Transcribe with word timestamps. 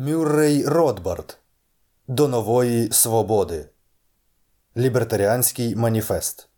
Мюррей 0.00 0.66
Ротбард 0.66 1.38
До 2.08 2.28
нової 2.28 2.92
свободи. 2.92 3.68
Лібертаріанський 4.76 5.76
маніфест. 5.76 6.48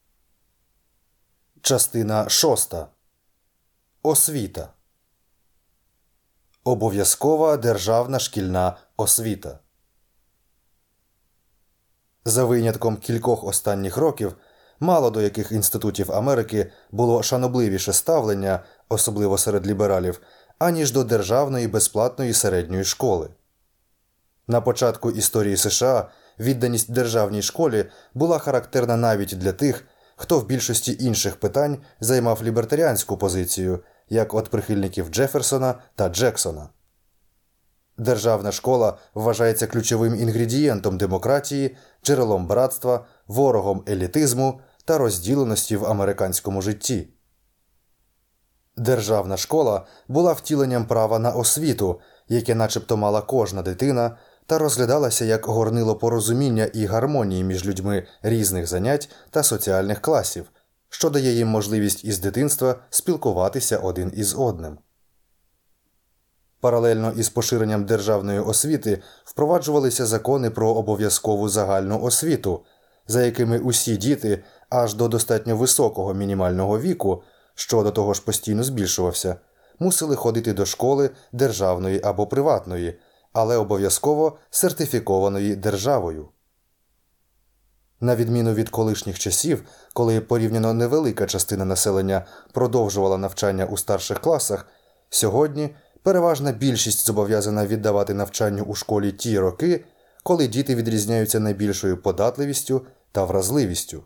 Частина 1.60 2.28
шоста. 2.28 2.88
Освіта. 4.02 4.72
Обов'язкова 6.64 7.56
державна 7.56 8.18
шкільна 8.18 8.76
освіта. 8.96 9.58
За 12.24 12.44
винятком 12.44 12.96
кількох 12.96 13.44
останніх 13.44 13.96
років 13.96 14.36
мало 14.80 15.10
до 15.10 15.20
яких 15.20 15.52
інститутів 15.52 16.12
Америки 16.12 16.72
було 16.90 17.22
шанобливіше 17.22 17.92
ставлення, 17.92 18.64
особливо 18.88 19.38
серед 19.38 19.66
лібералів, 19.66 20.20
аніж 20.60 20.92
до 20.92 21.04
державної 21.04 21.68
безплатної 21.68 22.32
середньої 22.32 22.84
школи. 22.84 23.28
На 24.48 24.60
початку 24.60 25.10
історії 25.10 25.56
США 25.56 26.08
відданість 26.38 26.92
державній 26.92 27.42
школі 27.42 27.84
була 28.14 28.38
характерна 28.38 28.96
навіть 28.96 29.38
для 29.38 29.52
тих, 29.52 29.84
хто 30.16 30.38
в 30.38 30.46
більшості 30.46 30.96
інших 31.00 31.36
питань 31.36 31.78
займав 32.00 32.44
лібертаріанську 32.44 33.16
позицію, 33.16 33.80
як 34.08 34.34
от 34.34 34.48
прихильників 34.48 35.08
Джеферсона 35.08 35.74
та 35.94 36.08
Джексона. 36.08 36.68
Державна 37.98 38.52
школа 38.52 38.98
вважається 39.14 39.66
ключовим 39.66 40.14
інгредієнтом 40.14 40.98
демократії, 40.98 41.76
джерелом 42.04 42.46
братства, 42.46 43.04
ворогом 43.26 43.84
елітизму 43.88 44.60
та 44.84 44.98
розділеності 44.98 45.76
в 45.76 45.86
американському 45.86 46.62
житті. 46.62 47.08
Державна 48.76 49.36
школа 49.36 49.86
була 50.08 50.32
втіленням 50.32 50.86
права 50.86 51.18
на 51.18 51.30
освіту, 51.30 52.00
яке 52.28 52.54
начебто 52.54 52.96
мала 52.96 53.22
кожна 53.22 53.62
дитина, 53.62 54.16
та 54.46 54.58
розглядалася 54.58 55.24
як 55.24 55.46
горнило 55.46 55.96
порозуміння 55.96 56.64
і 56.64 56.86
гармонії 56.86 57.44
між 57.44 57.66
людьми 57.66 58.06
різних 58.22 58.66
занять 58.66 59.08
та 59.30 59.42
соціальних 59.42 60.00
класів, 60.00 60.50
що 60.88 61.10
дає 61.10 61.32
їм 61.32 61.48
можливість 61.48 62.04
із 62.04 62.18
дитинства 62.18 62.76
спілкуватися 62.90 63.78
один 63.78 64.12
із 64.14 64.34
одним. 64.34 64.78
Паралельно 66.60 67.12
із 67.16 67.28
поширенням 67.28 67.84
державної 67.84 68.38
освіти 68.38 69.02
впроваджувалися 69.24 70.06
закони 70.06 70.50
про 70.50 70.70
обов'язкову 70.70 71.48
загальну 71.48 72.02
освіту, 72.02 72.64
за 73.06 73.24
якими 73.24 73.58
усі 73.58 73.96
діти 73.96 74.44
аж 74.70 74.94
до 74.94 75.08
достатньо 75.08 75.56
високого 75.56 76.14
мінімального 76.14 76.80
віку, 76.80 77.22
що 77.54 77.82
до 77.82 77.90
того 77.90 78.14
ж 78.14 78.22
постійно 78.24 78.62
збільшувався, 78.62 79.36
мусили 79.78 80.16
ходити 80.16 80.52
до 80.52 80.66
школи 80.66 81.10
державної 81.32 82.00
або 82.04 82.26
приватної, 82.26 82.98
але 83.32 83.56
обов'язково 83.56 84.38
сертифікованої 84.50 85.56
державою. 85.56 86.28
На 88.00 88.16
відміну 88.16 88.54
від 88.54 88.68
колишніх 88.68 89.18
часів, 89.18 89.62
коли 89.94 90.20
порівняно 90.20 90.74
невелика 90.74 91.26
частина 91.26 91.64
населення 91.64 92.26
продовжувала 92.52 93.18
навчання 93.18 93.64
у 93.66 93.76
старших 93.76 94.20
класах, 94.20 94.66
сьогодні 95.10 95.74
переважна 96.02 96.52
більшість 96.52 97.06
зобов'язана 97.06 97.66
віддавати 97.66 98.14
навчанню 98.14 98.62
у 98.62 98.74
школі 98.74 99.12
ті 99.12 99.38
роки, 99.38 99.84
коли 100.22 100.46
діти 100.46 100.74
відрізняються 100.74 101.40
найбільшою 101.40 102.02
податливістю 102.02 102.86
та 103.12 103.24
вразливістю. 103.24 104.02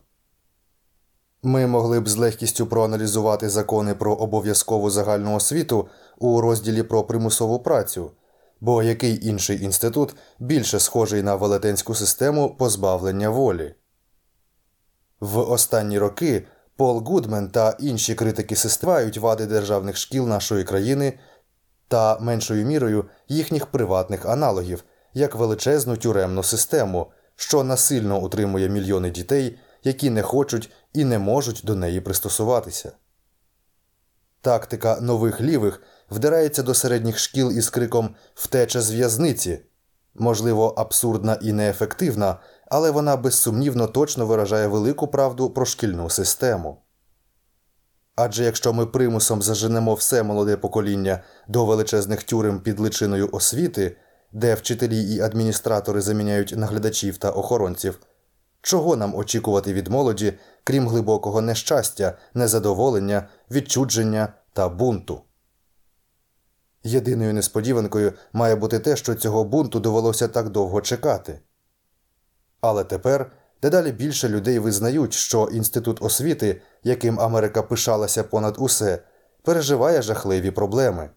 Ми 1.47 1.67
могли 1.67 2.01
б 2.01 2.09
з 2.09 2.17
легкістю 2.17 2.67
проаналізувати 2.67 3.49
закони 3.49 3.95
про 3.95 4.15
обов'язкову 4.15 4.91
загальну 4.91 5.35
освіту 5.35 5.89
у 6.19 6.41
розділі 6.41 6.83
про 6.83 7.03
примусову 7.03 7.59
працю, 7.59 8.11
бо 8.61 8.83
який 8.83 9.27
інший 9.29 9.65
інститут 9.65 10.15
більше 10.39 10.81
схожий 10.81 11.23
на 11.23 11.35
велетенську 11.35 11.95
систему 11.95 12.57
позбавлення 12.59 13.29
волі. 13.29 13.75
В 15.21 15.39
останні 15.39 15.99
роки 15.99 16.47
Пол 16.77 17.05
Гудмен 17.07 17.49
та 17.49 17.77
інші 17.81 18.15
критики 18.15 18.57
систивають 18.57 19.19
вади 19.19 19.47
державних 19.47 19.97
шкіл 19.97 20.29
нашої 20.29 20.65
країни 20.65 21.19
та 21.89 22.19
меншою 22.19 22.67
мірою 22.67 23.05
їхніх 23.29 23.67
приватних 23.67 24.27
аналогів 24.27 24.85
як 25.15 25.35
величезну 25.35 25.97
тюремну 25.97 26.43
систему, 26.43 27.07
що 27.37 27.65
насильно 27.65 28.21
утримує 28.21 28.69
мільйони 28.69 29.11
дітей, 29.11 29.59
які 29.85 30.11
не 30.11 30.23
хочуть 30.23 30.71
і 30.93 31.05
не 31.05 31.19
можуть 31.19 31.61
до 31.65 31.75
неї 31.75 32.01
пристосуватися. 32.01 32.93
Тактика 34.41 35.01
нових 35.01 35.41
лівих 35.41 35.83
вдирається 36.11 36.63
до 36.63 36.75
середніх 36.75 37.19
шкіл 37.19 37.53
із 37.53 37.71
криком 37.71 38.15
Втеча 38.35 38.81
з 38.81 38.91
в'язниці, 38.91 39.61
можливо, 40.15 40.69
абсурдна 40.69 41.39
і 41.43 41.53
неефективна, 41.53 42.37
але 42.67 42.91
вона 42.91 43.17
безсумнівно 43.17 43.87
точно 43.87 44.27
виражає 44.27 44.67
велику 44.67 45.09
правду 45.09 45.51
про 45.51 45.65
шкільну 45.65 46.11
систему. 46.11 46.81
Адже 48.17 48.45
якщо 48.45 48.73
ми 48.73 48.87
примусом 48.87 49.43
заженемо 49.43 49.95
все 49.95 50.23
молоде 50.23 50.57
покоління 50.57 51.23
до 51.49 51.65
величезних 51.65 52.23
тюрем 52.23 52.61
під 52.61 52.81
личиною 52.81 53.29
освіти, 53.33 53.97
де 54.33 54.55
вчителі 54.55 55.15
і 55.15 55.21
адміністратори 55.21 56.01
заміняють 56.01 56.55
наглядачів 56.57 57.17
та 57.17 57.31
охоронців, 57.31 58.01
чого 58.65 58.97
нам 58.97 59.15
очікувати 59.15 59.73
від 59.73 59.89
молоді, 59.89 60.39
крім 60.65 60.89
глибокого 60.89 61.41
нещастя, 61.41 62.19
незадоволення, 62.35 63.29
відчудження 63.51 64.33
та 64.53 64.69
бунту? 64.69 65.21
Єдиною 66.83 67.35
несподіванкою 67.35 68.13
має 68.33 68.57
бути 68.57 68.79
те, 68.79 68.97
що 68.97 69.15
цього 69.15 69.45
бунту 69.45 69.81
довелося 69.81 70.29
так 70.29 70.49
довго 70.49 70.81
чекати. 70.81 71.41
Але 72.61 72.85
тепер 72.85 73.33
дедалі 73.63 73.93
більше 73.93 74.29
людей 74.29 74.59
визнають, 74.59 75.13
що 75.13 75.49
інститут 75.53 76.03
освіти, 76.03 76.63
яким 76.83 77.21
Америка 77.21 77.63
пишалася 77.63 78.25
понад 78.25 78.55
усе, 78.59 78.99
переживає 79.43 80.03
жахливі 80.03 80.51
проблеми. 80.51 81.11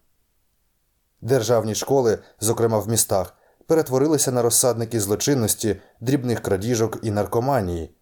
Державні 1.21 1.75
школи, 1.75 2.19
зокрема 2.39 2.79
в 2.79 2.89
містах, 2.89 3.33
перетворилися 3.67 4.31
на 4.31 4.41
розсадники 4.41 4.99
злочинності, 4.99 5.81
дрібних 6.01 6.41
крадіжок 6.41 6.99
і 7.01 7.11
наркоманії, 7.11 7.95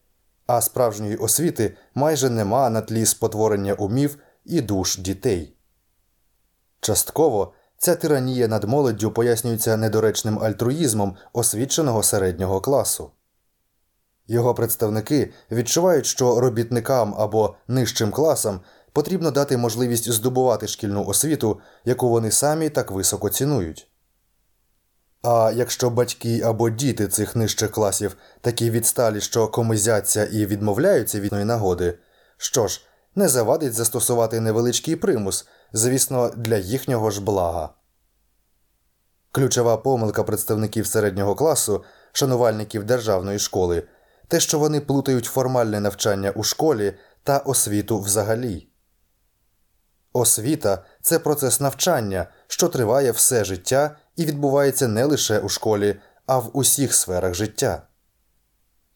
а 0.47 0.61
справжньої 0.61 1.15
освіти 1.15 1.77
майже 1.95 2.29
нема 2.29 2.69
на 2.69 2.81
тлі 2.81 3.05
спотворення 3.05 3.73
умів 3.73 4.17
і 4.45 4.61
душ 4.61 4.97
дітей. 4.97 5.55
Частково 6.79 7.53
ця 7.77 7.95
тиранія 7.95 8.47
над 8.47 8.63
молоддю 8.63 9.11
пояснюється 9.11 9.77
недоречним 9.77 10.39
альтруїзмом 10.39 11.15
освіченого 11.33 12.03
середнього 12.03 12.61
класу. 12.61 13.11
Його 14.27 14.53
представники 14.53 15.33
відчувають, 15.51 16.05
що 16.05 16.39
робітникам 16.39 17.15
або 17.17 17.55
нижчим 17.67 18.11
класам 18.11 18.61
потрібно 18.93 19.31
дати 19.31 19.57
можливість 19.57 20.11
здобувати 20.11 20.67
шкільну 20.67 21.05
освіту, 21.05 21.59
яку 21.85 22.09
вони 22.09 22.31
самі 22.31 22.69
так 22.69 22.91
високо 22.91 23.29
цінують. 23.29 23.87
А 25.27 25.51
якщо 25.55 25.89
батьки 25.89 26.41
або 26.41 26.69
діти 26.69 27.07
цих 27.07 27.35
нижчих 27.35 27.71
класів 27.71 28.17
такі 28.41 28.71
відсталі, 28.71 29.21
що 29.21 29.47
комизяться 29.47 30.25
і 30.25 30.45
відмовляються 30.45 31.19
від 31.19 31.31
нагоди, 31.31 31.97
що 32.37 32.67
ж, 32.67 32.81
не 33.15 33.27
завадить 33.27 33.73
застосувати 33.73 34.39
невеличкий 34.39 34.95
примус, 34.95 35.47
звісно, 35.73 36.31
для 36.35 36.57
їхнього 36.57 37.11
ж 37.11 37.21
блага. 37.21 37.69
Ключова 39.31 39.77
помилка 39.77 40.23
представників 40.23 40.87
середнього 40.87 41.35
класу, 41.35 41.83
шанувальників 42.11 42.83
державної 42.83 43.39
школи, 43.39 43.83
те, 44.27 44.39
що 44.39 44.59
вони 44.59 44.81
плутають 44.81 45.25
формальне 45.25 45.79
навчання 45.79 46.31
у 46.31 46.43
школі 46.43 46.93
та 47.23 47.37
освіту 47.37 47.99
взагалі. 47.99 48.67
Освіта 50.13 50.83
це 51.01 51.19
процес 51.19 51.59
навчання, 51.59 52.27
що 52.47 52.67
триває 52.67 53.11
все 53.11 53.43
життя 53.43 53.97
і 54.15 54.25
відбувається 54.25 54.87
не 54.87 55.05
лише 55.05 55.39
у 55.39 55.49
школі, 55.49 55.95
а 56.25 56.37
в 56.37 56.57
усіх 56.57 56.93
сферах 56.93 57.33
життя. 57.33 57.81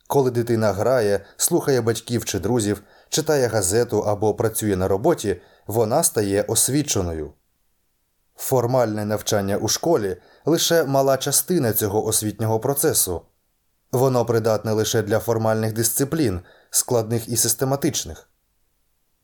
Коли 0.07 0.31
дитина 0.31 0.73
грає, 0.73 1.25
слухає 1.37 1.81
батьків 1.81 2.25
чи 2.25 2.39
друзів, 2.39 2.81
читає 3.09 3.47
газету 3.47 3.99
або 3.99 4.33
працює 4.33 4.75
на 4.75 4.87
роботі, 4.87 5.41
вона 5.67 6.03
стає 6.03 6.41
освіченою. 6.41 7.33
Формальне 8.35 9.05
навчання 9.05 9.57
у 9.57 9.67
школі 9.67 10.17
лише 10.45 10.83
мала 10.83 11.17
частина 11.17 11.73
цього 11.73 12.05
освітнього 12.05 12.59
процесу. 12.59 13.21
Воно 13.91 14.25
придатне 14.25 14.71
лише 14.71 15.01
для 15.01 15.19
формальних 15.19 15.73
дисциплін, 15.73 16.41
складних 16.69 17.29
і 17.29 17.37
систематичних. 17.37 18.29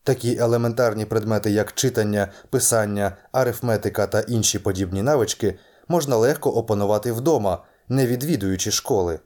Такі 0.03 0.37
елементарні 0.37 1.05
предмети, 1.05 1.51
як 1.51 1.73
читання, 1.73 2.31
писання, 2.49 3.17
арифметика 3.31 4.07
та 4.07 4.19
інші 4.19 4.59
подібні 4.59 5.03
навички, 5.03 5.59
можна 5.87 6.15
легко 6.15 6.51
опанувати 6.51 7.11
вдома, 7.11 7.63
не 7.89 8.07
відвідуючи 8.07 8.71
школи. 8.71 9.19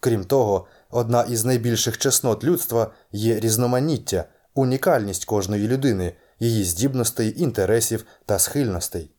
Крім 0.00 0.24
того, 0.24 0.66
одна 0.90 1.22
із 1.22 1.44
найбільших 1.44 1.98
чеснот 1.98 2.44
людства 2.44 2.90
є 3.12 3.40
різноманіття, 3.40 4.24
унікальність 4.54 5.24
кожної 5.24 5.68
людини, 5.68 6.16
її 6.40 6.64
здібностей, 6.64 7.42
інтересів 7.42 8.04
та 8.26 8.38
схильностей. 8.38 9.10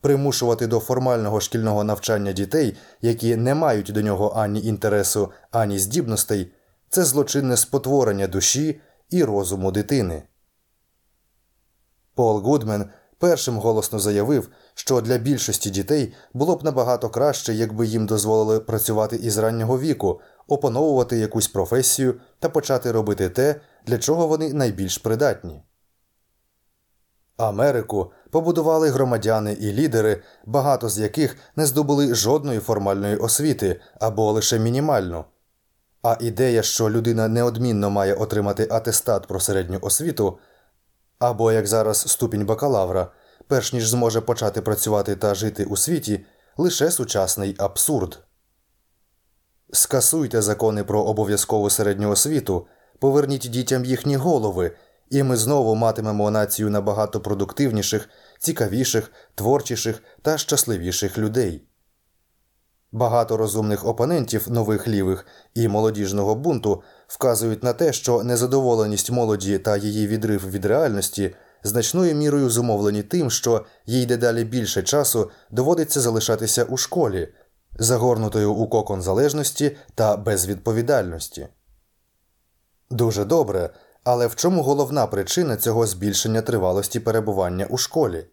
примушувати 0.00 0.66
до 0.66 0.80
формального 0.80 1.40
шкільного 1.40 1.84
навчання 1.84 2.32
дітей, 2.32 2.76
які 3.02 3.36
не 3.36 3.54
мають 3.54 3.92
до 3.92 4.02
нього 4.02 4.32
ані 4.36 4.62
інтересу, 4.64 5.32
ані 5.50 5.78
здібностей, 5.78 6.52
це 6.88 7.04
злочинне 7.04 7.56
спотворення 7.56 8.26
душі 8.26 8.80
і 9.10 9.24
розуму 9.24 9.72
дитини. 9.72 10.22
Пол 12.14 12.40
Гудмен 12.40 12.90
першим 13.18 13.56
голосно 13.56 13.98
заявив, 13.98 14.48
що 14.78 15.00
для 15.00 15.18
більшості 15.18 15.70
дітей 15.70 16.14
було 16.34 16.56
б 16.56 16.64
набагато 16.64 17.10
краще, 17.10 17.54
якби 17.54 17.86
їм 17.86 18.06
дозволили 18.06 18.60
працювати 18.60 19.16
із 19.16 19.38
раннього 19.38 19.78
віку, 19.78 20.20
опановувати 20.48 21.18
якусь 21.18 21.48
професію 21.48 22.14
та 22.38 22.48
почати 22.48 22.92
робити 22.92 23.28
те, 23.28 23.60
для 23.86 23.98
чого 23.98 24.26
вони 24.26 24.52
найбільш 24.52 24.98
придатні. 24.98 25.62
Америку 27.36 28.12
побудували 28.30 28.90
громадяни 28.90 29.52
і 29.52 29.72
лідери, 29.72 30.22
багато 30.46 30.88
з 30.88 30.98
яких 30.98 31.36
не 31.56 31.66
здобули 31.66 32.14
жодної 32.14 32.60
формальної 32.60 33.16
освіти 33.16 33.80
або 34.00 34.32
лише 34.32 34.58
мінімальну. 34.58 35.24
А 36.02 36.16
ідея, 36.20 36.62
що 36.62 36.90
людина 36.90 37.28
неодмінно 37.28 37.90
має 37.90 38.14
отримати 38.14 38.68
атестат 38.70 39.26
про 39.26 39.40
середню 39.40 39.78
освіту, 39.82 40.38
або 41.18 41.52
як 41.52 41.66
зараз 41.66 41.98
ступінь 41.98 42.46
бакалавра, 42.46 43.10
перш 43.48 43.72
ніж 43.72 43.88
зможе 43.88 44.20
почати 44.20 44.62
працювати 44.62 45.16
та 45.16 45.34
жити 45.34 45.64
у 45.64 45.76
світі, 45.76 46.24
лише 46.56 46.90
сучасний 46.90 47.54
абсурд. 47.58 48.18
Скасуйте 49.72 50.42
закони 50.42 50.84
про 50.84 51.02
обов'язкову 51.02 51.70
середню 51.70 52.10
освіту, 52.10 52.66
поверніть 52.98 53.48
дітям 53.50 53.84
їхні 53.84 54.16
голови, 54.16 54.76
і 55.10 55.22
ми 55.22 55.36
знову 55.36 55.74
матимемо 55.74 56.30
націю 56.30 56.70
набагато 56.70 57.20
продуктивніших, 57.20 58.08
цікавіших, 58.38 59.12
творчіших 59.34 60.02
та 60.22 60.38
щасливіших 60.38 61.18
людей. 61.18 61.64
Багато 62.92 63.36
розумних 63.36 63.86
опонентів 63.86 64.50
нових 64.50 64.88
лівих 64.88 65.26
і 65.54 65.68
молодіжного 65.68 66.34
бунту 66.34 66.82
вказують 67.06 67.62
на 67.62 67.72
те, 67.72 67.92
що 67.92 68.22
незадоволеність 68.22 69.10
молоді 69.10 69.58
та 69.58 69.76
її 69.76 70.06
відрив 70.06 70.50
від 70.50 70.64
реальності 70.64 71.34
значною 71.62 72.14
мірою 72.14 72.50
зумовлені 72.50 73.02
тим, 73.02 73.30
що 73.30 73.64
їй 73.86 74.06
дедалі 74.06 74.44
більше 74.44 74.82
часу 74.82 75.30
доводиться 75.50 76.00
залишатися 76.00 76.64
у 76.64 76.76
школі, 76.76 77.28
загорнутою 77.78 78.52
у 78.52 78.68
кокон 78.68 79.02
залежності 79.02 79.76
та 79.94 80.16
безвідповідальності. 80.16 81.48
Дуже 82.90 83.24
добре. 83.24 83.70
Але 84.04 84.26
в 84.26 84.34
чому 84.34 84.62
головна 84.62 85.06
причина 85.06 85.56
цього 85.56 85.86
збільшення 85.86 86.42
тривалості 86.42 87.00
перебування 87.00 87.66
у 87.66 87.78
школі? 87.78 88.26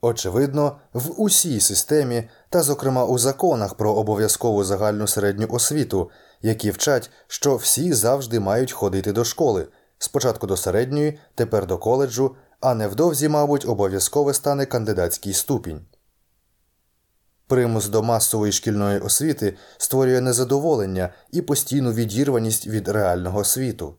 Очевидно, 0.00 0.76
в 0.92 1.20
усій 1.20 1.60
системі, 1.60 2.28
та, 2.50 2.62
зокрема, 2.62 3.04
у 3.04 3.18
законах 3.18 3.74
про 3.74 3.94
обов'язкову 3.94 4.64
загальну 4.64 5.06
середню 5.06 5.46
освіту, 5.50 6.10
які 6.42 6.70
вчать, 6.70 7.10
що 7.26 7.56
всі 7.56 7.92
завжди 7.92 8.40
мають 8.40 8.72
ходити 8.72 9.12
до 9.12 9.24
школи, 9.24 9.68
спочатку 10.04 10.46
до 10.46 10.56
середньої, 10.56 11.18
тепер 11.34 11.66
до 11.66 11.78
коледжу, 11.78 12.36
а 12.60 12.74
невдовзі, 12.74 13.28
мабуть, 13.28 13.68
обов'язкове 13.68 14.34
стане 14.34 14.66
кандидатський 14.66 15.32
ступінь. 15.32 15.80
Примус 17.46 17.88
до 17.88 18.02
масової 18.02 18.52
шкільної 18.52 18.98
освіти 18.98 19.56
створює 19.76 20.20
незадоволення 20.20 21.14
і 21.30 21.42
постійну 21.42 21.92
відірваність 21.92 22.66
від 22.66 22.88
реального 22.88 23.44
світу. 23.44 23.94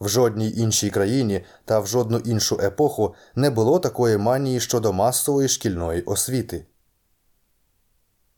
В 0.00 0.08
жодній 0.08 0.50
іншій 0.50 0.90
країні 0.90 1.44
та 1.64 1.80
в 1.80 1.86
жодну 1.86 2.18
іншу 2.18 2.60
епоху 2.62 3.14
не 3.34 3.50
було 3.50 3.78
такої 3.78 4.16
манії 4.16 4.60
щодо 4.60 4.92
масової 4.92 5.48
шкільної 5.48 6.02
освіти. 6.02 6.66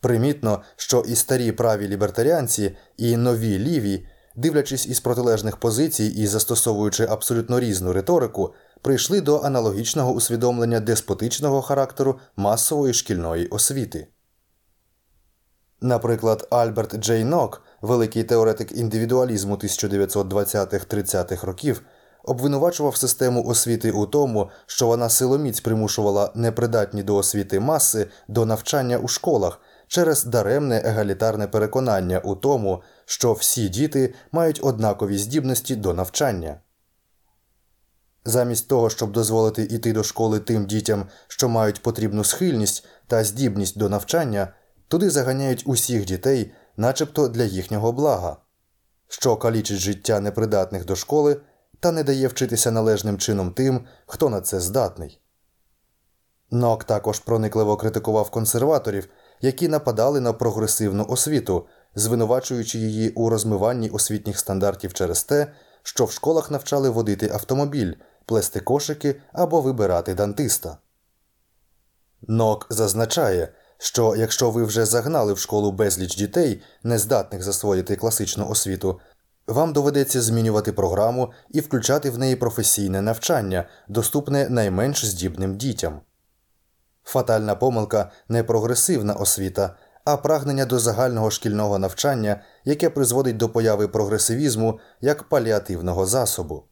Примітно, 0.00 0.62
що 0.76 1.00
і 1.00 1.14
старі 1.14 1.52
праві 1.52 1.88
лібертаріанці, 1.88 2.76
і 2.96 3.16
нові 3.16 3.58
ліві, 3.58 4.06
дивлячись 4.38 4.86
із 4.86 5.00
протилежних 5.00 5.56
позицій 5.56 6.04
і 6.04 6.26
застосовуючи 6.26 7.04
абсолютно 7.04 7.60
різну 7.60 7.92
риторику, 7.92 8.54
прийшли 8.82 9.20
до 9.20 9.40
аналогічного 9.40 10.12
усвідомлення 10.12 10.80
деспотичного 10.80 11.62
характеру 11.62 12.18
масової 12.36 12.94
шкільної 12.94 13.46
освіти. 13.46 14.06
Наприклад, 15.80 16.48
Альберт 16.50 16.96
Джей 16.96 17.24
Нок, 17.24 17.62
великий 17.82 18.24
теоретик 18.24 18.72
індивідуалізму 18.72 19.56
1920-30-х 19.56 21.46
років, 21.46 21.82
обвинувачував 22.24 22.96
систему 22.96 23.44
освіти 23.44 23.90
у 23.90 24.06
тому, 24.06 24.50
що 24.66 24.86
вона 24.86 25.08
силоміць 25.08 25.60
примушувала 25.60 26.32
непридатні 26.34 27.02
до 27.02 27.16
освіти 27.16 27.60
маси 27.60 28.08
до 28.28 28.46
навчання 28.46 28.98
у 28.98 29.08
школах 29.08 29.60
через 29.88 30.24
даремне 30.24 30.82
егалітарне 30.84 31.48
переконання 31.48 32.18
у 32.18 32.34
тому, 32.34 32.82
що 33.08 33.32
всі 33.32 33.68
діти 33.68 34.14
мають 34.32 34.60
однакові 34.62 35.18
здібності 35.18 35.76
до 35.76 35.94
навчання. 35.94 36.60
Замість 38.24 38.68
того, 38.68 38.90
щоб 38.90 39.12
дозволити 39.12 39.62
йти 39.62 39.92
до 39.92 40.02
школи 40.02 40.40
тим 40.40 40.66
дітям, 40.66 41.08
що 41.28 41.48
мають 41.48 41.82
потрібну 41.82 42.24
схильність 42.24 42.86
та 43.06 43.24
здібність 43.24 43.78
до 43.78 43.88
навчання, 43.88 44.54
туди 44.88 45.10
заганяють 45.10 45.62
усіх 45.66 46.04
дітей, 46.04 46.52
начебто 46.76 47.28
для 47.28 47.44
їхнього 47.44 47.92
блага, 47.92 48.36
що 49.08 49.36
калічить 49.36 49.78
життя 49.78 50.20
непридатних 50.20 50.84
до 50.84 50.96
школи 50.96 51.40
та 51.80 51.92
не 51.92 52.04
дає 52.04 52.28
вчитися 52.28 52.70
належним 52.70 53.18
чином 53.18 53.52
тим, 53.52 53.86
хто 54.06 54.28
на 54.28 54.40
це 54.40 54.60
здатний. 54.60 55.20
Нок 56.50 56.84
також 56.84 57.20
проникливо 57.20 57.76
критикував 57.76 58.30
консерваторів, 58.30 59.08
які 59.40 59.68
нападали 59.68 60.20
на 60.20 60.32
прогресивну 60.32 61.06
освіту, 61.08 61.66
звинувачуючи 61.98 62.78
її 62.78 63.10
у 63.10 63.28
розмиванні 63.28 63.90
освітніх 63.90 64.38
стандартів 64.38 64.94
через 64.94 65.24
те, 65.24 65.52
що 65.82 66.04
в 66.04 66.12
школах 66.12 66.50
навчали 66.50 66.90
водити 66.90 67.30
автомобіль, 67.32 67.94
плести 68.26 68.60
кошики 68.60 69.20
або 69.32 69.60
вибирати 69.60 70.14
дантиста. 70.14 70.78
Нок 72.22 72.66
зазначає, 72.70 73.48
що 73.78 74.14
якщо 74.16 74.50
ви 74.50 74.64
вже 74.64 74.84
загнали 74.84 75.32
в 75.32 75.38
школу 75.38 75.72
безліч 75.72 76.16
дітей, 76.16 76.62
нездатних 76.82 77.42
засвоїти 77.42 77.96
класичну 77.96 78.48
освіту, 78.48 79.00
вам 79.46 79.72
доведеться 79.72 80.22
змінювати 80.22 80.72
програму 80.72 81.32
і 81.50 81.60
включати 81.60 82.10
в 82.10 82.18
неї 82.18 82.36
професійне 82.36 83.02
навчання, 83.02 83.68
доступне 83.88 84.48
найменш 84.48 85.04
здібним 85.04 85.56
дітям. 85.56 86.00
Фатальна 87.04 87.54
помилка 87.54 88.10
не 88.28 88.44
прогресивна 88.44 89.14
освіта, 89.14 89.76
а 90.08 90.16
прагнення 90.16 90.64
до 90.64 90.78
загального 90.78 91.30
шкільного 91.30 91.78
навчання, 91.78 92.40
яке 92.64 92.90
призводить 92.90 93.36
до 93.36 93.48
появи 93.48 93.88
прогресивізму 93.88 94.78
як 95.00 95.22
паліативного 95.22 96.06
засобу. 96.06 96.64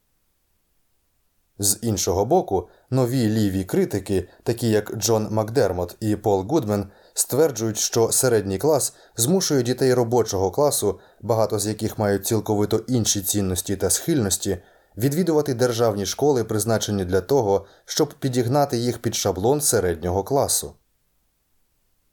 З 1.59 1.79
іншого 1.83 2.25
боку, 2.25 2.69
нові 2.91 3.29
ліві 3.29 3.65
критики, 3.65 4.29
такі 4.43 4.71
як 4.71 4.93
Джон 4.97 5.29
Макдермот 5.31 5.97
і 6.01 6.17
Пол 6.17 6.47
Гудмен, 6.49 6.87
стверджують, 7.15 7.79
що 7.79 8.13
середній 8.13 8.59
клас 8.59 8.93
змушує 9.17 9.63
дітей 9.63 9.95
робочого 9.95 10.51
класу, 10.51 11.01
багато 11.21 11.59
з 11.59 11.67
яких 11.67 11.99
мають 11.99 12.27
цілковито 12.27 12.77
інші 12.89 13.23
цінності 13.23 13.77
та 13.77 13.91
схильності, 13.91 14.59
відвідувати 14.97 15.55
державні 15.55 16.07
школи, 16.07 16.45
призначені 16.45 17.05
для 17.05 17.21
того, 17.21 17.67
щоб 17.85 18.15
підігнати 18.15 18.79
їх 18.79 18.99
під 18.99 19.15
шаблон 19.15 19.61
середнього 19.61 20.25
класу. 20.25 20.75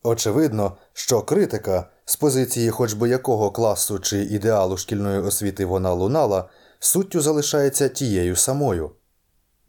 Очевидно, 0.03 0.77
що 0.93 1.21
критика 1.21 1.85
з 2.05 2.15
позиції 2.15 2.69
хоч 2.69 2.93
би 2.93 3.09
якого 3.09 3.51
класу 3.51 3.99
чи 3.99 4.23
ідеалу 4.23 4.77
шкільної 4.77 5.19
освіти 5.19 5.65
вона 5.65 5.93
лунала, 5.93 6.49
суттю 6.79 7.21
залишається 7.21 7.89
тією 7.89 8.35
самою. 8.35 8.91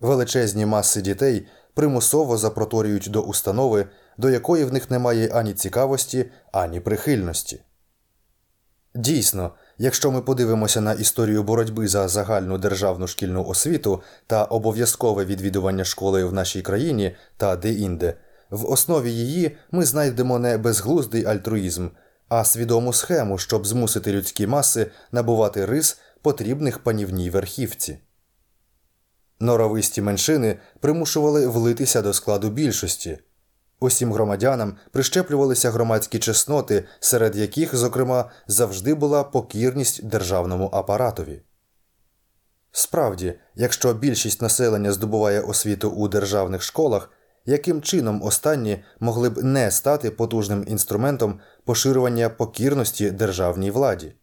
Величезні 0.01 0.67
маси 0.67 1.03
дітей 1.03 1.47
примусово 1.75 2.39
запроторюють 2.39 3.09
до 3.11 3.21
установи, 3.21 3.87
до 4.19 4.31
якої 4.31 4.65
в 4.65 4.73
них 4.73 4.91
немає 4.91 5.31
ані 5.35 5.55
цікавості, 5.55 6.31
ані 6.53 6.81
прихильності. 6.81 7.61
Дійсно, 8.95 9.51
якщо 9.79 10.11
ми 10.11 10.23
подивимося 10.23 10.81
на 10.81 10.93
історію 10.93 11.43
боротьби 11.43 11.89
за 11.89 12.09
загальну 12.09 12.59
державну 12.59 13.07
шкільну 13.07 13.45
освіту 13.45 14.03
та 14.27 14.45
обов'язкове 14.45 15.25
відвідування 15.25 15.85
школи 15.85 16.25
в 16.25 16.33
нашій 16.33 16.63
країні 16.63 17.17
та 17.37 17.57
де-інде, 17.57 18.15
в 18.51 18.71
основі 18.71 19.11
її 19.13 19.57
ми 19.71 19.85
знайдемо 19.85 20.39
не 20.39 20.59
безглуздий 20.59 21.25
альтруїзм, 21.25 21.89
а 22.29 22.45
свідому 22.45 22.93
схему, 22.93 23.39
щоб 23.39 23.67
змусити 23.67 24.13
людські 24.13 24.47
маси 24.47 24.91
набувати 25.13 25.67
рис 25.67 25.99
потрібних 26.23 26.79
панівній 26.79 27.31
верхівці. 27.31 27.99
Норовисті 29.41 30.03
меншини 30.03 30.59
примушували 30.81 31.47
влитися 31.47 32.03
до 32.03 32.13
складу 32.13 32.51
більшості. 32.51 33.19
Усім 33.81 34.13
громадянам 34.13 34.77
прищеплювалися 34.91 35.71
громадські 35.71 36.19
чесноти, 36.19 36.85
серед 37.01 37.37
яких, 37.37 37.77
зокрема, 37.77 38.31
завжди 38.47 38.95
була 38.95 39.25
покірність 39.25 40.05
державному 40.07 40.71
апаратові. 40.73 41.43
Справді, 42.73 43.35
якщо 43.55 43.95
більшість 43.95 44.43
населення 44.43 44.93
здобуває 44.93 45.41
освіту 45.41 45.91
у 45.91 46.09
державних 46.09 46.63
школах, 46.63 47.11
яким 47.47 47.83
чином 47.83 48.23
останні 48.23 48.85
могли 49.01 49.31
б 49.31 49.45
не 49.45 49.71
стати 49.71 50.11
потужним 50.11 50.65
інструментом 50.69 51.41
поширювання 51.65 52.29
покірності 52.29 53.11
державній 53.11 53.71
владі. 53.71 54.15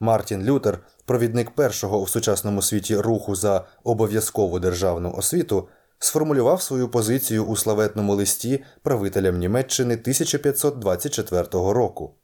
Мартін 0.00 0.42
Лютер, 0.42 0.86
провідник 1.04 1.50
першого 1.50 2.02
в 2.02 2.08
сучасному 2.08 2.62
світі 2.62 2.96
руху 2.96 3.34
за 3.34 3.64
обов'язкову 3.84 4.60
державну 4.60 5.12
освіту, 5.12 5.68
сформулював 5.98 6.62
свою 6.62 6.88
позицію 6.88 7.44
у 7.46 7.56
славетному 7.56 8.14
листі 8.14 8.64
правителям 8.82 9.38
Німеччини 9.38 9.94
1524 9.94 11.42
року. 11.52 12.14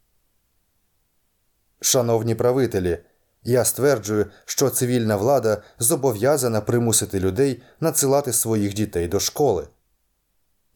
Шановні 1.81 2.35
правителі, 2.35 2.99
я 3.45 3.65
стверджую, 3.65 4.27
що 4.45 4.71
цивільна 4.71 5.17
влада 5.17 5.63
зобов'язана 5.79 6.61
примусити 6.61 7.21
людей 7.21 7.63
надсилати 7.81 8.33
своїх 8.33 8.75
дітей 8.75 9.09
до 9.09 9.21
школи. 9.21 9.67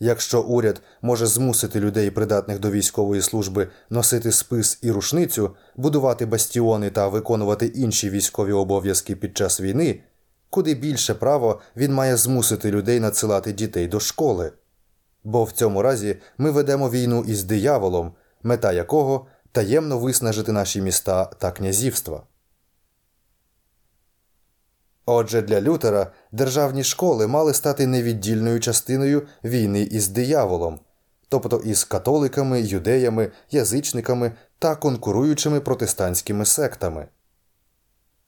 Якщо 0.00 0.42
уряд 0.42 0.82
може 1.02 1.26
змусити 1.26 1.80
людей, 1.80 2.10
придатних 2.10 2.58
до 2.58 2.70
військової 2.70 3.22
служби, 3.22 3.68
носити 3.90 4.32
спис 4.32 4.78
і 4.82 4.90
рушницю, 4.90 5.56
будувати 5.76 6.26
бастіони 6.26 6.90
та 6.90 7.08
виконувати 7.08 7.66
інші 7.66 8.10
військові 8.10 8.52
обов'язки 8.52 9.16
під 9.16 9.36
час 9.36 9.60
війни, 9.60 10.00
куди 10.50 10.74
більше 10.74 11.14
право 11.14 11.60
він 11.76 11.94
має 11.94 12.16
змусити 12.16 12.70
людей 12.70 13.00
надсилати 13.00 13.52
дітей 13.52 13.86
до 13.86 14.00
школи. 14.00 14.52
Бо 15.24 15.44
в 15.44 15.52
цьому 15.52 15.82
разі 15.82 16.16
ми 16.38 16.50
ведемо 16.50 16.90
війну 16.90 17.24
із 17.28 17.44
дияволом, 17.44 18.12
мета 18.42 18.72
якого 18.72 19.26
таємно 19.52 19.98
виснажити 19.98 20.52
наші 20.52 20.80
міста 20.80 21.24
та 21.24 21.50
князівства. 21.50 22.22
Отже, 25.06 25.42
для 25.42 25.60
Лютера 25.60 26.12
державні 26.32 26.84
школи 26.84 27.26
мали 27.26 27.54
стати 27.54 27.86
невіддільною 27.86 28.60
частиною 28.60 29.22
війни 29.44 29.82
із 29.82 30.08
дияволом, 30.08 30.80
тобто 31.28 31.56
із 31.56 31.84
католиками, 31.84 32.60
юдеями, 32.60 33.30
язичниками 33.50 34.32
та 34.58 34.74
конкуруючими 34.76 35.60
протестантськими 35.60 36.44
сектами. 36.44 37.08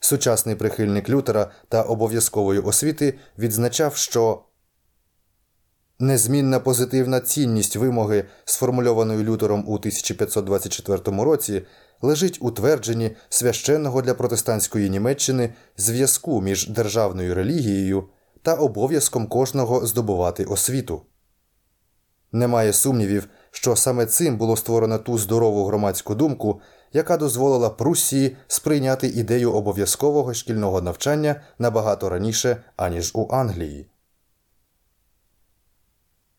Сучасний 0.00 0.54
прихильник 0.54 1.08
Лютера 1.08 1.50
та 1.68 1.82
обов'язкової 1.82 2.60
освіти 2.60 3.14
відзначав, 3.38 3.96
що 3.96 4.42
незмінна 6.00 6.60
позитивна 6.60 7.20
цінність 7.20 7.76
вимоги, 7.76 8.24
сформульованої 8.44 9.24
Лютером 9.24 9.64
у 9.66 9.74
1524 9.74 11.22
році, 11.24 11.62
лежить 12.02 12.38
у 12.40 12.50
твердженні 12.50 13.16
священного 13.28 14.02
для 14.02 14.14
протестантської 14.14 14.90
Німеччини 14.90 15.54
зв'язку 15.76 16.40
між 16.40 16.68
державною 16.68 17.34
релігією 17.34 18.04
та 18.42 18.54
обов'язком 18.54 19.26
кожного 19.26 19.86
здобувати 19.86 20.44
освіту. 20.44 21.02
Немає 22.32 22.72
сумнівів, 22.72 23.28
що 23.50 23.76
саме 23.76 24.06
цим 24.06 24.36
було 24.36 24.56
створено 24.56 24.98
ту 24.98 25.18
здорову 25.18 25.64
громадську 25.64 26.14
думку, 26.14 26.60
яка 26.92 27.16
дозволила 27.16 27.70
Пруссії 27.70 28.36
сприйняти 28.46 29.06
ідею 29.06 29.52
обов'язкового 29.52 30.34
шкільного 30.34 30.82
навчання 30.82 31.40
набагато 31.58 32.08
раніше, 32.08 32.62
аніж 32.76 33.10
у 33.14 33.28
Англії. 33.30 33.86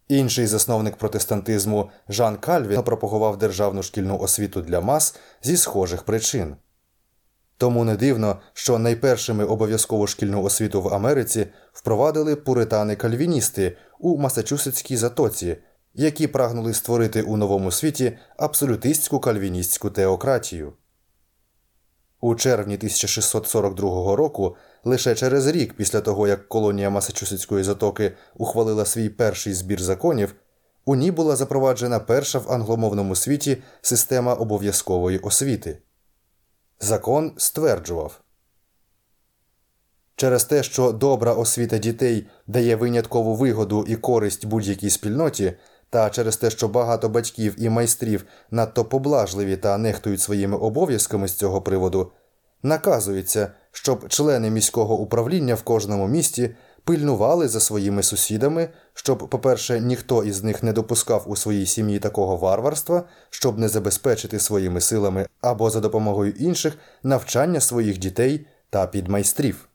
Інший 0.10 0.48
засновник 0.48 0.96
протестантизму 0.96 1.90
Жан 2.10 2.38
Кальвін 2.38 2.84
пропагував 2.84 3.38
державну 3.38 3.84
шкільну 3.84 4.20
освіту 4.20 4.62
для 4.62 4.82
мас 4.82 5.16
зі 5.44 5.58
схожих 5.58 6.04
причин. 6.04 6.56
Тому 7.58 7.84
не 7.84 7.96
дивно, 7.96 8.40
що 8.54 8.80
найпершими 8.80 9.46
обов'язкову 9.46 10.08
шкільну 10.08 10.44
освіту 10.44 10.82
в 10.82 10.94
Америці 10.94 11.48
впровадили 11.74 12.36
пуритани-кальвіністи 12.36 13.78
у 14.00 14.18
Масачусетській 14.18 14.98
затоці, 14.98 15.58
які 15.94 16.28
прагнули 16.28 16.74
створити 16.74 17.22
у 17.22 17.38
новому 17.38 17.72
світі 17.72 18.18
абсолютистську 18.38 19.20
кальвіністську 19.20 19.90
теократію. 19.90 20.74
У 22.22 22.36
червні 22.36 22.76
1642 22.76 24.16
року, 24.16 24.56
лише 24.84 25.16
через 25.16 25.48
рік 25.48 25.74
після 25.74 26.02
того, 26.02 26.28
як 26.28 26.50
колонія 26.50 26.90
Масачусетської 26.90 27.64
затоки 27.64 28.12
ухвалила 28.36 28.86
свій 28.86 29.10
перший 29.10 29.54
збір 29.54 29.82
законів, 29.82 30.36
у 30.86 30.96
ній 30.96 31.12
була 31.12 31.36
запроваджена 31.36 32.00
перша 32.00 32.40
в 32.40 32.52
англомовному 32.52 33.16
світі 33.16 33.58
система 33.82 34.34
обов'язкової 34.34 35.20
освіти. 35.20 35.78
Закон 36.80 37.34
стверджував 37.38 38.22
через 40.20 40.44
те, 40.44 40.64
що 40.64 40.92
добра 40.92 41.34
освіта 41.34 41.78
дітей 41.78 42.28
дає 42.48 42.76
виняткову 42.76 43.36
вигоду 43.36 43.86
і 43.88 43.96
користь 43.96 44.46
будь-якій 44.46 44.90
спільноті, 44.90 45.54
та 45.90 46.10
через 46.10 46.38
те, 46.38 46.50
що 46.50 46.68
багато 46.68 47.10
батьків 47.10 47.56
і 47.58 47.70
майстрів 47.70 48.26
надто 48.52 48.86
поблажливі 48.86 49.58
та 49.58 49.78
нехтують 49.78 50.22
своїми 50.22 50.58
обов'язками 50.58 51.28
з 51.28 51.34
цього 51.34 51.62
приводу, 51.62 52.12
наказується, 52.64 53.52
щоб 53.72 54.10
члени 54.10 54.50
міського 54.50 54.96
управління 54.96 55.56
в 55.56 55.62
кожному 55.62 56.08
місті 56.08 56.56
пильнували 56.84 57.48
за 57.48 57.60
своїми 57.60 58.04
сусідами, 58.04 58.70
щоб, 58.94 59.30
по-перше, 59.30 59.80
ніхто 59.80 60.24
із 60.24 60.44
них 60.44 60.64
не 60.64 60.74
допускав 60.74 61.24
у 61.28 61.36
своїй 61.36 61.66
сім'ї 61.66 62.00
такого 62.00 62.38
варварства, 62.38 63.04
щоб 63.30 63.60
не 63.60 63.70
забезпечити 63.70 64.40
своїми 64.40 64.82
силами 64.82 65.28
або 65.42 65.70
за 65.70 65.80
допомогою 65.80 66.32
інших 66.32 66.78
навчання 67.04 67.60
своїх 67.60 67.98
дітей 67.98 68.48
та 68.70 68.88
підмайстрів. 68.88 69.70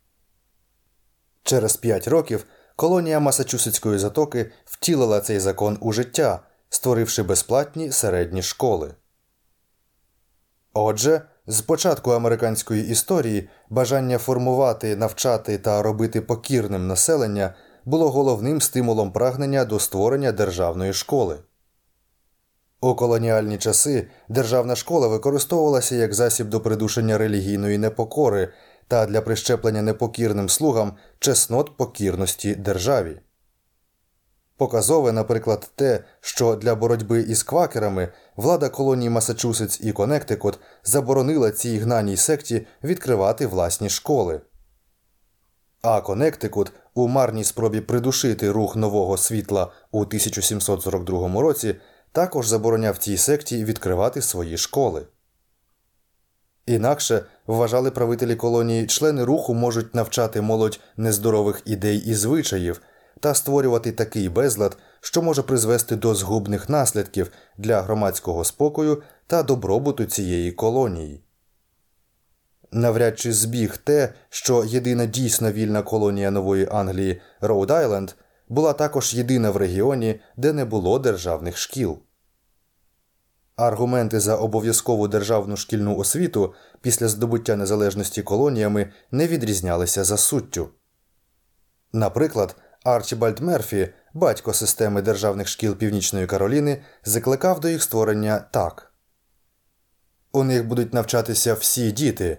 Через 1.42 1.76
п'ять 1.76 2.08
років 2.08 2.44
колонія 2.76 3.20
Масачусетської 3.20 3.98
затоки 3.98 4.50
втілила 4.64 5.20
цей 5.20 5.38
закон 5.38 5.78
у 5.80 5.92
життя, 5.92 6.40
створивши 6.68 7.22
безплатні 7.22 7.92
середні 7.92 8.42
школи. 8.42 8.94
Отже, 10.72 11.22
з 11.46 11.60
початку 11.60 12.10
американської 12.10 12.88
історії 12.88 13.48
бажання 13.70 14.18
формувати, 14.18 14.96
навчати 14.96 15.58
та 15.58 15.82
робити 15.82 16.20
покірним 16.20 16.86
населення 16.86 17.54
було 17.84 18.10
головним 18.10 18.60
стимулом 18.60 19.12
прагнення 19.12 19.64
до 19.64 19.78
створення 19.78 20.32
державної 20.32 20.92
школи. 20.92 21.38
У 22.80 22.94
колоніальні 22.94 23.58
часи 23.58 24.06
державна 24.28 24.76
школа 24.76 25.08
використовувалася 25.08 25.94
як 25.94 26.14
засіб 26.14 26.48
до 26.48 26.60
придушення 26.60 27.18
релігійної 27.18 27.78
непокори 27.78 28.52
та 28.88 29.06
для 29.06 29.20
прищеплення 29.20 29.82
непокірним 29.82 30.48
слугам 30.48 30.92
чеснот 31.18 31.76
покірності 31.76 32.54
державі. 32.54 33.20
Показове, 34.56 35.12
наприклад, 35.12 35.70
те, 35.74 36.04
що 36.20 36.56
для 36.56 36.74
боротьби 36.74 37.20
із 37.20 37.42
квакерами 37.42 38.08
влада 38.36 38.68
колонії 38.68 39.10
Масачусетс 39.10 39.80
і 39.80 39.92
Коннектикут 39.92 40.58
заборонила 40.84 41.50
цій 41.50 41.78
гнаній 41.78 42.16
секті 42.16 42.66
відкривати 42.84 43.46
власні 43.46 43.88
школи. 43.88 44.40
А 45.82 46.00
Коннектикут 46.00 46.72
у 46.94 47.08
марній 47.08 47.44
спробі 47.44 47.80
придушити 47.80 48.50
рух 48.50 48.76
нового 48.76 49.16
світла 49.16 49.72
у 49.90 50.00
1742 50.00 51.40
році 51.40 51.76
також 52.12 52.48
забороняв 52.48 52.98
цій 52.98 53.16
секті 53.16 53.64
відкривати 53.64 54.22
свої 54.22 54.58
школи. 54.58 55.06
Інакше 56.66 57.24
вважали 57.46 57.90
правителі 57.90 58.36
колонії, 58.36 58.86
члени 58.86 59.24
руху 59.24 59.54
можуть 59.54 59.94
навчати 59.94 60.40
молодь 60.40 60.80
нездорових 60.96 61.62
ідей 61.64 61.98
і 61.98 62.14
звичаїв 62.14 62.80
та 63.20 63.34
створювати 63.34 63.92
такий 63.92 64.28
безлад, 64.28 64.76
що 65.00 65.22
може 65.22 65.42
призвести 65.42 65.96
до 65.96 66.14
згубних 66.14 66.68
наслідків 66.68 67.30
для 67.58 67.82
громадського 67.82 68.44
спокою 68.44 69.02
та 69.26 69.42
добробуту 69.42 70.04
цієї 70.04 70.52
колонії. 70.52 71.20
Навряд 72.70 73.18
чи 73.18 73.32
збіг 73.32 73.76
те, 73.76 74.14
що 74.28 74.64
єдина 74.64 75.06
дійсно 75.06 75.52
вільна 75.52 75.82
колонія 75.82 76.30
Нової 76.30 76.68
Англії 76.70 77.20
Роуд 77.40 77.70
Айленд 77.70 78.14
була 78.48 78.72
також 78.72 79.14
єдина 79.14 79.50
в 79.50 79.56
регіоні, 79.56 80.20
де 80.36 80.52
не 80.52 80.64
було 80.64 80.98
державних 80.98 81.58
шкіл. 81.58 81.98
Аргументи 83.56 84.20
за 84.20 84.36
обов'язкову 84.36 85.08
державну 85.08 85.56
шкільну 85.56 85.96
освіту 85.96 86.54
після 86.80 87.08
здобуття 87.08 87.56
незалежності 87.56 88.22
колоніями 88.22 88.92
не 89.10 89.26
відрізнялися 89.26 90.04
за 90.04 90.16
суттю. 90.16 90.68
Наприклад, 91.92 92.56
Арчібальд 92.84 93.40
Мерфі, 93.40 93.88
батько 94.14 94.52
системи 94.52 95.02
державних 95.02 95.48
шкіл 95.48 95.74
Північної 95.74 96.26
Кароліни, 96.26 96.82
закликав 97.04 97.60
до 97.60 97.68
їх 97.68 97.82
створення 97.82 98.38
так 98.38 98.94
у 100.34 100.44
них 100.44 100.66
будуть 100.66 100.94
навчатися 100.94 101.54
всі 101.54 101.92
діти. 101.92 102.38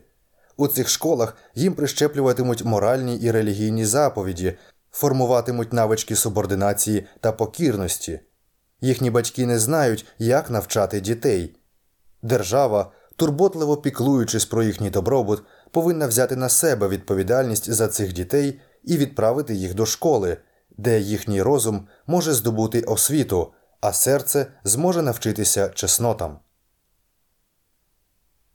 У 0.58 0.68
цих 0.68 0.90
школах 0.90 1.38
їм 1.56 1.74
прищеплюватимуть 1.74 2.66
моральні 2.66 3.18
і 3.18 3.32
релігійні 3.32 3.86
заповіді, 3.86 4.58
формуватимуть 4.92 5.74
навички 5.74 6.16
субординації 6.16 7.08
та 7.20 7.32
покірності. 7.32 8.20
Їхні 8.82 9.10
батьки 9.10 9.46
не 9.46 9.60
знають, 9.60 10.06
як 10.20 10.50
навчати 10.50 11.02
дітей. 11.02 11.56
Держава, 12.22 12.92
турботливо 13.16 13.78
піклуючись 13.78 14.46
про 14.46 14.64
їхній 14.64 14.90
добробут, 14.90 15.44
повинна 15.72 16.08
взяти 16.08 16.36
на 16.36 16.50
себе 16.50 16.88
відповідальність 16.88 17.72
за 17.72 17.88
цих 17.88 18.14
дітей 18.14 18.60
і 18.86 18.98
відправити 18.98 19.56
їх 19.56 19.74
до 19.74 19.86
школи, 19.86 20.38
де 20.78 21.00
їхній 21.00 21.42
розум 21.42 21.88
може 22.08 22.34
здобути 22.34 22.82
освіту, 22.82 23.54
а 23.82 23.94
серце 23.94 24.48
зможе 24.64 25.02
навчитися 25.02 25.70
чеснотам. 25.70 26.40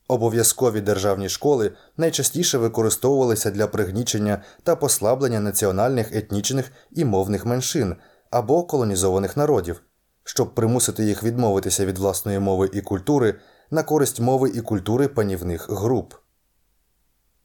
Обов'язкові 0.09 0.81
державні 0.81 1.29
школи 1.29 1.73
найчастіше 1.97 2.59
використовувалися 2.59 3.51
для 3.51 3.67
пригнічення 3.67 4.43
та 4.63 4.77
послаблення 4.77 5.41
національних 5.41 6.17
етнічних 6.17 6.73
і 6.91 7.05
мовних 7.05 7.47
меншин 7.47 7.97
або 8.31 8.63
колонізованих 8.63 9.37
народів, 9.37 9.83
щоб 10.25 10.55
примусити 10.55 11.05
їх 11.05 11.23
відмовитися 11.23 11.87
від 11.87 11.99
власної 11.99 12.39
мови 12.39 12.71
і 12.73 12.81
культури 12.81 13.35
на 13.71 13.83
користь 13.83 14.21
мови 14.21 14.53
і 14.55 14.61
культури 14.61 15.09
панівних 15.09 15.71
груп. 15.71 16.15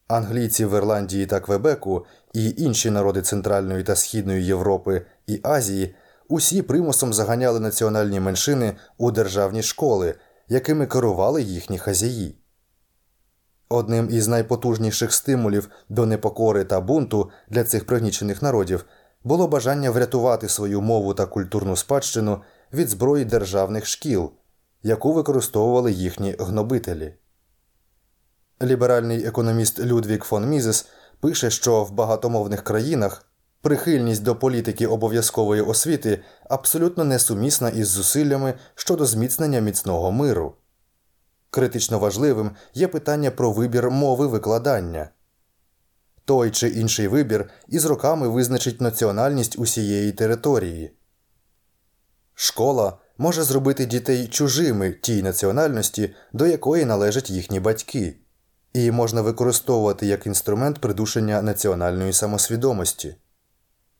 Англійці 0.07 0.65
в 0.65 0.77
Ірландії 0.77 1.25
та 1.25 1.39
Квебеку 1.39 2.05
і 2.33 2.49
інші 2.57 2.89
народи 2.89 3.21
Центральної 3.21 3.83
та 3.83 3.95
Східної 3.95 4.45
Європи 4.45 5.05
і 5.27 5.39
Азії 5.43 5.95
усі 6.27 6.61
примусом 6.61 7.13
заганяли 7.13 7.59
національні 7.59 8.19
меншини 8.19 8.75
у 8.97 9.11
державні 9.11 9.63
школи, 9.63 10.15
якими 10.47 10.87
керували 10.87 11.41
їхні 11.41 11.77
хазяї. 11.77 12.37
Одним 13.69 14.09
із 14.11 14.27
найпотужніших 14.27 15.13
стимулів 15.13 15.69
до 15.89 16.05
непокори 16.05 16.63
та 16.63 16.81
бунту 16.81 17.29
для 17.49 17.63
цих 17.63 17.87
пригнічених 17.87 18.41
народів 18.41 18.85
було 19.23 19.47
бажання 19.47 19.91
врятувати 19.91 20.49
свою 20.49 20.81
мову 20.81 21.13
та 21.13 21.25
культурну 21.25 21.75
спадщину 21.75 22.41
від 22.73 22.89
зброї 22.89 23.25
державних 23.25 23.85
шкіл, 23.85 24.31
яку 24.83 25.13
використовували 25.13 25.91
їхні 25.91 26.35
гнобителі. 26.39 27.13
Ліберальний 28.63 29.25
економіст 29.25 29.79
Людвік 29.79 30.23
фон 30.23 30.49
Мізес 30.49 30.87
пише, 31.19 31.49
що 31.49 31.83
в 31.83 31.91
багатомовних 31.91 32.63
країнах 32.63 33.25
прихильність 33.61 34.23
до 34.23 34.35
політики 34.35 34.87
обов'язкової 34.87 35.61
освіти 35.61 36.23
абсолютно 36.49 37.03
несумісна 37.03 37.69
із 37.69 37.87
зусиллями 37.87 38.53
щодо 38.75 39.05
зміцнення 39.05 39.59
міцного 39.59 40.11
миру. 40.11 40.55
Критично 41.49 41.99
важливим 41.99 42.51
є 42.73 42.87
питання 42.87 43.31
про 43.31 43.51
вибір 43.51 43.91
мови 43.91 44.27
викладання. 44.27 45.09
Той 46.25 46.51
чи 46.51 46.67
інший 46.69 47.07
вибір 47.07 47.49
із 47.67 47.85
роками 47.85 48.27
визначить 48.27 48.81
національність 48.81 49.59
усієї 49.59 50.11
території. 50.11 50.91
Школа 52.33 52.97
може 53.17 53.43
зробити 53.43 53.85
дітей 53.85 54.27
чужими 54.27 54.91
тій 54.91 55.23
національності, 55.23 56.15
до 56.33 56.47
якої 56.47 56.85
належать 56.85 57.29
їхні 57.29 57.59
батьки, 57.59 58.15
і 58.75 58.91
можна 58.91 59.21
використовувати 59.21 60.05
як 60.05 60.25
інструмент 60.25 60.79
придушення 60.79 61.41
національної 61.41 62.13
самосвідомості. 62.13 63.15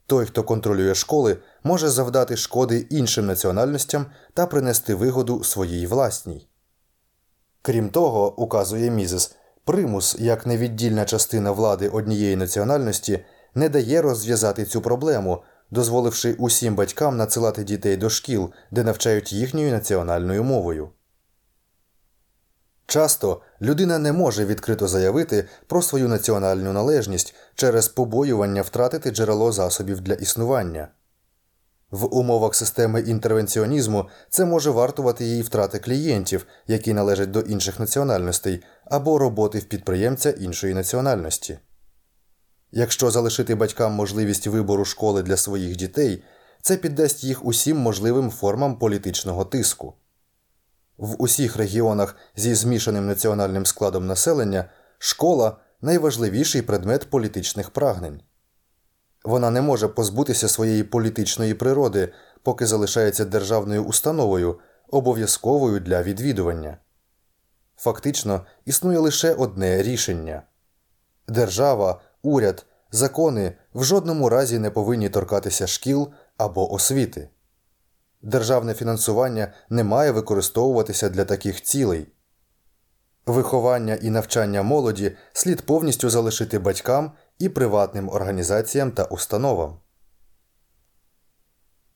Той, 0.07 0.25
хто 0.25 0.43
контролює 0.43 0.95
школи, 0.95 1.37
може 1.63 1.89
завдати 1.89 2.37
шкоди 2.37 2.87
іншим 2.89 3.25
національностям 3.25 4.05
та 4.33 4.45
принести 4.45 4.95
вигоду 4.95 5.43
своїй 5.43 5.87
власній. 5.87 6.47
Крім 7.61 7.89
того, 7.89 8.41
указує 8.41 8.91
Мізес, 8.91 9.35
примус 9.65 10.15
як 10.19 10.45
невіддільна 10.45 11.05
частина 11.05 11.51
влади 11.51 11.89
однієї 11.89 12.35
національності 12.35 13.25
не 13.55 13.69
дає 13.69 14.01
розв'язати 14.01 14.65
цю 14.65 14.81
проблему, 14.81 15.43
дозволивши 15.71 16.33
усім 16.33 16.75
батькам 16.75 17.17
надсилати 17.17 17.63
дітей 17.63 17.97
до 17.97 18.09
шкіл, 18.09 18.51
де 18.71 18.83
навчають 18.83 19.33
їхньою 19.33 19.71
національною 19.71 20.43
мовою. 20.43 20.89
Часто 22.87 23.41
людина 23.61 23.99
не 23.99 24.11
може 24.11 24.45
відкрито 24.45 24.87
заявити 24.87 25.47
про 25.67 25.81
свою 25.81 26.07
національну 26.07 26.73
належність 26.73 27.35
через 27.55 27.87
побоювання 27.87 28.61
втратити 28.61 29.11
джерело 29.11 29.51
засобів 29.51 30.01
для 30.01 30.13
існування. 30.13 30.87
В 31.91 32.15
умовах 32.15 32.55
системи 32.55 33.01
інтервенціонізму 33.01 34.09
це 34.29 34.45
може 34.45 34.69
вартувати 34.69 35.25
їй 35.25 35.41
втрати 35.41 35.79
клієнтів, 35.79 36.45
які 36.67 36.93
належать 36.93 37.31
до 37.31 37.39
інших 37.39 37.79
національностей, 37.79 38.63
або 38.85 39.17
роботи 39.17 39.59
в 39.59 39.63
підприємця 39.63 40.29
іншої 40.29 40.73
національності. 40.73 41.59
Якщо 42.71 43.11
залишити 43.11 43.55
батькам 43.55 43.93
можливість 43.93 44.47
вибору 44.47 44.85
школи 44.85 45.23
для 45.23 45.37
своїх 45.37 45.75
дітей, 45.75 46.23
це 46.61 46.77
піддасть 46.77 47.23
їх 47.23 47.45
усім 47.45 47.77
можливим 47.77 48.29
формам 48.31 48.79
політичного 48.79 49.45
тиску. 49.45 49.93
В 50.97 51.21
усіх 51.21 51.57
регіонах 51.57 52.15
зі 52.35 52.55
змішаним 52.55 53.07
національним 53.07 53.65
складом 53.65 54.07
населення 54.07 54.69
школа 54.97 55.57
найважливіший 55.81 56.61
предмет 56.61 57.09
політичних 57.09 57.69
прагнень. 57.69 58.21
Вона 59.23 59.49
не 59.49 59.61
може 59.61 59.87
позбутися 59.87 60.49
своєї 60.49 60.83
політичної 60.83 61.53
природи, 61.53 62.13
поки 62.43 62.65
залишається 62.65 63.25
державною 63.25 63.83
установою, 63.83 64.59
обов'язковою 64.87 65.79
для 65.79 66.03
відвідування. 66.03 66.77
Фактично 67.77 68.45
існує 68.65 68.99
лише 68.99 69.33
одне 69.33 69.83
рішення 69.83 70.43
держава, 71.27 72.01
уряд, 72.23 72.65
закони 72.91 73.53
в 73.73 73.83
жодному 73.83 74.29
разі 74.29 74.59
не 74.59 74.71
повинні 74.71 75.09
торкатися 75.09 75.67
шкіл 75.67 76.11
або 76.37 76.73
освіти. 76.73 77.29
Державне 78.25 78.73
фінансування 78.73 79.53
не 79.69 79.83
має 79.83 80.11
використовуватися 80.11 81.09
для 81.09 81.25
таких 81.25 81.61
цілей. 81.61 82.07
Виховання 83.25 83.95
і 83.95 84.09
навчання 84.09 84.63
молоді 84.63 85.15
слід 85.33 85.61
повністю 85.61 86.09
залишити 86.09 86.59
батькам 86.59 87.11
і 87.39 87.49
приватним 87.49 88.09
організаціям 88.09 88.91
та 88.91 89.03
установам. 89.03 89.77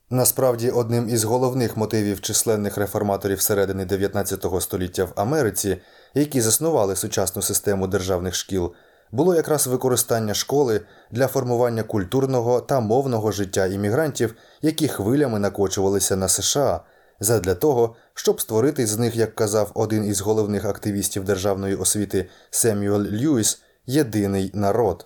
Насправді, 0.09 0.69
одним 0.69 1.09
із 1.09 1.23
головних 1.23 1.77
мотивів 1.77 2.21
численних 2.21 2.77
реформаторів 2.77 3.41
середини 3.41 3.85
19 3.85 4.45
століття 4.59 5.03
в 5.03 5.13
Америці, 5.15 5.81
які 6.13 6.41
заснували 6.41 6.95
сучасну 6.95 7.41
систему 7.41 7.87
державних 7.87 8.35
шкіл, 8.35 8.73
було 9.11 9.35
якраз 9.35 9.67
використання 9.67 10.33
школи 10.33 10.81
для 11.11 11.27
формування 11.27 11.83
культурного 11.83 12.61
та 12.61 12.79
мовного 12.79 13.31
життя 13.31 13.65
іммігрантів, 13.65 14.35
які 14.61 14.87
хвилями 14.87 15.39
накочувалися 15.39 16.15
на 16.15 16.27
США, 16.27 16.81
задля 17.19 17.55
того, 17.55 17.95
щоб 18.13 18.41
створити 18.41 18.87
з 18.87 18.97
них, 18.97 19.15
як 19.15 19.35
казав 19.35 19.71
один 19.73 20.05
із 20.05 20.21
головних 20.21 20.65
активістів 20.65 21.23
державної 21.23 21.75
освіти 21.75 22.29
Семюель 22.49 23.11
Льюіс, 23.11 23.61
єдиний 23.85 24.51
народ. 24.53 25.05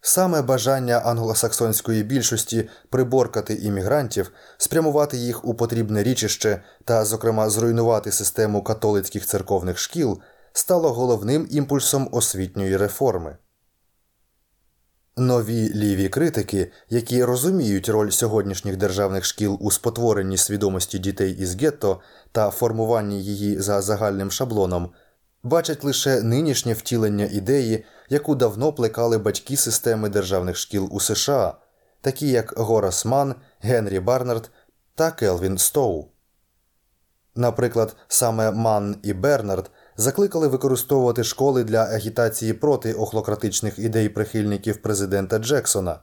Саме 0.00 0.42
бажання 0.42 0.98
англосаксонської 0.98 2.02
більшості 2.02 2.68
приборкати 2.90 3.54
іммігрантів, 3.54 4.32
спрямувати 4.58 5.16
їх 5.16 5.44
у 5.44 5.54
потрібне 5.54 6.02
річище 6.02 6.62
та, 6.84 7.04
зокрема, 7.04 7.50
зруйнувати 7.50 8.12
систему 8.12 8.62
католицьких 8.62 9.26
церковних 9.26 9.78
шкіл 9.78 10.20
стало 10.56 10.92
головним 10.92 11.48
імпульсом 11.50 12.08
освітньої 12.12 12.76
реформи. 12.76 13.36
Нові 15.16 15.74
ліві 15.74 16.08
критики, 16.08 16.72
які 16.90 17.24
розуміють 17.24 17.88
роль 17.88 18.10
сьогоднішніх 18.10 18.76
державних 18.76 19.24
шкіл 19.24 19.58
у 19.60 19.70
спотворенні 19.70 20.36
свідомості 20.36 20.98
дітей 20.98 21.32
із 21.32 21.54
гетто 21.54 22.00
та 22.32 22.50
формуванні 22.50 23.22
її 23.22 23.60
за 23.60 23.82
загальним 23.82 24.30
шаблоном, 24.30 24.90
бачать 25.42 25.84
лише 25.84 26.22
нинішнє 26.22 26.72
втілення 26.72 27.24
ідеї, 27.24 27.84
яку 28.08 28.34
давно 28.34 28.72
плекали 28.72 29.18
батьки 29.18 29.56
системи 29.56 30.08
державних 30.08 30.56
шкіл 30.56 30.88
у 30.90 31.00
США, 31.00 31.54
такі 32.00 32.28
як 32.28 32.54
Горас 32.56 33.04
Ман, 33.04 33.34
Генрі 33.60 34.00
Барнард 34.00 34.50
та 34.94 35.10
Келвін 35.10 35.58
Стоу. 35.58 36.08
Наприклад, 37.34 37.96
саме 38.08 38.50
Ман 38.50 38.96
і 39.02 39.12
Бернард 39.12 39.70
закликали 39.96 40.48
використовувати 40.48 41.24
школи 41.24 41.64
для 41.64 41.84
агітації 41.84 42.52
проти 42.52 42.92
охлократичних 42.92 43.78
ідей 43.78 44.08
прихильників 44.08 44.82
президента 44.82 45.38
Джексона. 45.38 45.98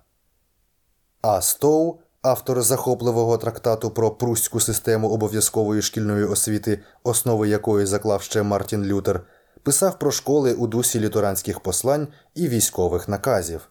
А 1.22 1.42
Стоу, 1.42 2.00
автор 2.22 2.62
захопливого 2.62 3.38
трактату 3.38 3.92
про 3.92 4.12
прустську 4.12 4.60
систему 4.60 5.10
обов'язкової 5.10 5.82
шкільної 5.82 6.26
освіти, 6.26 6.80
основи 7.04 7.50
якої 7.50 7.86
заклав 7.86 8.22
ще 8.22 8.44
Мартін 8.44 8.84
Лютер, 8.84 9.22
писав 9.64 10.00
про 10.00 10.12
школи 10.12 10.54
у 10.54 10.68
дусі 10.68 11.00
літеранських 11.00 11.60
послань 11.60 12.08
і 12.36 12.48
військових 12.48 13.08
наказів. 13.08 13.70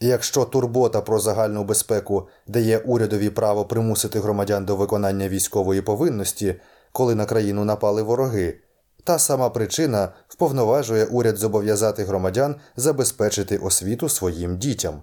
Якщо 0.00 0.44
турбота 0.44 1.00
про 1.00 1.18
загальну 1.18 1.64
безпеку 1.64 2.28
дає 2.46 2.78
урядові 2.78 3.30
право 3.30 3.64
примусити 3.64 4.20
громадян 4.20 4.64
до 4.64 4.76
виконання 4.76 5.28
військової 5.28 5.82
повинності, 5.82 6.60
коли 6.96 7.14
на 7.14 7.26
країну 7.26 7.64
напали 7.64 8.02
вороги, 8.02 8.58
та 9.04 9.18
сама 9.18 9.50
причина 9.50 10.08
вповноважує 10.28 11.04
уряд 11.04 11.36
зобов'язати 11.36 12.04
громадян 12.04 12.56
забезпечити 12.76 13.58
освіту 13.58 14.08
своїм 14.08 14.58
дітям. 14.58 15.02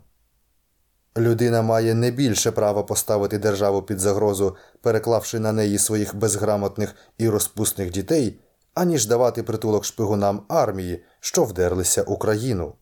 Людина 1.18 1.62
має 1.62 1.94
не 1.94 2.12
більше 2.12 2.52
права 2.52 2.84
поставити 2.84 3.38
державу 3.38 3.82
під 3.82 4.00
загрозу, 4.00 4.56
переклавши 4.82 5.40
на 5.40 5.52
неї 5.52 5.78
своїх 5.78 6.16
безграмотних 6.16 6.96
і 7.18 7.30
розпусних 7.30 7.92
дітей, 7.92 8.40
аніж 8.74 9.06
давати 9.06 9.44
притулок 9.44 9.86
шпигунам 9.86 10.46
армії, 10.48 11.04
що 11.20 11.44
вдерлися 11.44 12.04
Україну. 12.04 12.74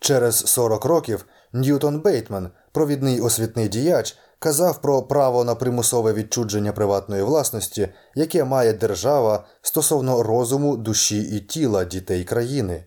Через 0.00 0.36
40 0.36 0.84
років 0.84 1.24
Ньютон 1.52 2.00
Бейтман, 2.00 2.50
провідний 2.72 3.20
освітний 3.20 3.68
діяч, 3.68 4.18
казав 4.38 4.82
про 4.82 5.02
право 5.02 5.44
на 5.44 5.54
примусове 5.54 6.12
відчудження 6.12 6.72
приватної 6.72 7.22
власності, 7.22 7.88
яке 8.14 8.44
має 8.44 8.72
держава 8.72 9.44
стосовно 9.62 10.22
розуму, 10.22 10.76
душі 10.76 11.22
і 11.22 11.40
тіла 11.40 11.84
дітей 11.84 12.24
країни. 12.24 12.84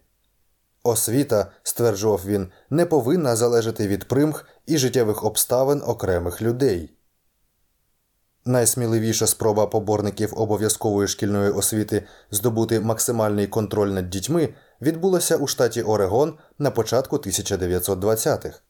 Освіта, 0.84 1.52
стверджував 1.64 2.22
він, 2.26 2.48
не 2.70 2.86
повинна 2.86 3.36
залежати 3.36 3.88
від 3.88 4.08
примх 4.08 4.46
і 4.66 4.78
життєвих 4.78 5.24
обставин 5.24 5.82
окремих 5.86 6.42
людей. 6.42 6.98
Найсміливіша 8.46 9.28
спроба 9.28 9.68
поборників 9.68 10.34
обов'язкової 10.36 11.08
шкільної 11.08 11.50
освіти 11.50 12.04
здобути 12.32 12.80
максимальний 12.80 13.48
контроль 13.48 13.90
над 13.90 14.10
дітьми 14.10 14.50
відбулася 14.82 15.38
у 15.38 15.48
штаті 15.48 15.82
Орегон 15.82 16.38
на 16.60 16.72
початку 16.72 17.18
1920-х. 17.18 18.62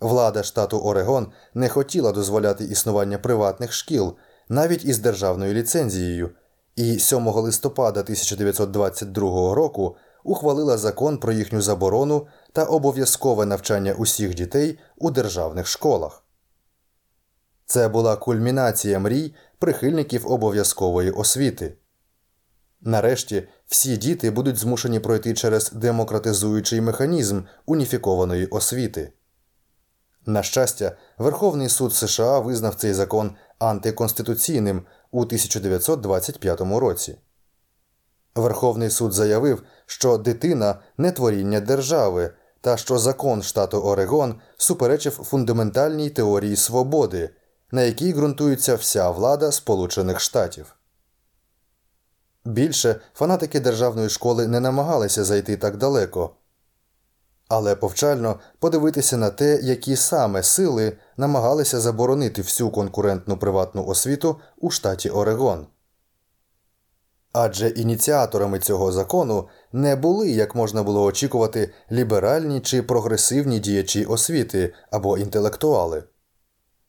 Влада 0.00 0.42
штату 0.42 0.78
Орегон 0.78 1.32
не 1.54 1.68
хотіла 1.68 2.12
дозволяти 2.12 2.64
існування 2.64 3.18
приватних 3.18 3.72
шкіл 3.72 4.16
навіть 4.48 4.84
із 4.84 4.98
державною 4.98 5.54
ліцензією, 5.54 6.30
і 6.76 6.98
7 6.98 7.28
листопада 7.28 8.00
1922 8.00 9.54
року 9.54 9.96
ухвалила 10.24 10.78
закон 10.78 11.18
про 11.18 11.32
їхню 11.32 11.62
заборону 11.62 12.26
та 12.52 12.64
обов'язкове 12.64 13.46
навчання 13.46 13.92
усіх 13.92 14.34
дітей 14.34 14.78
у 14.96 15.10
державних 15.10 15.66
школах. 15.66 16.22
Це 17.66 17.88
була 17.88 18.16
кульмінація 18.16 18.98
мрій 18.98 19.34
прихильників 19.58 20.32
обов'язкової 20.32 21.10
освіти. 21.10 21.76
Нарешті 22.80 23.48
всі 23.66 23.96
діти 23.96 24.30
будуть 24.30 24.56
змушені 24.56 25.00
пройти 25.00 25.34
через 25.34 25.72
демократизуючий 25.72 26.80
механізм 26.80 27.40
уніфікованої 27.66 28.46
освіти. 28.46 29.12
На 30.26 30.42
щастя, 30.42 30.96
Верховний 31.18 31.68
суд 31.68 31.94
США 31.94 32.38
визнав 32.38 32.74
цей 32.74 32.92
закон 32.92 33.36
антиконституційним 33.58 34.86
у 35.10 35.20
1925 35.20 36.60
році. 36.60 37.18
Верховний 38.34 38.90
суд 38.90 39.12
заявив, 39.12 39.62
що 39.86 40.18
дитина 40.18 40.78
не 40.98 41.12
творіння 41.12 41.60
держави 41.60 42.30
та 42.60 42.76
що 42.76 42.98
закон 42.98 43.42
штату 43.42 43.80
Орегон 43.80 44.34
суперечив 44.56 45.12
фундаментальній 45.12 46.10
теорії 46.10 46.56
свободи, 46.56 47.30
на 47.70 47.82
якій 47.82 48.12
ґрунтується 48.12 48.74
вся 48.74 49.10
влада 49.10 49.52
Сполучених 49.52 50.20
Штатів. 50.20 50.76
Більше 52.44 53.00
фанатики 53.14 53.60
державної 53.60 54.08
школи 54.08 54.46
не 54.46 54.60
намагалися 54.60 55.24
зайти 55.24 55.56
так 55.56 55.76
далеко, 55.76 56.30
але 57.48 57.74
повчально 57.74 58.40
подивитися 58.58 59.16
на 59.16 59.30
те, 59.30 59.60
які 59.62 59.96
саме 59.96 60.42
сили 60.42 60.96
намагалися 61.16 61.80
заборонити 61.80 62.42
всю 62.42 62.70
конкурентну 62.70 63.36
приватну 63.36 63.86
освіту 63.86 64.36
у 64.58 64.70
штаті 64.70 65.10
Орегон. 65.10 65.66
Адже 67.32 67.68
ініціаторами 67.68 68.58
цього 68.58 68.92
закону 68.92 69.48
не 69.72 69.96
були, 69.96 70.30
як 70.30 70.54
можна 70.54 70.82
було 70.82 71.02
очікувати, 71.02 71.70
ліберальні 71.92 72.60
чи 72.60 72.82
прогресивні 72.82 73.58
діячі 73.58 74.04
освіти 74.04 74.74
або 74.90 75.18
інтелектуали. 75.18 76.04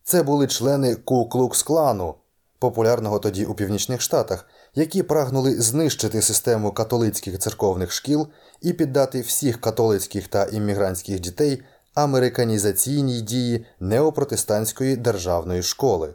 Це 0.03 0.23
були 0.23 0.47
члени 0.47 0.95
Ку-Клукс-клану, 0.95 2.13
популярного 2.59 3.19
тоді 3.19 3.45
у 3.45 3.53
Північних 3.53 4.01
Штатах, 4.01 4.47
які 4.75 5.03
прагнули 5.03 5.61
знищити 5.61 6.21
систему 6.21 6.71
католицьких 6.71 7.39
церковних 7.39 7.91
шкіл 7.91 8.27
і 8.61 8.73
піддати 8.73 9.21
всіх 9.21 9.61
католицьких 9.61 10.27
та 10.27 10.45
іммігрантських 10.45 11.19
дітей 11.19 11.63
американізаційній 11.93 13.21
дії 13.21 13.65
неопротестантської 13.79 14.95
державної 14.95 15.63
школи. 15.63 16.13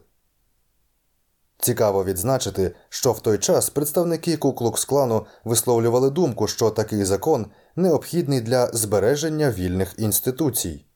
Цікаво 1.59 2.05
відзначити, 2.05 2.75
що 2.88 3.12
в 3.12 3.20
той 3.20 3.38
час 3.38 3.70
представники 3.70 4.37
Куклукс-клану 4.37 5.27
висловлювали 5.44 6.11
думку, 6.11 6.46
що 6.46 6.70
такий 6.70 7.05
закон 7.05 7.46
необхідний 7.77 8.40
для 8.40 8.66
збереження 8.66 9.51
вільних 9.51 9.94
інституцій. 9.99 10.87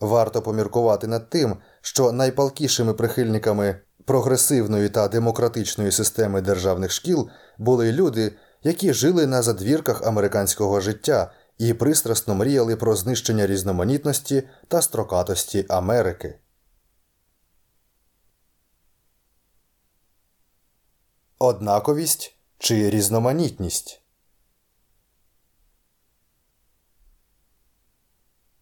Варто 0.00 0.42
поміркувати 0.42 1.06
над 1.06 1.30
тим, 1.30 1.56
що 1.80 2.12
найпалкішими 2.12 2.94
прихильниками 2.94 3.80
прогресивної 4.06 4.88
та 4.88 5.08
демократичної 5.08 5.92
системи 5.92 6.40
державних 6.40 6.90
шкіл 6.90 7.30
були 7.58 7.92
люди, 7.92 8.32
які 8.62 8.92
жили 8.92 9.26
на 9.26 9.42
задвірках 9.42 10.02
американського 10.02 10.80
життя 10.80 11.32
і 11.58 11.74
пристрасно 11.74 12.34
мріяли 12.34 12.76
про 12.76 12.96
знищення 12.96 13.46
різноманітності 13.46 14.48
та 14.68 14.82
строкатості 14.82 15.66
Америки. 15.68 16.38
Однаковість 21.38 22.36
чи 22.58 22.90
різноманітність. 22.90 24.02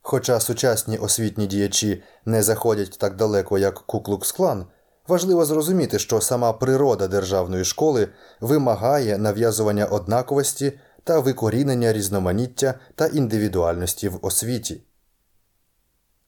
Хоча 0.02 0.40
сучасні 0.40 0.98
освітні 0.98 1.46
діячі 1.46 2.02
не 2.24 2.42
заходять 2.42 2.98
так 2.98 3.16
далеко, 3.16 3.58
як 3.58 3.84
Куклукс-клан, 3.86 4.66
важливо 5.08 5.44
зрозуміти, 5.44 5.98
що 5.98 6.20
сама 6.20 6.52
природа 6.52 7.08
державної 7.08 7.64
школи 7.64 8.08
вимагає 8.40 9.18
нав'язування 9.18 9.86
однаковості 9.86 10.72
та 11.04 11.18
викорінення 11.18 11.92
різноманіття 11.92 12.74
та 12.94 13.06
індивідуальності 13.06 14.08
в 14.08 14.18
освіті. 14.22 14.82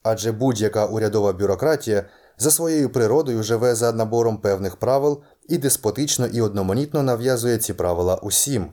Адже 0.03 0.33
будь-яка 0.33 0.87
урядова 0.87 1.33
бюрократія 1.33 2.05
за 2.39 2.51
своєю 2.51 2.91
природою 2.91 3.43
живе 3.43 3.75
за 3.75 3.93
набором 3.93 4.39
певних 4.39 4.77
правил 4.77 5.23
і 5.49 5.59
деспотично 5.59 6.27
і 6.27 6.41
одноманітно 6.41 7.03
нав'язує 7.03 7.59
ці 7.59 7.75
правила 7.75 8.17
усім. 8.17 8.73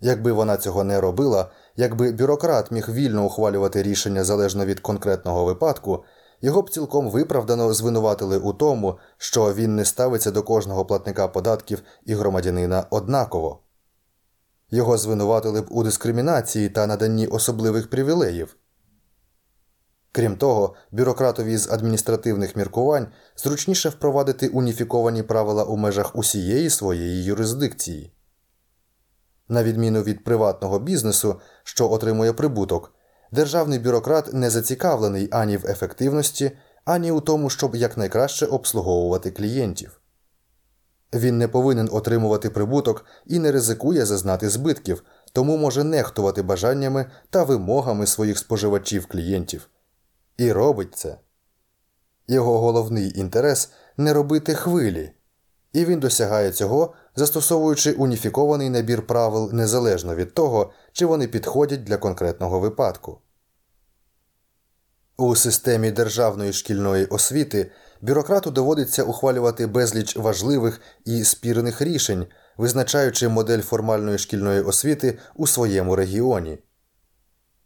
Якби 0.00 0.32
вона 0.32 0.56
цього 0.56 0.84
не 0.84 1.00
робила, 1.00 1.50
якби 1.76 2.12
бюрократ 2.12 2.70
міг 2.70 2.90
вільно 2.90 3.24
ухвалювати 3.24 3.82
рішення 3.82 4.24
залежно 4.24 4.64
від 4.64 4.80
конкретного 4.80 5.44
випадку, 5.44 6.04
його 6.40 6.62
б 6.62 6.70
цілком 6.70 7.10
виправдано 7.10 7.74
звинуватили 7.74 8.38
у 8.38 8.52
тому, 8.52 8.98
що 9.16 9.54
він 9.54 9.76
не 9.76 9.84
ставиться 9.84 10.30
до 10.30 10.42
кожного 10.42 10.84
платника 10.84 11.28
податків 11.28 11.82
і 12.04 12.14
громадянина 12.14 12.86
однаково. 12.90 13.62
Його 14.70 14.98
звинуватили 14.98 15.60
б 15.60 15.66
у 15.70 15.82
дискримінації 15.82 16.68
та 16.68 16.86
наданні 16.86 17.26
особливих 17.26 17.90
привілеїв. 17.90 18.56
Крім 20.12 20.36
того, 20.36 20.74
бюрократові 20.90 21.56
з 21.56 21.70
адміністративних 21.70 22.56
міркувань 22.56 23.06
зручніше 23.36 23.88
впровадити 23.88 24.48
уніфіковані 24.48 25.22
правила 25.22 25.64
у 25.64 25.76
межах 25.76 26.16
усієї 26.16 26.70
своєї 26.70 27.24
юрисдикції. 27.24 28.12
На 29.48 29.62
відміну 29.62 30.02
від 30.02 30.24
приватного 30.24 30.78
бізнесу, 30.78 31.40
що 31.64 31.90
отримує 31.90 32.32
прибуток, 32.32 32.94
державний 33.32 33.78
бюрократ 33.78 34.32
не 34.32 34.50
зацікавлений 34.50 35.28
ані 35.32 35.56
в 35.56 35.66
ефективності, 35.66 36.52
ані 36.84 37.10
у 37.10 37.20
тому, 37.20 37.50
щоб 37.50 37.74
якнайкраще 37.74 38.46
обслуговувати 38.46 39.30
клієнтів. 39.30 40.00
Він 41.14 41.38
не 41.38 41.48
повинен 41.48 41.88
отримувати 41.92 42.50
прибуток 42.50 43.04
і 43.26 43.38
не 43.38 43.52
ризикує 43.52 44.06
зазнати 44.06 44.48
збитків, 44.48 45.02
тому 45.32 45.56
може 45.56 45.84
нехтувати 45.84 46.42
бажаннями 46.42 47.10
та 47.30 47.44
вимогами 47.44 48.06
своїх 48.06 48.38
споживачів 48.38 49.06
клієнтів. 49.06 49.68
І 50.36 50.52
робить 50.52 50.94
це. 50.94 51.18
Його 52.28 52.58
головний 52.58 53.18
інтерес 53.18 53.72
не 53.96 54.12
робити 54.12 54.54
хвилі, 54.54 55.12
і 55.72 55.84
він 55.84 56.00
досягає 56.00 56.52
цього, 56.52 56.94
застосовуючи 57.16 57.92
уніфікований 57.92 58.70
набір 58.70 59.06
правил 59.06 59.50
незалежно 59.52 60.14
від 60.14 60.34
того, 60.34 60.72
чи 60.92 61.06
вони 61.06 61.28
підходять 61.28 61.84
для 61.84 61.96
конкретного 61.96 62.60
випадку. 62.60 63.18
У 65.16 65.36
системі 65.36 65.90
державної 65.90 66.52
шкільної 66.52 67.06
освіти 67.06 67.70
бюрократу 68.00 68.50
доводиться 68.50 69.02
ухвалювати 69.02 69.66
безліч 69.66 70.16
важливих 70.16 70.80
і 71.04 71.24
спірних 71.24 71.82
рішень, 71.82 72.26
визначаючи 72.56 73.28
модель 73.28 73.60
формальної 73.60 74.18
шкільної 74.18 74.60
освіти 74.60 75.18
у 75.34 75.46
своєму 75.46 75.96
регіоні. 75.96 76.58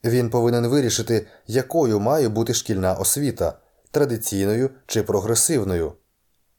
Він 0.04 0.30
повинен 0.30 0.66
вирішити, 0.66 1.26
якою 1.46 2.00
має 2.00 2.28
бути 2.28 2.54
шкільна 2.54 2.94
освіта 2.94 3.58
традиційною 3.90 4.70
чи 4.86 5.02
прогресивною, 5.02 5.92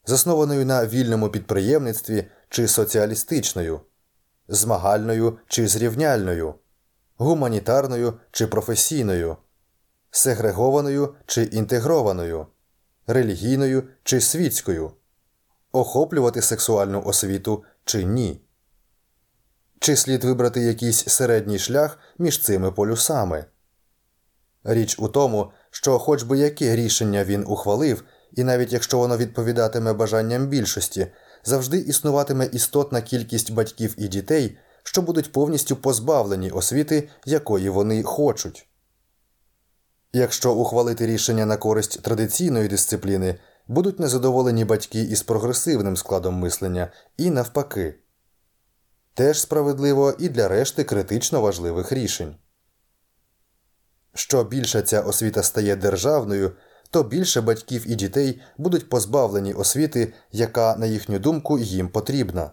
заснованою 0.06 0.65
на 0.65 0.86
вільному 0.86 1.30
підприємництві 1.30 2.26
чи 2.49 2.67
соціалістичною, 2.67 3.81
змагальною 4.47 5.38
чи 5.47 5.67
зрівняльною, 5.67 6.55
гуманітарною 7.17 8.19
чи 8.31 8.47
професійною, 8.47 9.38
сегрегованою 10.12 11.15
чи 11.25 11.43
інтегрованою, 11.43 12.47
релігійною 13.08 13.84
чи 14.03 14.21
світською, 14.21 14.91
охоплювати 15.71 16.41
сексуальну 16.41 17.03
освіту 17.05 17.63
чи 17.86 18.03
ні. 18.03 18.41
чи 19.79 19.95
слід 19.95 20.23
вибрати 20.23 20.62
якийсь 20.62 21.08
середній 21.08 21.60
шлях 21.60 21.99
між 22.17 22.41
цими 22.41 22.71
полюсами. 22.71 23.45
Річ 24.63 24.95
у 24.99 25.08
тому, 25.08 25.51
що, 25.71 25.99
хоч 25.99 26.23
би 26.23 26.38
яке 26.38 26.75
рішення 26.75 27.23
він 27.23 27.45
ухвалив, 27.47 28.03
і 28.34 28.43
навіть 28.43 28.73
якщо 28.73 28.97
воно 28.97 29.17
відповідатиме 29.17 29.93
бажанням 29.93 30.47
більшості, 30.47 31.08
завжди 31.45 31.77
існуватиме 31.77 32.45
істотна 32.45 33.01
кількість 33.01 33.53
батьків 33.53 33.95
і 33.97 34.08
дітей, 34.08 34.58
що 34.84 35.01
будуть 35.01 35.31
повністю 35.31 35.75
позбавлені 35.75 36.51
освіти, 36.51 37.10
якої 37.25 37.69
вони 37.69 38.03
хочуть. 38.03 38.67
Якщо 40.13 40.53
ухвалити 40.53 41.05
рішення 41.05 41.45
на 41.45 41.58
користь 41.58 42.01
традиційної 42.01 42.67
дисципліни, 42.67 43.39
будуть 43.67 43.99
незадоволені 43.99 44.65
батьки 44.65 45.01
із 45.01 45.23
прогресивним 45.23 45.97
складом 45.97 46.36
мислення 46.36 46.91
і 47.17 47.29
навпаки. 47.29 47.95
Теж 49.13 49.41
справедливо 49.41 50.13
і 50.19 50.29
для 50.29 50.47
решти 50.47 50.84
критично 50.84 51.41
важливих 51.41 51.91
рішень. 51.91 52.36
Що 54.13 54.43
більше 54.43 54.81
ця 54.81 55.01
освіта 55.01 55.43
стає 55.43 55.75
державною, 55.75 56.51
то 56.89 57.04
більше 57.04 57.41
батьків 57.41 57.91
і 57.91 57.95
дітей 57.95 58.41
будуть 58.58 58.89
позбавлені 58.89 59.54
освіти, 59.54 60.13
яка, 60.32 60.76
на 60.76 60.86
їхню 60.86 61.19
думку, 61.19 61.60
їм 61.60 61.89
потрібна. 61.89 62.52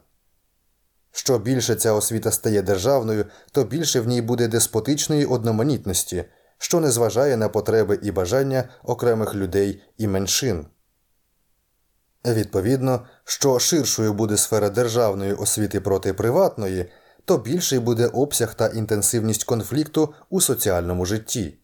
Що 1.13 1.39
більше 1.39 1.75
ця 1.75 1.93
освіта 1.93 2.31
стає 2.31 2.63
державною, 2.63 3.27
то 3.53 3.65
більше 3.65 4.01
в 4.01 4.07
ній 4.09 4.23
буде 4.23 4.49
деспотичної 4.49 5.25
одноманітності, 5.25 6.25
що 6.59 6.81
не 6.81 6.91
зважає 6.91 7.37
на 7.37 7.49
потреби 7.49 7.99
і 8.03 8.11
бажання 8.11 8.65
окремих 8.83 9.35
людей 9.35 9.83
і 9.99 10.09
меншин. 10.09 10.67
Відповідно, 12.27 13.07
що 13.25 13.59
ширшою 13.59 14.13
буде 14.13 14.37
сфера 14.37 14.71
державної 14.71 15.33
освіти 15.33 15.81
проти 15.81 16.15
приватної, 16.15 16.91
то 17.25 17.39
більший 17.39 17.79
буде 17.79 18.07
обсяг 18.07 18.55
та 18.55 18.67
інтенсивність 18.67 19.45
конфлікту 19.45 20.15
у 20.31 20.41
соціальному 20.41 21.07
житті. 21.07 21.59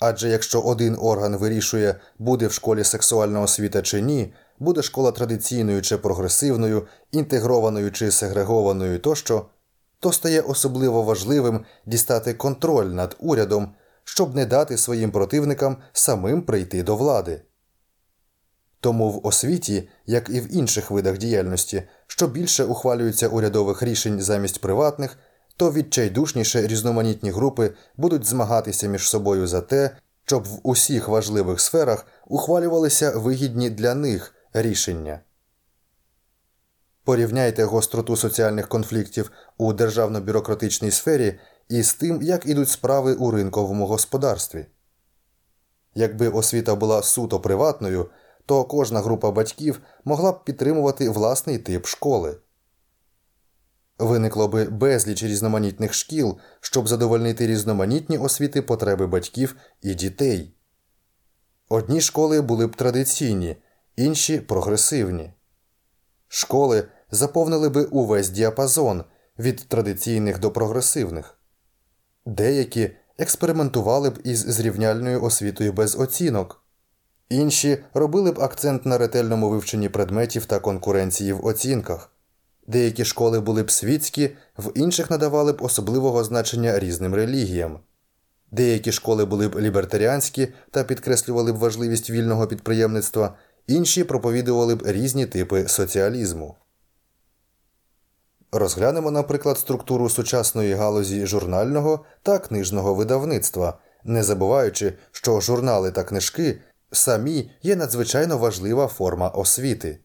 Адже 0.00 0.28
якщо 0.28 0.60
один 0.60 0.96
орган 1.00 1.36
вирішує, 1.36 1.94
буде 2.18 2.46
в 2.46 2.52
школі 2.52 2.84
сексуальна 2.84 3.40
освіта 3.40 3.82
чи 3.82 4.00
ні, 4.00 4.34
буде 4.58 4.82
школа 4.82 5.12
традиційною 5.12 5.82
чи 5.82 5.96
прогресивною, 5.96 6.86
інтегрованою 7.12 7.92
чи 7.92 8.10
сегрегованою 8.10 8.98
тощо, 8.98 9.46
то 9.98 10.12
стає 10.12 10.40
особливо 10.40 11.02
важливим 11.02 11.64
дістати 11.86 12.34
контроль 12.34 12.86
над 12.86 13.16
урядом, 13.18 13.74
щоб 14.04 14.34
не 14.34 14.46
дати 14.46 14.76
своїм 14.76 15.10
противникам 15.10 15.76
самим 15.92 16.42
прийти 16.42 16.82
до 16.82 16.96
влади. 16.96 17.42
Тому 18.80 19.10
в 19.10 19.26
освіті, 19.26 19.88
як 20.06 20.28
і 20.28 20.40
в 20.40 20.56
інших 20.56 20.90
видах 20.90 21.18
діяльності, 21.18 21.82
що 22.06 22.26
більше 22.26 22.64
ухвалюється 22.64 23.28
урядових 23.28 23.82
рішень 23.82 24.20
замість 24.20 24.60
приватних, 24.60 25.18
то 25.60 25.72
відчайдушніше 25.72 26.66
різноманітні 26.66 27.30
групи 27.30 27.72
будуть 27.96 28.24
змагатися 28.24 28.88
між 28.88 29.08
собою 29.08 29.46
за 29.46 29.60
те, 29.60 29.96
щоб 30.24 30.44
в 30.44 30.60
усіх 30.62 31.08
важливих 31.08 31.60
сферах 31.60 32.06
ухвалювалися 32.26 33.10
вигідні 33.10 33.70
для 33.70 33.94
них 33.94 34.34
рішення. 34.52 35.20
Порівняйте 37.04 37.64
гостроту 37.64 38.16
соціальних 38.16 38.68
конфліктів 38.68 39.30
у 39.58 39.72
державно-бюрократичній 39.72 40.90
сфері 40.90 41.38
із 41.68 41.94
тим, 41.94 42.22
як 42.22 42.46
ідуть 42.46 42.68
справи 42.68 43.14
у 43.14 43.30
ринковому 43.30 43.86
господарстві. 43.86 44.66
Якби 45.94 46.28
освіта 46.28 46.74
була 46.74 47.02
суто 47.02 47.40
приватною, 47.40 48.10
то 48.46 48.64
кожна 48.64 49.00
група 49.00 49.30
батьків 49.30 49.80
могла 50.04 50.32
б 50.32 50.44
підтримувати 50.44 51.10
власний 51.10 51.58
тип 51.58 51.86
школи. 51.86 52.36
Виникло 54.00 54.48
би 54.48 54.64
безліч 54.64 55.22
різноманітних 55.22 55.94
шкіл, 55.94 56.38
щоб 56.60 56.88
задовольнити 56.88 57.46
різноманітні 57.46 58.18
освіти 58.18 58.62
потреби 58.62 59.06
батьків 59.06 59.56
і 59.82 59.94
дітей. 59.94 60.54
Одні 61.68 62.00
школи 62.00 62.40
були 62.40 62.66
б 62.66 62.76
традиційні, 62.76 63.56
інші 63.96 64.40
прогресивні. 64.40 65.32
Школи 66.28 66.88
заповнили 67.10 67.68
би 67.68 67.84
увесь 67.84 68.30
діапазон 68.30 69.04
від 69.38 69.68
традиційних 69.68 70.38
до 70.38 70.50
прогресивних, 70.50 71.38
деякі 72.26 72.90
експериментували 73.18 74.10
б 74.10 74.18
із 74.24 74.38
зрівняльною 74.38 75.22
освітою 75.22 75.72
без 75.72 75.96
оцінок, 75.96 76.64
інші 77.28 77.84
робили 77.94 78.32
б 78.32 78.40
акцент 78.40 78.86
на 78.86 78.98
ретельному 78.98 79.50
вивченні 79.50 79.88
предметів 79.88 80.46
та 80.46 80.58
конкуренції 80.58 81.32
в 81.32 81.46
оцінках. 81.46 82.10
Деякі 82.66 83.04
школи 83.04 83.40
були 83.40 83.62
б 83.62 83.70
світські, 83.70 84.30
в 84.58 84.72
інших 84.74 85.10
надавали 85.10 85.52
б 85.52 85.62
особливого 85.62 86.24
значення 86.24 86.78
різним 86.78 87.14
релігіям. 87.14 87.78
Деякі 88.50 88.92
школи 88.92 89.24
були 89.24 89.48
б 89.48 89.60
лібертаріанські 89.60 90.48
та 90.70 90.84
підкреслювали 90.84 91.52
б 91.52 91.56
важливість 91.56 92.10
вільного 92.10 92.46
підприємництва, 92.46 93.34
інші 93.66 94.04
проповідували 94.04 94.74
б 94.74 94.82
різні 94.86 95.26
типи 95.26 95.68
соціалізму. 95.68 96.56
Розглянемо, 98.52 99.10
наприклад, 99.10 99.58
структуру 99.58 100.08
сучасної 100.08 100.74
галузі 100.74 101.26
журнального 101.26 102.04
та 102.22 102.38
книжного 102.38 102.94
видавництва, 102.94 103.78
не 104.04 104.22
забуваючи, 104.22 104.92
що 105.12 105.40
журнали 105.40 105.90
та 105.90 106.04
книжки 106.04 106.60
самі 106.92 107.50
є 107.62 107.76
надзвичайно 107.76 108.38
важлива 108.38 108.86
форма 108.86 109.28
освіти. 109.28 109.98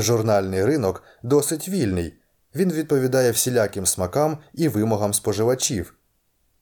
Журнальний 0.00 0.64
ринок 0.64 1.02
досить 1.22 1.68
вільний, 1.68 2.14
він 2.54 2.72
відповідає 2.72 3.30
всіляким 3.30 3.86
смакам 3.86 4.38
і 4.54 4.68
вимогам 4.68 5.14
споживачів. 5.14 5.94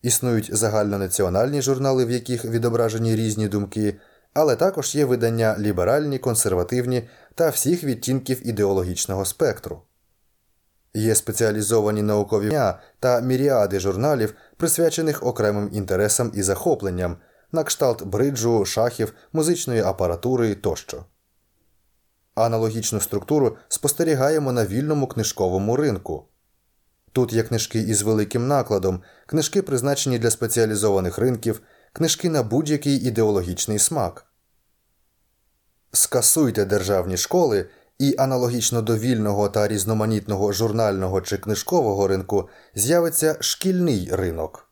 Існують 0.03 0.57
загальнонаціональні 0.57 1.63
журнали, 1.63 2.05
в 2.05 2.11
яких 2.11 2.45
відображені 2.45 3.17
різні 3.17 3.49
думки, 3.49 3.97
але 4.35 4.57
також 4.57 4.95
є 4.95 5.05
видання 5.05 5.57
ліберальні, 5.59 6.19
консервативні 6.19 7.09
та 7.35 7.51
всіх 7.51 7.85
відтінків 7.85 8.49
ідеологічного 8.49 9.25
спектру. 9.25 9.83
Є 10.95 11.15
спеціалізовані 11.15 12.03
наукові 12.03 12.61
та 13.01 13.21
міріади 13.21 13.81
журналів, 13.81 14.35
присвячених 14.57 15.27
окремим 15.27 15.71
інтересам 15.73 16.33
і 16.35 16.43
захопленням, 16.43 17.17
на 17.53 17.65
кшталт 17.65 18.05
бриджу, 18.05 18.65
шахів, 18.65 19.15
музичної 19.33 19.81
апаратури 19.81 20.55
тощо. 20.55 21.05
Аналогічну 22.35 23.01
структуру 23.01 23.57
спостерігаємо 23.69 24.53
на 24.53 24.67
вільному 24.67 25.07
книжковому 25.07 25.77
ринку. 25.77 26.25
Тут 27.13 27.33
є 27.33 27.43
книжки 27.43 27.79
із 27.79 28.03
великим 28.03 28.49
накладом, 28.49 29.03
книжки, 29.27 29.63
призначені 29.63 30.19
для 30.19 30.31
спеціалізованих 30.31 31.19
ринків, 31.19 31.63
книжки 31.93 32.29
на 32.29 32.43
будь-який 32.43 32.97
ідеологічний 32.97 33.79
смак. 33.79 34.27
Скасуйте 35.93 36.65
державні 36.65 37.17
школи, 37.17 37.69
і 37.99 38.15
аналогічно 38.19 38.83
до 38.83 38.97
вільного 38.97 39.49
та 39.49 39.69
різноманітного 39.69 40.53
журнального 40.53 41.21
чи 41.21 41.39
книжкового 41.39 42.09
ринку 42.09 42.49
з'явиться 42.75 43.37
шкільний 43.41 44.09
ринок. 44.13 44.69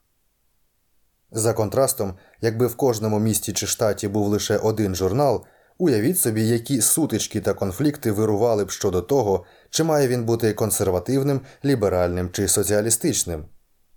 За 1.30 1.52
контрастом, 1.52 2.14
якби 2.40 2.66
в 2.66 2.76
кожному 2.76 3.18
місті 3.18 3.52
чи 3.52 3.66
штаті 3.66 4.08
був 4.08 4.26
лише 4.26 4.56
один 4.56 4.94
журнал. 4.94 5.44
Уявіть 5.82 6.18
собі, 6.18 6.48
які 6.48 6.80
сутички 6.80 7.40
та 7.40 7.54
конфлікти 7.54 8.12
вирували 8.12 8.64
б 8.64 8.70
щодо 8.70 9.02
того, 9.02 9.44
чи 9.70 9.84
має 9.84 10.08
він 10.08 10.24
бути 10.24 10.52
консервативним, 10.52 11.40
ліберальним 11.64 12.30
чи 12.30 12.48
соціалістичним, 12.48 13.44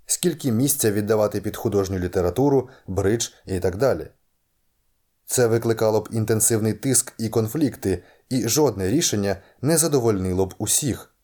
скільки 0.06 0.52
місця 0.52 0.92
віддавати 0.92 1.42
під 1.42 1.58
художню 1.58 2.00
літературу, 2.00 2.70
бридж 2.88 3.30
і 3.46 3.60
так 3.60 3.76
далі. 3.78 4.08
Це 5.26 5.48
викликало 5.48 6.02
б 6.02 6.10
інтенсивний 6.12 6.74
тиск 6.74 7.14
і 7.18 7.30
конфлікти, 7.30 8.04
і 8.30 8.48
жодне 8.48 8.90
рішення 8.90 9.38
не 9.62 9.78
задовольнило 9.78 10.46
б 10.46 10.54
усіх, 10.58 11.16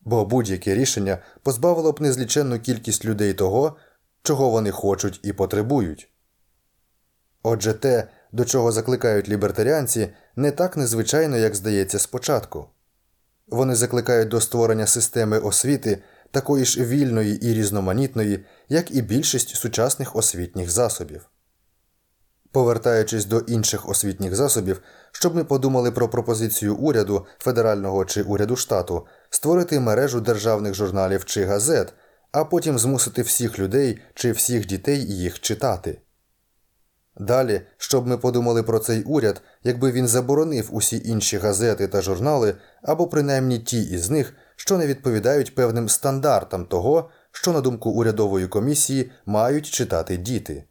бо 0.00 0.24
будь-яке 0.24 0.74
рішення 0.74 1.18
позбавило 1.42 1.92
б 1.92 2.00
незліченну 2.00 2.60
кількість 2.60 3.04
людей 3.04 3.34
того, 3.34 3.76
чого 4.22 4.50
вони 4.50 4.70
хочуть 4.70 5.20
і 5.22 5.32
потребують. 5.32 6.12
Отже, 7.42 7.72
те, 7.72 8.08
до 8.32 8.44
чого 8.44 8.72
закликають 8.72 9.28
лібертаріанці, 9.28 10.08
не 10.36 10.50
так 10.50 10.76
незвичайно, 10.76 11.36
як 11.36 11.54
здається 11.54 11.98
спочатку. 11.98 12.66
Вони 13.48 13.74
закликають 13.74 14.28
до 14.28 14.40
створення 14.40 14.86
системи 14.86 15.38
освіти 15.38 16.02
такої 16.30 16.64
ж 16.64 16.84
вільної 16.84 17.46
і 17.46 17.54
різноманітної, 17.54 18.44
як 18.68 18.90
і 18.90 19.02
більшість 19.02 19.56
сучасних 19.56 20.16
освітніх 20.16 20.70
засобів. 20.70 21.30
Повертаючись 22.52 23.24
до 23.24 23.38
інших 23.38 23.88
освітніх 23.88 24.34
засобів, 24.34 24.82
щоб 25.12 25.34
ми 25.34 25.44
подумали 25.44 25.90
про 25.90 26.08
пропозицію 26.08 26.76
уряду 26.76 27.26
федерального 27.38 28.04
чи 28.04 28.22
уряду 28.22 28.56
штату 28.56 29.06
створити 29.30 29.80
мережу 29.80 30.20
державних 30.20 30.74
журналів 30.74 31.24
чи 31.24 31.44
газет, 31.44 31.92
а 32.32 32.44
потім 32.44 32.78
змусити 32.78 33.22
всіх 33.22 33.58
людей 33.58 34.00
чи 34.14 34.32
всіх 34.32 34.66
дітей 34.66 35.16
їх 35.16 35.40
читати. 35.40 36.00
Далі, 37.20 37.62
щоб 37.76 38.06
ми 38.06 38.18
подумали 38.18 38.62
про 38.62 38.78
цей 38.78 39.02
уряд, 39.02 39.42
якби 39.64 39.92
він 39.92 40.08
заборонив 40.08 40.68
усі 40.72 41.02
інші 41.04 41.38
газети 41.38 41.88
та 41.88 42.02
журнали, 42.02 42.54
або 42.82 43.06
принаймні 43.06 43.58
ті 43.58 43.82
із 43.82 44.10
них, 44.10 44.34
що 44.56 44.78
не 44.78 44.86
відповідають 44.86 45.54
певним 45.54 45.88
стандартам 45.88 46.64
того, 46.64 47.10
що, 47.32 47.52
на 47.52 47.60
думку 47.60 47.90
урядової 47.90 48.48
комісії, 48.48 49.10
мають 49.26 49.70
читати 49.70 50.16
діти. 50.16 50.64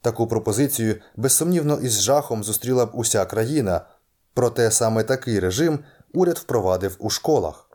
Таку 0.00 0.26
пропозицію 0.26 0.96
безсумнівно 1.16 1.80
із 1.80 2.02
жахом 2.02 2.44
зустріла 2.44 2.86
б 2.86 2.90
уся 2.94 3.24
країна, 3.24 3.80
проте 4.34 4.70
саме 4.70 5.02
такий 5.02 5.40
режим 5.40 5.78
уряд 6.12 6.38
впровадив 6.38 6.96
у 6.98 7.10
школах. 7.10 7.71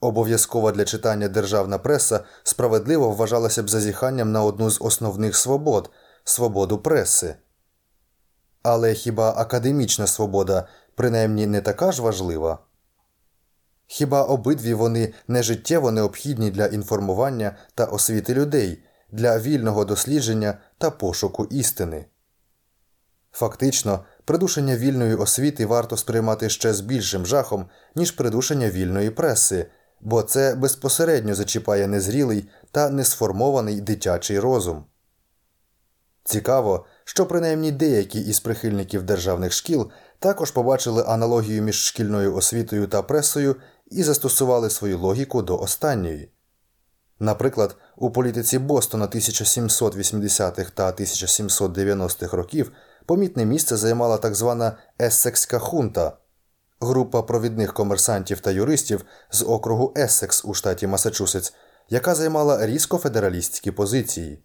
Обов'язкова 0.00 0.72
для 0.72 0.84
читання 0.84 1.28
державна 1.28 1.78
преса 1.78 2.24
справедливо 2.42 3.10
вважалася 3.10 3.62
б 3.62 3.70
зазіханням 3.70 4.32
на 4.32 4.42
одну 4.42 4.70
з 4.70 4.78
основних 4.80 5.36
свобод 5.36 5.90
свободу 6.24 6.78
преси. 6.78 7.36
Але 8.62 8.94
хіба 8.94 9.34
академічна 9.36 10.06
свобода 10.06 10.68
принаймні 10.94 11.46
не 11.46 11.60
така 11.60 11.92
ж 11.92 12.02
важлива? 12.02 12.58
Хіба 13.86 14.22
обидві 14.22 14.74
вони 14.74 15.14
не 15.28 15.42
життєво 15.42 15.90
необхідні 15.90 16.50
для 16.50 16.66
інформування 16.66 17.56
та 17.74 17.84
освіти 17.84 18.34
людей, 18.34 18.82
для 19.12 19.38
вільного 19.38 19.84
дослідження 19.84 20.58
та 20.78 20.90
пошуку 20.90 21.44
істини? 21.44 22.06
Фактично, 23.32 24.04
придушення 24.24 24.76
вільної 24.76 25.14
освіти 25.14 25.66
варто 25.66 25.96
сприймати 25.96 26.48
ще 26.48 26.74
з 26.74 26.80
більшим 26.80 27.26
жахом, 27.26 27.68
ніж 27.94 28.10
придушення 28.10 28.70
вільної 28.70 29.10
преси, 29.10 29.66
бо 30.00 30.22
це 30.22 30.54
безпосередньо 30.54 31.34
зачіпає 31.34 31.86
незрілий 31.86 32.48
та 32.70 32.90
несформований 32.90 33.80
дитячий 33.80 34.38
розум. 34.38 34.84
Цікаво, 36.24 36.86
що 37.04 37.26
принаймні 37.26 37.72
деякі 37.72 38.20
із 38.20 38.40
прихильників 38.40 39.02
державних 39.02 39.52
шкіл 39.52 39.90
також 40.18 40.50
побачили 40.50 41.04
аналогію 41.06 41.62
між 41.62 41.84
шкільною 41.84 42.34
освітою 42.34 42.86
та 42.86 43.02
пресою 43.02 43.56
і 43.90 44.02
застосували 44.02 44.70
свою 44.70 44.98
логіку 44.98 45.42
до 45.42 45.58
останньої. 45.58 46.30
Наприклад, 47.20 47.76
у 47.96 48.10
політиці 48.10 48.58
Бостона 48.58 49.06
1780-х 49.06 50.70
та 50.74 50.90
1790-х 50.90 52.36
років 52.36 52.72
помітне 53.06 53.44
місце 53.44 53.76
займала 53.76 54.18
так 54.18 54.34
звана 54.34 54.76
Ессекська 55.00 55.58
хунта 55.58 56.16
група 56.80 57.22
провідних 57.22 57.74
комерсантів 57.74 58.40
та 58.40 58.50
юристів 58.50 59.04
з 59.30 59.42
округу 59.42 59.92
Ессекс 59.96 60.44
у 60.44 60.54
штаті 60.54 60.86
Масачусетс, 60.86 61.52
яка 61.88 62.14
займала 62.14 62.66
різко 62.66 62.98
федералістські 62.98 63.70
позиції. 63.70 64.42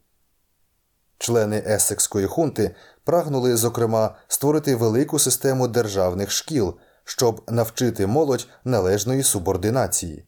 Члени 1.18 1.64
Ессекської 1.68 2.26
хунти 2.26 2.76
прагнули, 3.04 3.58
зокрема, 3.58 4.16
створити 4.28 4.76
велику 4.76 5.20
систему 5.20 5.68
державних 5.68 6.32
шкіл, 6.32 6.78
щоб 7.04 7.42
навчити 7.52 8.08
молодь 8.08 8.48
належної 8.64 9.24
субординації. 9.24 10.26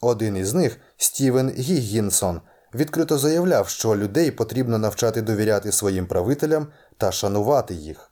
Один 0.00 0.36
із 0.36 0.54
них, 0.54 0.80
Стівен 0.96 1.50
Гіггінсон, 1.50 2.40
відкрито 2.74 3.18
заявляв, 3.18 3.68
що 3.68 3.96
людей 3.96 4.30
потрібно 4.30 4.78
навчати 4.78 5.22
довіряти 5.22 5.72
своїм 5.72 6.06
правителям 6.06 6.66
та 6.96 7.12
шанувати 7.12 7.74
їх. 7.74 8.11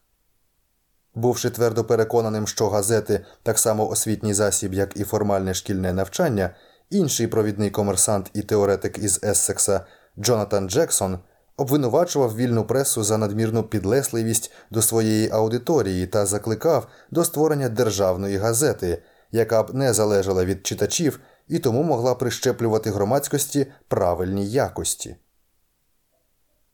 Бувши 1.21 1.51
твердо 1.51 1.85
переконаним, 1.85 2.47
що 2.47 2.69
газети 2.69 3.25
так 3.43 3.59
само 3.59 3.89
освітній 3.89 4.35
засіб, 4.35 4.75
як 4.75 4.97
і 4.97 5.05
формальне 5.05 5.55
шкільне 5.55 5.93
навчання, 5.93 6.51
інший 6.91 7.27
провідний 7.27 7.71
комерсант 7.71 8.31
і 8.35 8.43
теоретик 8.43 8.99
із 8.99 9.21
Ессекса 9.25 9.81
Джонатан 10.19 10.71
Джексон 10.71 11.19
обвинувачував 11.57 12.37
вільну 12.37 12.65
пресу 12.65 13.05
за 13.05 13.19
надмірну 13.19 13.63
підлесливість 13.63 14.53
до 14.71 14.83
своєї 14.83 15.31
аудиторії 15.31 16.07
та 16.07 16.27
закликав 16.27 16.89
до 17.11 17.25
створення 17.25 17.69
державної 17.69 18.37
газети, 18.37 19.03
яка 19.33 19.63
б 19.63 19.75
не 19.75 19.93
залежала 19.93 20.45
від 20.45 20.67
читачів 20.67 21.21
і 21.49 21.59
тому 21.59 21.83
могла 21.83 22.15
прищеплювати 22.15 22.91
громадськості 22.91 23.67
правильні 23.89 24.47
якості. 24.47 25.17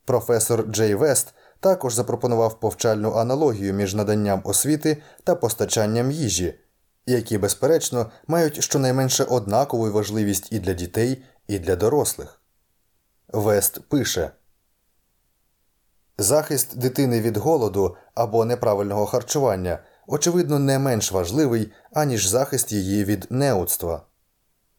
Професор 0.05 0.67
Джей 0.67 0.95
Вест 0.95 1.35
також 1.67 1.95
запропонував 1.95 2.61
повчальну 2.61 3.13
аналогію 3.13 3.75
між 3.75 3.95
наданням 3.95 4.41
освіти 4.45 5.03
та 5.25 5.35
постачанням 5.35 6.11
їжі, 6.11 6.55
які, 7.07 7.39
безперечно, 7.39 8.11
мають 8.27 8.63
щонайменше 8.65 9.25
однакову 9.25 9.93
важливість 9.93 10.53
і 10.53 10.59
для 10.59 10.73
дітей, 10.73 11.25
і 11.49 11.59
для 11.59 11.77
дорослих. 11.77 12.41
Вест 13.29 13.81
пише 13.89 14.31
Захист 16.19 16.79
дитини 16.79 17.21
від 17.21 17.37
голоду 17.37 17.97
або 18.15 18.45
неправильного 18.45 19.07
харчування 19.07 19.79
очевидно 20.07 20.59
не 20.59 20.79
менш 20.79 21.13
важливий, 21.13 21.73
аніж 21.93 22.27
захист 22.27 22.73
її 22.73 23.05
від 23.05 23.27
неудства. 23.31 24.03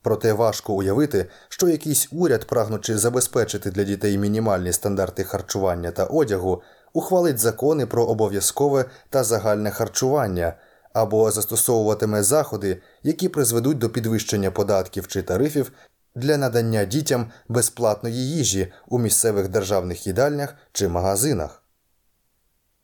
Проте 0.01 0.33
важко 0.33 0.73
уявити, 0.73 1.29
що 1.49 1.67
якийсь 1.67 2.07
уряд, 2.11 2.45
прагнучи 2.45 2.97
забезпечити 2.97 3.71
для 3.71 3.83
дітей 3.83 4.17
мінімальні 4.17 4.73
стандарти 4.73 5.23
харчування 5.23 5.91
та 5.91 6.05
одягу, 6.05 6.61
ухвалить 6.97 7.39
закони 7.39 7.85
про 7.85 8.05
обов'язкове 8.05 8.85
та 9.09 9.23
загальне 9.23 9.71
харчування 9.71 10.53
або 10.93 11.31
застосовуватиме 11.31 12.23
заходи, 12.23 12.81
які 13.03 13.29
призведуть 13.29 13.77
до 13.77 13.89
підвищення 13.89 14.51
податків 14.51 15.07
чи 15.07 15.21
тарифів 15.21 15.71
для 16.15 16.37
надання 16.37 16.85
дітям 16.85 17.31
безплатної 17.47 18.29
їжі 18.29 18.73
у 18.87 18.99
місцевих 18.99 19.47
державних 19.47 20.07
їдальнях 20.07 20.55
чи 20.71 20.87
магазинах. 20.87 21.63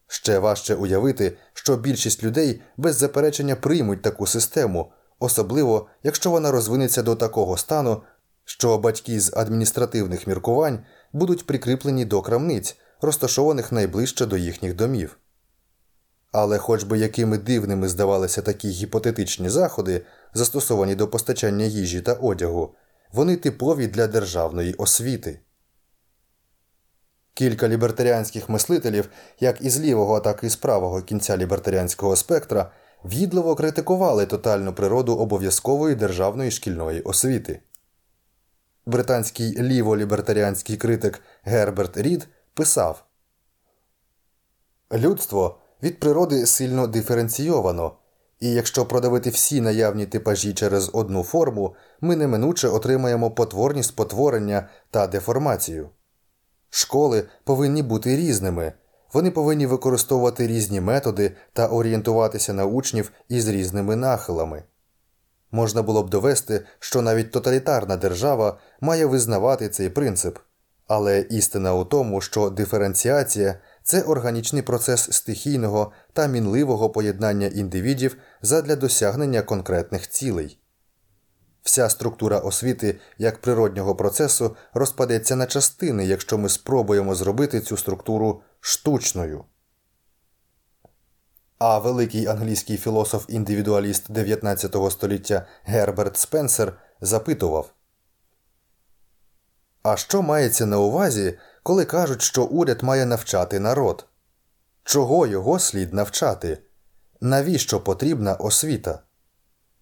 Ще 0.07 0.39
важче 0.39 0.75
уявити, 0.75 1.37
що 1.53 1.77
більшість 1.77 2.23
людей 2.23 2.61
без 2.77 2.95
заперечення 2.95 3.55
приймуть 3.55 4.01
таку 4.01 4.27
систему, 4.27 4.91
особливо 5.19 5.87
якщо 6.03 6.31
вона 6.31 6.51
розвинеться 6.51 7.03
до 7.03 7.15
такого 7.15 7.57
стану, 7.57 8.01
що 8.45 8.77
батьки 8.77 9.19
з 9.19 9.33
адміністративних 9.35 10.27
міркувань 10.27 10.79
будуть 11.13 11.47
прикріплені 11.47 12.05
до 12.05 12.21
крамниць, 12.21 12.77
розташованих 13.03 13.71
найближче 13.71 14.25
до 14.25 14.37
їхніх 14.37 14.75
домів. 14.75 15.17
Але, 16.31 16.57
хоч 16.57 16.83
би 16.83 16.97
якими 16.97 17.37
дивними 17.37 17.89
здавалися 17.89 18.41
такі 18.41 18.69
гіпотетичні 18.69 19.49
заходи, 19.49 20.01
застосовані 20.33 20.95
до 20.95 21.07
постачання 21.07 21.65
їжі 21.65 22.01
та 22.01 22.13
одягу, 22.13 22.75
вони 23.11 23.37
типові 23.37 23.87
для 23.87 24.07
державної 24.07 24.73
освіти. 24.73 25.39
Кілька 27.33 27.67
лібертаріанських 27.67 28.49
мислителів, 28.49 29.09
як 29.39 29.61
із 29.61 29.79
лівого, 29.79 30.19
так 30.19 30.43
і 30.43 30.49
з 30.49 30.55
правого 30.55 31.01
кінця 31.01 31.37
лібертаріанського 31.37 32.15
спектра, 32.15 32.71
в'їдливо 33.03 33.55
критикували 33.55 34.25
тотальну 34.25 34.73
природу 34.73 35.15
обов'язкової 35.15 35.95
державної 35.95 36.51
шкільної 36.51 37.01
освіти. 37.01 37.59
Британський 38.85 39.57
ліво-лібертаріанський 39.59 40.77
критик 40.77 41.21
Герберт 41.43 41.97
Рід 41.97 42.27
писав 42.53 43.05
Людство 44.93 45.57
від 45.83 45.99
природи 45.99 46.45
сильно 46.45 46.87
диференційовано, 46.87 47.97
і 48.39 48.51
якщо 48.51 48.85
продавити 48.85 49.29
всі 49.29 49.61
наявні 49.61 50.05
типажі 50.05 50.53
через 50.53 50.89
одну 50.93 51.23
форму, 51.23 51.75
ми 52.01 52.15
неминуче 52.15 52.67
отримаємо 52.67 53.31
потворність 53.31 53.89
спотворення 53.89 54.69
та 54.91 55.07
деформацію. 55.07 55.89
Школи 56.69 57.27
повинні 57.43 57.83
бути 57.83 58.15
різними, 58.15 58.73
вони 59.13 59.31
повинні 59.31 59.65
використовувати 59.65 60.47
різні 60.47 60.81
методи 60.81 61.35
та 61.53 61.67
орієнтуватися 61.67 62.53
на 62.53 62.65
учнів 62.65 63.11
із 63.29 63.47
різними 63.47 63.95
нахилами. 63.95 64.63
Можна 65.51 65.81
було 65.81 66.03
б 66.03 66.09
довести, 66.09 66.65
що 66.79 67.01
навіть 67.01 67.31
тоталітарна 67.31 67.97
держава 67.97 68.57
має 68.81 69.05
визнавати 69.05 69.69
цей 69.69 69.89
принцип, 69.89 70.37
але 70.95 71.19
істина 71.21 71.73
у 71.73 71.85
тому, 71.85 72.21
що 72.21 72.49
диференціація 72.49 73.55
це 73.83 74.01
органічний 74.01 74.61
процес 74.61 75.11
стихійного 75.11 75.91
та 76.13 76.27
мінливого 76.27 76.89
поєднання 76.89 77.47
індивідів 77.47 78.17
задля 78.41 78.75
досягнення 78.75 79.41
конкретних 79.41 80.09
цілей. 80.09 80.59
Вся 81.63 81.89
структура 81.89 82.39
освіти 82.39 82.99
як 83.17 83.41
природнього 83.41 83.95
процесу 83.95 84.55
розпадеться 84.73 85.35
на 85.35 85.45
частини, 85.45 86.05
якщо 86.05 86.37
ми 86.37 86.49
спробуємо 86.49 87.15
зробити 87.15 87.61
цю 87.61 87.77
структуру 87.77 88.41
штучною. 88.59 89.43
А 91.57 91.79
великий 91.79 92.27
англійський 92.27 92.77
філософ-індивідуаліст 92.77 94.11
19 94.11 94.75
століття 94.91 95.45
Герберт 95.63 96.17
Спенсер 96.17 96.73
запитував 97.01 97.73
А 99.83 99.97
що 99.97 100.21
мається 100.21 100.65
на 100.65 100.77
увазі, 100.77 101.37
коли 101.63 101.85
кажуть, 101.85 102.21
що 102.21 102.43
уряд 102.45 102.83
має 102.83 103.05
навчати 103.05 103.59
народ? 103.59 104.05
Чого 104.83 105.27
його 105.27 105.59
слід 105.59 105.93
навчати? 105.93 106.57
Навіщо 107.21 107.79
потрібна 107.79 108.35
освіта? 108.35 108.99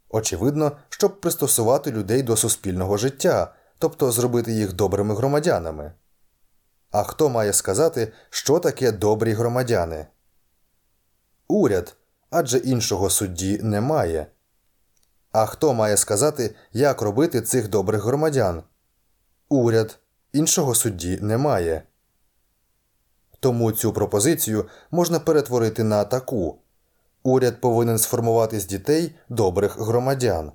Очевидно, 0.10 0.72
щоб 0.90 1.22
пристосувати 1.22 1.92
людей 1.92 2.24
до 2.24 2.38
суспільного 2.38 2.98
життя, 2.98 3.54
тобто 3.80 4.12
зробити 4.12 4.52
їх 4.52 4.74
добрими 4.74 5.16
громадянами. 5.16 5.94
А 6.92 7.04
хто 7.04 7.30
має 7.30 7.54
сказати, 7.54 8.14
що 8.30 8.60
таке 8.60 8.92
добрі 8.92 9.34
громадяни? 9.34 10.08
Уряд 11.48 11.96
адже 12.30 12.58
іншого 12.58 13.10
судді 13.10 13.60
немає. 13.64 14.28
А 15.32 15.46
хто 15.46 15.74
має 15.74 15.98
сказати, 15.98 16.56
як 16.74 17.02
робити 17.02 17.42
цих 17.42 17.68
добрих 17.68 18.04
громадян? 18.04 18.64
Уряд 19.52 20.00
іншого 20.34 20.76
судді 20.76 21.20
немає. 21.22 21.84
Тому 23.40 23.72
цю 23.72 23.94
пропозицію 23.94 24.66
можна 24.92 25.20
перетворити 25.20 25.84
на 25.84 26.04
таку 26.04 26.58
уряд 27.24 27.62
повинен 27.62 27.98
сформувати 27.98 28.60
з 28.60 28.66
дітей 28.66 29.16
добрих 29.30 29.80
громадян. 29.80 30.52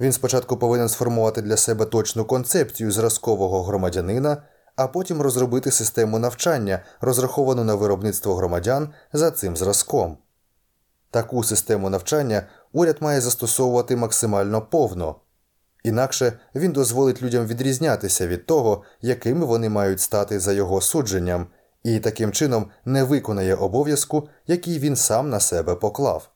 Він 0.00 0.12
спочатку 0.12 0.56
повинен 0.56 0.88
сформувати 0.88 1.42
для 1.42 1.56
себе 1.56 1.84
точну 1.84 2.24
концепцію 2.24 2.92
зразкового 2.92 3.62
громадянина, 3.62 4.42
а 4.76 4.88
потім 4.88 5.22
розробити 5.22 5.70
систему 5.70 6.18
навчання, 6.18 6.82
розраховану 7.00 7.64
на 7.64 7.74
виробництво 7.74 8.34
громадян 8.34 8.88
за 9.12 9.30
цим 9.30 9.56
зразком. 9.56 10.18
Таку 11.10 11.44
систему 11.44 11.90
навчання 11.90 12.46
уряд 12.72 12.96
має 13.00 13.20
застосовувати 13.20 13.96
максимально 13.96 14.62
повно, 14.62 15.16
інакше 15.82 16.38
він 16.54 16.72
дозволить 16.72 17.22
людям 17.22 17.46
відрізнятися 17.46 18.26
від 18.26 18.46
того, 18.46 18.82
якими 19.00 19.46
вони 19.46 19.68
мають 19.68 20.00
стати 20.00 20.40
за 20.40 20.52
його 20.52 20.80
судженням, 20.80 21.46
і 21.82 22.00
таким 22.00 22.32
чином 22.32 22.70
не 22.84 23.04
виконає 23.04 23.54
обов'язку, 23.54 24.28
який 24.46 24.78
він 24.78 24.96
сам 24.96 25.30
на 25.30 25.40
себе 25.40 25.74
поклав. 25.74 26.30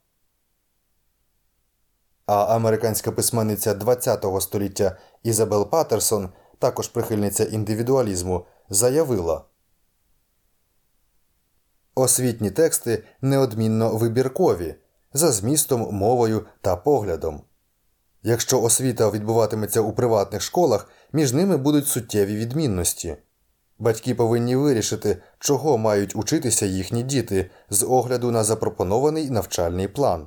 А 2.26 2.54
американська 2.56 3.12
письменниця 3.12 3.74
ХХ 3.74 4.40
століття 4.40 4.96
Ізабел 5.22 5.70
Паттерсон, 5.70 6.28
також 6.58 6.88
прихильниця 6.88 7.44
індивідуалізму, 7.44 8.46
заявила 8.70 9.44
Освітні 11.98 12.50
тексти 12.50 13.04
неодмінно 13.20 13.96
вибіркові 13.96 14.74
за 15.12 15.32
змістом, 15.32 15.94
мовою 15.94 16.46
та 16.60 16.76
поглядом. 16.76 17.42
Якщо 18.28 18.62
освіта 18.62 19.10
відбуватиметься 19.10 19.80
у 19.80 19.92
приватних 19.92 20.42
школах, 20.42 20.88
між 21.12 21.32
ними 21.32 21.56
будуть 21.56 21.86
суттєві 21.86 22.36
відмінності. 22.36 23.16
Батьки 23.78 24.14
повинні 24.14 24.56
вирішити, 24.56 25.22
чого 25.38 25.78
мають 25.78 26.16
учитися 26.16 26.66
їхні 26.66 27.02
діти 27.02 27.50
з 27.70 27.86
огляду 27.86 28.30
на 28.30 28.44
запропонований 28.44 29.30
навчальний 29.30 29.88
план. 29.88 30.26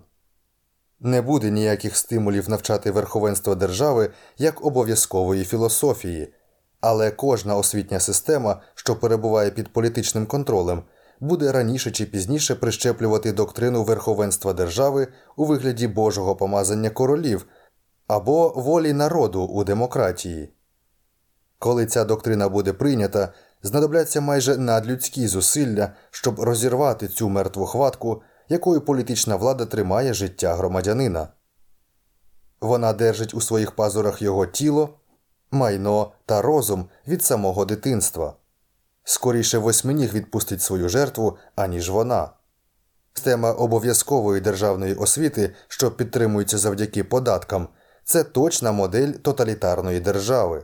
Не 0.99 1.21
буде 1.21 1.51
ніяких 1.51 1.97
стимулів 1.97 2.49
навчати 2.49 2.91
верховенство 2.91 3.55
держави 3.55 4.09
як 4.37 4.65
обов'язкової 4.65 5.45
філософії, 5.45 6.33
але 6.81 7.11
кожна 7.11 7.55
освітня 7.55 7.99
система, 7.99 8.61
що 8.75 8.95
перебуває 8.95 9.51
під 9.51 9.73
політичним 9.73 10.25
контролем, 10.25 10.83
буде 11.19 11.51
раніше 11.51 11.91
чи 11.91 12.05
пізніше 12.05 12.55
прищеплювати 12.55 13.31
доктрину 13.31 13.83
верховенства 13.83 14.53
держави 14.53 15.07
у 15.35 15.45
вигляді 15.45 15.87
Божого 15.87 16.35
помазання 16.35 16.89
королів 16.89 17.45
або 18.09 18.49
волі 18.49 18.93
народу 18.93 19.41
у 19.41 19.63
демократії. 19.63 20.53
Коли 21.59 21.85
ця 21.85 22.05
доктрина 22.05 22.49
буде 22.49 22.73
прийнята, 22.73 23.33
знадобляться 23.63 24.21
майже 24.21 24.57
надлюдські 24.57 25.27
зусилля, 25.27 25.91
щоб 26.11 26.39
розірвати 26.39 27.07
цю 27.07 27.29
мертву 27.29 27.65
хватку, 27.65 28.21
якою 28.47 28.81
політична 28.81 29.35
влада 29.35 29.65
тримає 29.65 30.13
життя 30.13 30.55
громадянина. 30.55 31.27
Вона 32.61 32.93
держить 32.93 33.33
у 33.33 33.41
своїх 33.41 33.71
пазурах 33.71 34.21
його 34.21 34.45
тіло, 34.45 34.89
майно 35.51 36.11
та 36.25 36.41
розум 36.41 36.89
від 37.07 37.23
самого 37.23 37.65
дитинства. 37.65 38.33
Скоріше 39.03 39.57
восьминіг 39.57 40.13
відпустить 40.13 40.61
свою 40.61 40.89
жертву, 40.89 41.37
аніж 41.55 41.89
вона. 41.89 42.29
Система 43.13 43.51
обов'язкової 43.51 44.41
державної 44.41 44.93
освіти, 44.93 45.55
що 45.67 45.91
підтримується 45.91 46.57
завдяки 46.57 47.03
податкам, 47.03 47.67
це 48.09 48.23
точна 48.23 48.71
модель 48.71 49.11
тоталітарної 49.11 49.99
держави. 49.99 50.63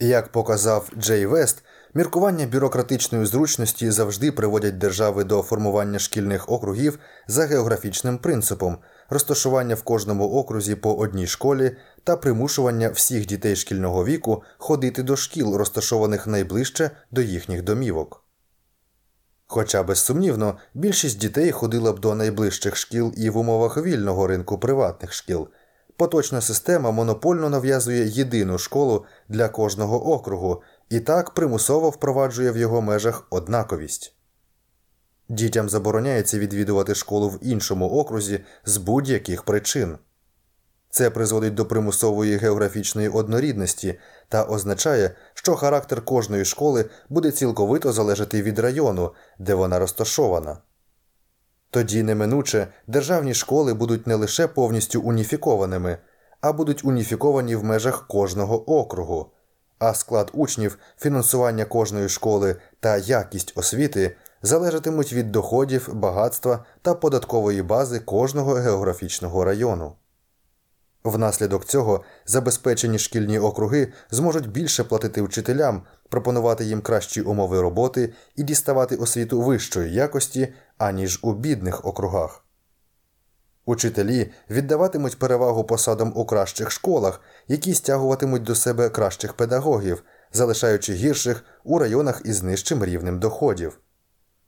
Як 0.00 0.32
показав 0.32 0.90
Джей 0.98 1.26
Вест, 1.26 1.64
міркування 1.94 2.46
бюрократичної 2.46 3.26
зручності 3.26 3.90
завжди 3.90 4.32
приводять 4.32 4.78
держави 4.78 5.24
до 5.24 5.42
формування 5.42 5.98
шкільних 5.98 6.48
округів 6.48 6.98
за 7.26 7.46
географічним 7.46 8.18
принципом, 8.18 8.78
розташування 9.10 9.74
в 9.74 9.82
кожному 9.82 10.30
окрузі 10.30 10.74
по 10.74 10.94
одній 10.94 11.26
школі 11.26 11.76
та 12.04 12.16
примушування 12.16 12.88
всіх 12.88 13.26
дітей 13.26 13.56
шкільного 13.56 14.04
віку 14.04 14.42
ходити 14.58 15.02
до 15.02 15.16
шкіл, 15.16 15.54
розташованих 15.54 16.26
найближче 16.26 16.90
до 17.10 17.20
їхніх 17.20 17.62
домівок. 17.62 18.23
Хоча, 19.46 19.82
безсумнівно, 19.82 20.56
більшість 20.74 21.18
дітей 21.18 21.52
ходила 21.52 21.92
б 21.92 22.00
до 22.00 22.14
найближчих 22.14 22.76
шкіл 22.76 23.12
і 23.16 23.30
в 23.30 23.36
умовах 23.36 23.76
вільного 23.76 24.26
ринку 24.26 24.58
приватних 24.58 25.12
шкіл. 25.12 25.48
Поточна 25.96 26.40
система 26.40 26.90
монопольно 26.90 27.50
нав'язує 27.50 28.08
єдину 28.08 28.58
школу 28.58 29.04
для 29.28 29.48
кожного 29.48 30.12
округу 30.12 30.62
і 30.90 31.00
так 31.00 31.30
примусово 31.30 31.90
впроваджує 31.90 32.50
в 32.50 32.56
його 32.56 32.82
межах 32.82 33.26
однаковість. 33.30 34.14
Дітям 35.28 35.68
забороняється 35.68 36.38
відвідувати 36.38 36.94
школу 36.94 37.28
в 37.28 37.38
іншому 37.42 37.90
окрузі 37.90 38.40
з 38.64 38.76
будь-яких 38.76 39.42
причин. 39.42 39.98
Це 40.94 41.10
призводить 41.10 41.54
до 41.54 41.66
примусової 41.66 42.36
географічної 42.36 43.08
однорідності 43.08 43.98
та 44.28 44.44
означає, 44.44 45.10
що 45.34 45.56
характер 45.56 46.04
кожної 46.04 46.44
школи 46.44 46.84
буде 47.08 47.30
цілковито 47.30 47.92
залежати 47.92 48.42
від 48.42 48.58
району, 48.58 49.12
де 49.38 49.54
вона 49.54 49.78
розташована. 49.78 50.58
Тоді 51.70 52.02
неминуче 52.02 52.66
державні 52.86 53.34
школи 53.34 53.74
будуть 53.74 54.06
не 54.06 54.14
лише 54.14 54.48
повністю 54.48 55.00
уніфікованими, 55.00 55.98
а 56.40 56.52
будуть 56.52 56.84
уніфіковані 56.84 57.56
в 57.56 57.64
межах 57.64 58.06
кожного 58.06 58.78
округу, 58.80 59.26
а 59.78 59.94
склад 59.94 60.30
учнів, 60.32 60.78
фінансування 60.98 61.64
кожної 61.64 62.08
школи 62.08 62.56
та 62.80 62.96
якість 62.96 63.52
освіти 63.56 64.16
залежатимуть 64.42 65.12
від 65.12 65.32
доходів, 65.32 65.88
багатства 65.94 66.64
та 66.82 66.94
податкової 66.94 67.62
бази 67.62 67.98
кожного 67.98 68.52
географічного 68.52 69.44
району. 69.44 69.92
Внаслідок 71.04 71.64
цього 71.64 72.04
забезпечені 72.26 72.98
шкільні 72.98 73.38
округи 73.38 73.92
зможуть 74.10 74.50
більше 74.50 74.84
платити 74.84 75.22
вчителям, 75.22 75.82
пропонувати 76.08 76.64
їм 76.64 76.80
кращі 76.80 77.22
умови 77.22 77.60
роботи 77.60 78.12
і 78.36 78.42
діставати 78.42 78.96
освіту 78.96 79.42
вищої 79.42 79.94
якості, 79.94 80.54
аніж 80.78 81.18
у 81.22 81.32
бідних 81.32 81.84
округах. 81.84 82.44
Учителі 83.66 84.32
віддаватимуть 84.50 85.18
перевагу 85.18 85.64
посадам 85.64 86.12
у 86.16 86.24
кращих 86.24 86.70
школах, 86.70 87.20
які 87.48 87.74
стягуватимуть 87.74 88.42
до 88.42 88.54
себе 88.54 88.88
кращих 88.88 89.32
педагогів, 89.32 90.02
залишаючи 90.32 90.92
гірших 90.94 91.44
у 91.64 91.78
районах 91.78 92.22
із 92.24 92.42
нижчим 92.42 92.84
рівнем 92.84 93.18
доходів. 93.18 93.80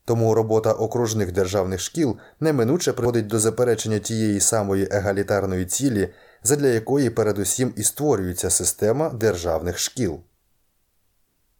Тому 0.05 0.35
робота 0.35 0.73
окружних 0.73 1.33
державних 1.33 1.81
шкіл 1.81 2.17
неминуче 2.41 2.93
приводить 2.93 3.27
до 3.27 3.39
заперечення 3.39 3.99
тієї 3.99 4.41
самої 4.41 4.89
егалітарної 4.91 5.67
цілі, 5.67 6.09
задля 6.47 6.67
якої 6.67 7.11
передусім 7.11 7.75
і 7.77 7.83
створюється 7.83 8.51
система 8.51 9.11
державних 9.11 9.79
шкіл. 9.79 10.21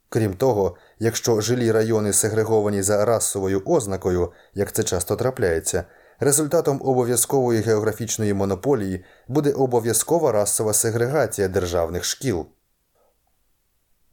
Крім 0.09 0.35
того, 0.35 0.77
якщо 0.99 1.41
жилі 1.41 1.73
райони 1.73 2.13
сегреговані 2.13 2.83
за 2.83 3.05
расовою 3.05 3.63
ознакою, 3.67 4.33
як 4.55 4.73
це 4.73 4.83
часто 4.83 5.17
трапляється, 5.17 5.85
результатом 6.21 6.81
обов'язкової 6.85 7.61
географічної 7.61 8.35
монополії 8.35 9.05
буде 9.29 9.53
обов'язкова 9.53 10.33
расова 10.33 10.73
сегрегація 10.73 11.49
державних 11.49 12.05
шкіл. 12.05 12.47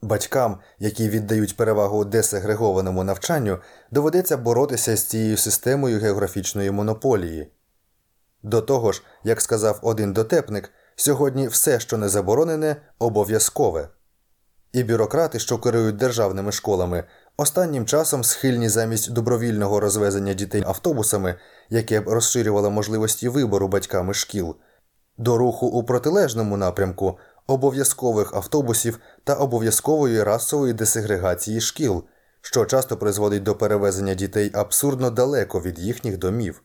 Батькам, 0.02 0.58
які 0.78 1.08
віддають 1.08 1.56
перевагу 1.56 2.04
десегрегованому 2.04 3.04
навчанню, 3.04 3.58
доведеться 3.90 4.36
боротися 4.36 4.96
з 4.96 5.02
цією 5.02 5.36
системою 5.36 6.00
географічної 6.00 6.70
монополії. 6.70 7.50
До 8.44 8.60
того 8.60 8.92
ж, 8.92 9.02
як 9.24 9.40
сказав 9.40 9.78
один 9.82 10.12
дотепник, 10.12 10.70
сьогодні 10.96 11.48
все, 11.48 11.80
що 11.80 11.98
не 11.98 12.08
заборонене, 12.08 12.76
обов'язкове. 12.98 13.88
І 14.72 14.84
бюрократи, 14.84 15.38
що 15.38 15.58
керують 15.58 15.96
державними 15.96 16.52
школами, 16.52 17.04
останнім 17.36 17.86
часом 17.86 18.24
схильні 18.24 18.68
замість 18.68 19.12
добровільного 19.12 19.80
розвезення 19.80 20.34
дітей 20.34 20.64
автобусами, 20.66 21.34
яке 21.70 22.00
б 22.00 22.08
розширювало 22.08 22.70
можливості 22.70 23.28
вибору 23.28 23.68
батьками 23.68 24.14
шкіл, 24.14 24.56
до 25.18 25.38
руху 25.38 25.66
у 25.66 25.84
протилежному 25.84 26.56
напрямку 26.56 27.18
обов'язкових 27.46 28.34
автобусів 28.34 28.98
та 29.24 29.34
обов'язкової 29.34 30.22
расової 30.22 30.72
десегрегації 30.72 31.60
шкіл, 31.60 32.04
що 32.40 32.64
часто 32.64 32.96
призводить 32.96 33.42
до 33.42 33.54
перевезення 33.54 34.14
дітей 34.14 34.50
абсурдно 34.54 35.10
далеко 35.10 35.60
від 35.60 35.78
їхніх 35.78 36.18
домів. 36.18 36.62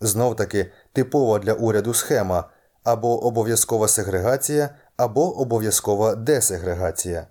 Знов 0.00 0.36
таки 0.36 0.72
типова 0.92 1.38
для 1.38 1.52
уряду 1.52 1.94
схема 1.94 2.50
або 2.84 3.24
обов'язкова 3.24 3.88
сегрегація, 3.88 4.70
або 4.96 5.38
обов'язкова 5.40 6.14
десегрегація. 6.14 7.26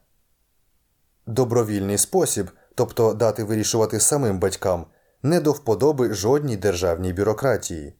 Добровільний 1.28 1.98
спосіб, 1.98 2.52
тобто 2.76 3.14
дати 3.14 3.44
вирішувати 3.44 4.00
самим 4.00 4.40
батькам, 4.40 4.86
не 5.24 5.40
до 5.40 5.52
вподоби 5.52 6.14
жодній 6.14 6.58
державній 6.58 7.14
бюрократії. 7.14 7.96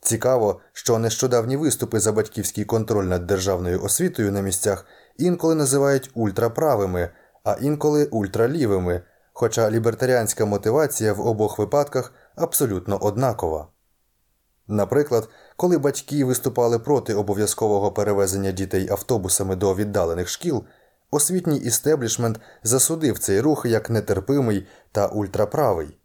Цікаво, 0.00 0.60
що 0.72 0.98
нещодавні 0.98 1.56
виступи 1.56 2.00
за 2.00 2.12
батьківський 2.12 2.64
контроль 2.64 3.04
над 3.04 3.26
державною 3.26 3.82
освітою 3.82 4.32
на 4.32 4.40
місцях 4.40 4.86
інколи 5.16 5.54
називають 5.54 6.10
ультраправими, 6.14 7.10
а 7.44 7.56
інколи 7.60 8.04
ультралівими, 8.04 9.02
хоча 9.32 9.70
лібертаріанська 9.70 10.44
мотивація 10.44 11.12
в 11.12 11.26
обох 11.26 11.58
випадках 11.58 12.12
абсолютно 12.36 12.96
однакова. 12.96 13.68
Наприклад, 14.68 15.28
коли 15.56 15.78
батьки 15.78 16.24
виступали 16.24 16.78
проти 16.78 17.14
обов'язкового 17.14 17.92
перевезення 17.92 18.52
дітей 18.52 18.88
автобусами 18.90 19.56
до 19.56 19.74
віддалених 19.74 20.28
шкіл, 20.28 20.64
освітній 21.10 21.58
істеблішмент 21.58 22.40
засудив 22.62 23.18
цей 23.18 23.40
рух 23.40 23.66
як 23.66 23.90
нетерпимий 23.90 24.66
та 24.92 25.06
ультраправий. 25.06 25.96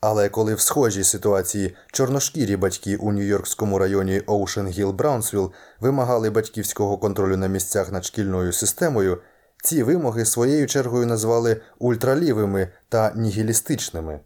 Але 0.00 0.28
коли 0.28 0.54
в 0.54 0.60
схожій 0.60 1.04
ситуації 1.04 1.76
чорношкірі 1.92 2.56
батьки 2.56 2.96
у 2.96 3.12
Нью-Йоркському 3.12 3.78
районі 3.78 4.22
Оушен 4.26 4.68
Гіл 4.68 4.92
Браунсвілл 4.92 5.52
вимагали 5.80 6.30
батьківського 6.30 6.98
контролю 6.98 7.36
на 7.36 7.46
місцях 7.46 7.92
над 7.92 8.04
шкільною 8.04 8.52
системою, 8.52 9.22
ці 9.62 9.82
вимоги 9.82 10.24
своєю 10.24 10.66
чергою 10.66 11.06
назвали 11.06 11.60
ультралівими 11.78 12.68
та 12.88 13.12
нігілістичними. 13.16 14.20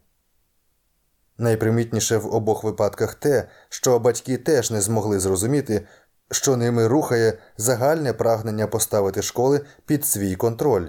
Найпримітніше 1.37 2.17
в 2.17 2.35
обох 2.35 2.63
випадках 2.63 3.15
те, 3.15 3.47
що 3.69 3.99
батьки 3.99 4.37
теж 4.37 4.71
не 4.71 4.81
змогли 4.81 5.19
зрозуміти, 5.19 5.87
що 6.31 6.57
ними 6.57 6.87
рухає 6.87 7.37
загальне 7.57 8.13
прагнення 8.13 8.67
поставити 8.67 9.21
школи 9.21 9.61
під 9.85 10.05
свій 10.05 10.35
контроль, 10.35 10.87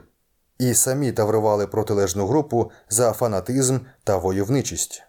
і 0.58 0.74
самі 0.74 1.12
таврували 1.12 1.66
протилежну 1.66 2.26
групу 2.26 2.70
за 2.88 3.12
фанатизм 3.12 3.78
та 4.04 4.16
войовничість. 4.16 5.02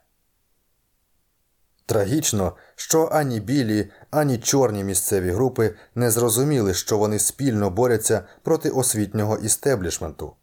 Трагічно, 1.86 2.56
що 2.76 3.10
ані 3.12 3.40
білі, 3.40 3.92
ані 4.12 4.38
чорні 4.38 4.84
місцеві 4.84 5.32
групи 5.32 5.76
не 5.96 6.12
зрозуміли, 6.12 6.74
що 6.74 6.98
вони 6.98 7.20
спільно 7.20 7.70
борються 7.70 8.24
проти 8.44 8.70
освітнього 8.70 9.38
істеблішменту 9.38 10.36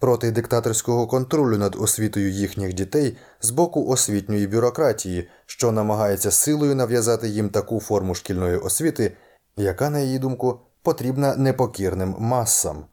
проти 0.00 0.30
диктаторського 0.30 1.06
контролю 1.06 1.58
над 1.58 1.76
освітою 1.78 2.30
їхніх 2.30 2.72
дітей 2.72 3.16
з 3.40 3.50
боку 3.50 3.86
освітньої 3.86 4.46
бюрократії, 4.46 5.28
що 5.46 5.72
намагається 5.72 6.30
силою 6.30 6.74
нав'язати 6.74 7.28
їм 7.28 7.50
таку 7.50 7.80
форму 7.80 8.14
шкільної 8.14 8.56
освіти, 8.56 9.16
яка, 9.56 9.90
на 9.90 9.98
її 9.98 10.18
думку, 10.18 10.60
потрібна 10.82 11.36
непокірним 11.36 12.16
масам. 12.18 12.84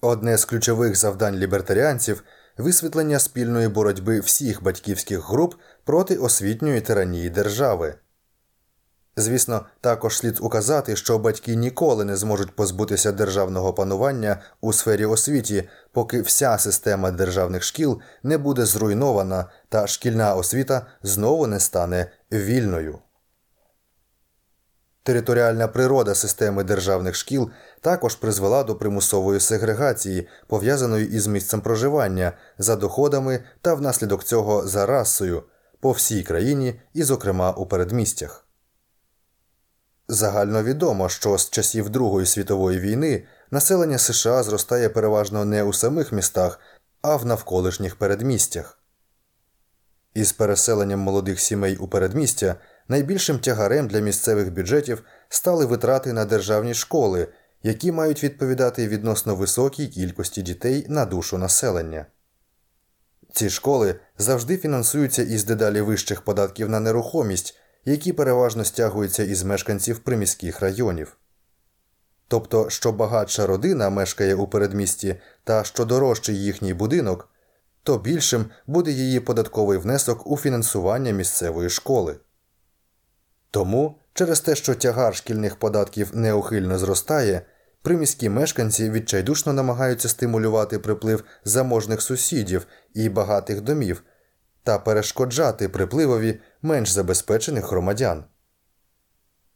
Одне 0.00 0.38
з 0.38 0.44
ключових 0.44 0.96
завдань 0.96 1.36
лібертаріанців 1.36 2.24
висвітлення 2.58 3.18
спільної 3.18 3.68
боротьби 3.68 4.20
всіх 4.20 4.62
батьківських 4.62 5.28
груп 5.28 5.54
проти 5.84 6.16
освітньої 6.16 6.80
тиранії 6.80 7.30
держави. 7.30 7.94
Звісно, 9.16 9.66
також 9.80 10.18
слід 10.18 10.38
указати, 10.40 10.96
що 10.96 11.18
батьки 11.18 11.54
ніколи 11.54 12.04
не 12.04 12.16
зможуть 12.16 12.56
позбутися 12.56 13.12
державного 13.12 13.72
панування 13.72 14.42
у 14.60 14.72
сфері 14.72 15.04
освіті, 15.04 15.68
поки 15.92 16.22
вся 16.22 16.58
система 16.58 17.10
державних 17.10 17.62
шкіл 17.62 18.00
не 18.22 18.38
буде 18.38 18.64
зруйнована 18.64 19.50
та 19.68 19.86
шкільна 19.86 20.34
освіта 20.34 20.86
знову 21.02 21.46
не 21.46 21.60
стане 21.60 22.12
вільною. 22.32 22.98
Територіальна 25.02 25.68
природа 25.68 26.14
системи 26.14 26.64
державних 26.64 27.14
шкіл 27.14 27.50
також 27.80 28.14
призвела 28.14 28.64
до 28.64 28.76
примусової 28.76 29.40
сегрегації, 29.40 30.28
пов'язаної 30.46 31.10
із 31.10 31.26
місцем 31.26 31.60
проживання, 31.60 32.32
за 32.58 32.76
доходами 32.76 33.44
та 33.60 33.74
внаслідок 33.74 34.24
цього 34.24 34.66
за 34.66 34.86
расою 34.86 35.42
по 35.80 35.92
всій 35.92 36.22
країні 36.22 36.80
і, 36.94 37.02
зокрема, 37.02 37.52
у 37.52 37.66
передмістях. 37.66 38.46
Загально 40.12 40.62
відомо, 40.62 41.08
що 41.08 41.38
з 41.38 41.50
часів 41.50 41.90
Другої 41.90 42.26
світової 42.26 42.78
війни 42.78 43.24
населення 43.50 43.98
США 43.98 44.42
зростає 44.42 44.88
переважно 44.88 45.44
не 45.44 45.62
у 45.62 45.72
самих 45.72 46.12
містах, 46.12 46.60
а 47.02 47.16
в 47.16 47.26
навколишніх 47.26 47.96
передмістях. 47.96 48.78
Із 50.14 50.32
переселенням 50.32 51.00
молодих 51.00 51.40
сімей 51.40 51.76
у 51.76 51.88
передмістя 51.88 52.54
найбільшим 52.88 53.38
тягарем 53.38 53.88
для 53.88 54.00
місцевих 54.00 54.52
бюджетів 54.52 55.02
стали 55.28 55.66
витрати 55.66 56.12
на 56.12 56.24
державні 56.24 56.74
школи, 56.74 57.28
які 57.62 57.92
мають 57.92 58.24
відповідати 58.24 58.88
відносно 58.88 59.36
високій 59.36 59.86
кількості 59.86 60.42
дітей 60.42 60.86
на 60.88 61.04
душу 61.04 61.38
населення. 61.38 62.06
Ці 63.32 63.50
школи 63.50 63.94
завжди 64.18 64.56
фінансуються 64.56 65.22
із 65.22 65.44
дедалі 65.44 65.80
вищих 65.80 66.22
податків 66.22 66.68
на 66.68 66.80
нерухомість 66.80 67.61
які 67.84 68.12
переважно 68.12 68.64
стягуються 68.64 69.22
із 69.22 69.42
мешканців 69.42 69.98
приміських 69.98 70.60
районів. 70.60 71.16
Тобто, 72.28 72.70
що 72.70 72.92
багатша 72.92 73.46
родина 73.46 73.90
мешкає 73.90 74.34
у 74.34 74.46
передмісті 74.46 75.16
та 75.44 75.64
що 75.64 75.84
дорожчий 75.84 76.44
їхній 76.44 76.74
будинок, 76.74 77.28
то 77.82 77.98
більшим 77.98 78.46
буде 78.66 78.90
її 78.90 79.20
податковий 79.20 79.78
внесок 79.78 80.26
у 80.26 80.36
фінансування 80.36 81.10
місцевої 81.10 81.70
школи. 81.70 82.16
Тому, 83.50 83.98
через 84.14 84.40
те, 84.40 84.54
що 84.54 84.74
тягар 84.74 85.16
шкільних 85.16 85.56
податків 85.56 86.10
неухильно 86.16 86.78
зростає, 86.78 87.42
приміські 87.82 88.28
мешканці 88.28 88.90
відчайдушно 88.90 89.52
намагаються 89.52 90.08
стимулювати 90.08 90.78
приплив 90.78 91.24
заможних 91.44 92.02
сусідів 92.02 92.66
і 92.94 93.08
багатих 93.08 93.60
домів 93.60 94.02
та 94.62 94.78
перешкоджати 94.78 95.68
припливові 95.68 96.40
менш 96.62 96.90
забезпечених 96.90 97.70
громадян. 97.70 98.24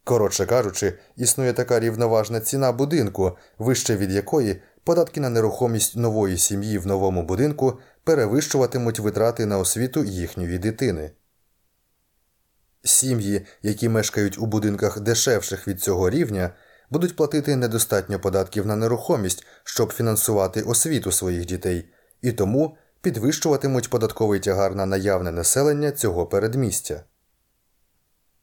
Коротше 0.04 0.46
кажучи, 0.46 0.98
існує 1.16 1.52
така 1.52 1.80
рівноважна 1.80 2.40
ціна 2.40 2.72
будинку, 2.72 3.36
вище 3.58 3.96
від 3.96 4.12
якої 4.12 4.62
податки 4.84 5.20
на 5.20 5.28
нерухомість 5.28 5.96
нової 5.96 6.38
сім'ї 6.38 6.78
в 6.78 6.86
новому 6.86 7.22
будинку 7.22 7.78
перевищуватимуть 8.04 8.98
витрати 8.98 9.46
на 9.46 9.58
освіту 9.58 10.04
їхньої 10.04 10.58
дитини. 10.58 11.10
Сім'ї, 12.84 13.46
які 13.62 13.88
мешкають 13.88 14.38
у 14.38 14.46
будинках 14.46 15.00
дешевших 15.00 15.68
від 15.68 15.80
цього 15.80 16.10
рівня, 16.10 16.50
будуть 16.90 17.16
платити 17.16 17.56
недостатньо 17.56 18.20
податків 18.20 18.66
на 18.66 18.76
нерухомість, 18.76 19.46
щоб 19.64 19.92
фінансувати 19.92 20.62
освіту 20.62 21.12
своїх 21.12 21.46
дітей, 21.46 21.88
і 22.22 22.32
тому 22.32 22.76
підвищуватимуть 23.06 23.90
податковий 23.90 24.40
тягар 24.40 24.74
на 24.74 24.86
наявне 24.86 25.32
населення 25.32 25.90
цього 25.90 26.26
передмістя. 26.26 27.04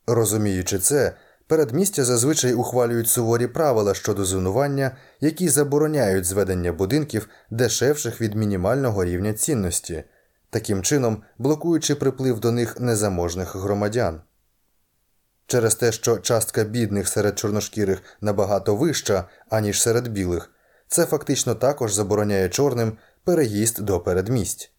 Розуміючи 0.07 0.79
це, 0.79 1.13
передмістя 1.47 2.03
зазвичай 2.03 2.53
ухвалюють 2.53 3.07
суворі 3.07 3.47
правила 3.47 3.93
щодо 3.93 4.25
зонування, 4.25 4.97
які 5.19 5.49
забороняють 5.49 6.25
зведення 6.25 6.73
будинків 6.73 7.29
дешевших 7.49 8.21
від 8.21 8.35
мінімального 8.35 9.05
рівня 9.05 9.33
цінності, 9.33 10.03
таким 10.49 10.83
чином 10.83 11.23
блокуючи 11.37 11.95
приплив 11.95 12.39
до 12.39 12.51
них 12.51 12.79
незаможних 12.79 13.55
громадян. 13.55 14.21
Через 15.47 15.75
те, 15.75 15.91
що 15.91 16.17
частка 16.17 16.63
бідних 16.63 17.07
серед 17.07 17.39
чорношкірих 17.39 18.01
набагато 18.21 18.75
вища, 18.75 19.25
аніж 19.49 19.81
серед 19.81 20.07
білих, 20.07 20.49
це 20.87 21.05
фактично 21.05 21.55
також 21.55 21.93
забороняє 21.93 22.49
чорним 22.49 22.97
переїзд 23.23 23.81
до 23.81 23.99
передмість. 23.99 24.71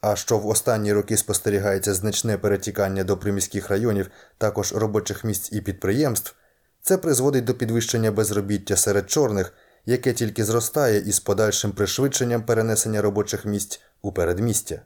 А 0.00 0.16
що 0.16 0.38
в 0.38 0.46
останні 0.46 0.92
роки 0.92 1.16
спостерігається 1.16 1.94
значне 1.94 2.38
перетікання 2.38 3.04
до 3.04 3.16
приміських 3.16 3.68
районів, 3.68 4.10
також 4.38 4.72
робочих 4.72 5.24
місць 5.24 5.52
і 5.52 5.60
підприємств, 5.60 6.34
це 6.82 6.98
призводить 6.98 7.44
до 7.44 7.54
підвищення 7.54 8.12
безробіття 8.12 8.76
серед 8.76 9.10
чорних, 9.10 9.52
яке 9.86 10.12
тільки 10.12 10.44
зростає 10.44 10.98
із 10.98 11.20
подальшим 11.20 11.72
пришвидшенням 11.72 12.42
перенесення 12.42 13.02
робочих 13.02 13.44
місць 13.44 13.80
у 14.02 14.12
передмістя. 14.12 14.82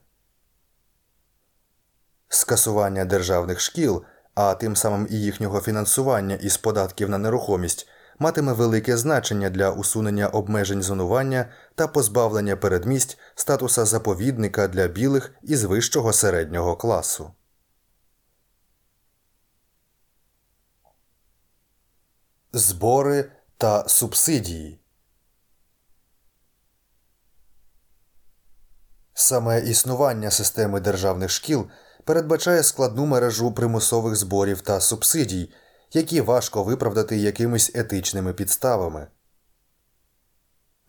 Скасування 2.28 3.04
державних 3.04 3.60
шкіл, 3.60 4.04
а 4.34 4.54
тим 4.54 4.76
самим 4.76 5.06
і 5.10 5.20
їхнього 5.20 5.60
фінансування 5.60 6.34
із 6.34 6.56
податків 6.56 7.10
на 7.10 7.18
нерухомість 7.18 7.88
матиме 8.18 8.52
велике 8.52 8.96
значення 8.96 9.50
для 9.50 9.70
усунення 9.70 10.28
обмежень 10.28 10.82
зонування 10.82 11.48
та 11.74 11.88
позбавлення 11.88 12.56
передмість 12.56 13.18
статуса 13.34 13.84
заповідника 13.84 14.68
для 14.68 14.88
білих 14.88 15.34
із 15.42 15.64
вищого 15.64 16.12
середнього 16.12 16.76
класу. 16.76 17.30
Збори 22.52 23.32
та 23.56 23.88
субсидії 23.88 24.80
Саме 29.14 29.60
існування 29.60 30.30
системи 30.30 30.80
державних 30.80 31.30
шкіл 31.30 31.66
передбачає 32.04 32.62
складну 32.62 33.06
мережу 33.06 33.52
примусових 33.52 34.16
зборів 34.16 34.60
та 34.60 34.80
субсидій, 34.80 35.52
які 35.96 36.20
важко 36.20 36.62
виправдати 36.62 37.16
якимись 37.16 37.70
етичними 37.74 38.32
підставами. 38.32 39.06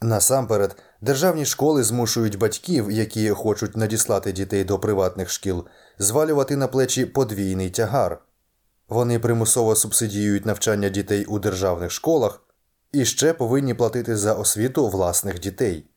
Насамперед, 0.02 0.76
державні 1.02 1.46
школи 1.46 1.84
змушують 1.84 2.38
батьків, 2.38 2.92
які 2.92 3.30
хочуть 3.30 3.78
надіслати 3.78 4.32
дітей 4.32 4.64
до 4.64 4.80
приватних 4.80 5.30
шкіл, 5.30 5.66
звалювати 6.00 6.56
на 6.56 6.68
плечі 6.68 7.06
подвійний 7.06 7.70
тягар. 7.70 8.22
Вони 8.90 9.20
примусово 9.20 9.76
субсидіюють 9.76 10.46
навчання 10.46 10.90
дітей 10.90 11.26
у 11.26 11.40
державних 11.40 11.92
школах 11.92 12.42
і 12.92 13.06
ще 13.06 13.34
повинні 13.34 13.74
платити 13.74 14.18
за 14.18 14.34
освіту 14.34 14.90
власних 14.90 15.40
дітей. 15.40 15.90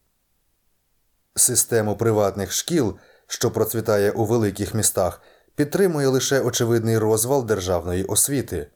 Систему 1.35 1.97
приватних 1.97 2.53
шкіл, 2.53 2.99
що 3.27 3.51
процвітає 3.51 4.11
у 4.11 4.25
великих 4.25 4.75
містах, 4.75 5.23
підтримує 5.55 6.09
лише 6.09 6.41
очевидний 6.41 6.99
розвал 6.99 7.47
державної 7.47 8.05
освіти. 8.05 8.71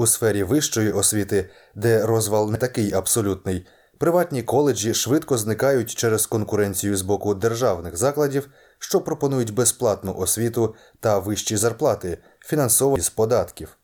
У 0.00 0.06
сфері 0.06 0.42
вищої 0.42 0.92
освіти, 0.92 1.50
де 1.74 2.06
розвал 2.06 2.50
не 2.50 2.58
такий 2.58 2.92
абсолютний, 2.92 3.66
приватні 3.98 4.42
коледжі 4.42 4.94
швидко 4.94 5.38
зникають 5.38 5.94
через 5.94 6.26
конкуренцію 6.26 6.96
з 6.96 7.02
боку 7.02 7.34
державних 7.34 7.96
закладів, 7.96 8.48
що 8.78 9.00
пропонують 9.00 9.54
безплатну 9.54 10.14
освіту 10.14 10.74
та 11.00 11.18
вищі 11.18 11.56
зарплати, 11.56 12.18
фінансовані 12.40 13.02
з 13.02 13.10
податків. 13.10 13.76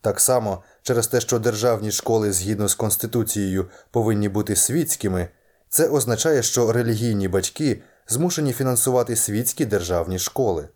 Так 0.00 0.20
само 0.20 0.62
через 0.82 1.06
те, 1.06 1.20
що 1.20 1.38
державні 1.38 1.90
школи 1.90 2.32
згідно 2.32 2.68
з 2.68 2.74
Конституцією 2.74 3.70
повинні 3.90 4.28
бути 4.28 4.56
світськими, 4.56 5.28
це 5.68 5.88
означає, 5.88 6.42
що 6.42 6.72
релігійні 6.72 7.28
батьки 7.28 7.82
змушені 8.08 8.52
фінансувати 8.52 9.16
світські 9.16 9.64
державні 9.64 10.18
школи. 10.18 10.68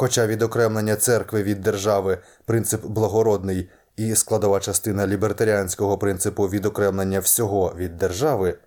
Хоча 0.00 0.26
відокремлення 0.26 0.96
церкви 0.96 1.42
від 1.42 1.60
держави 1.60 2.18
принцип 2.44 2.84
благородний 2.84 3.70
і 3.96 4.14
складова 4.14 4.60
частина 4.60 5.06
лібертаріанського 5.06 5.98
принципу 5.98 6.48
відокремлення 6.48 7.20
всього 7.20 7.74
від 7.76 7.96
держави, 7.96 8.58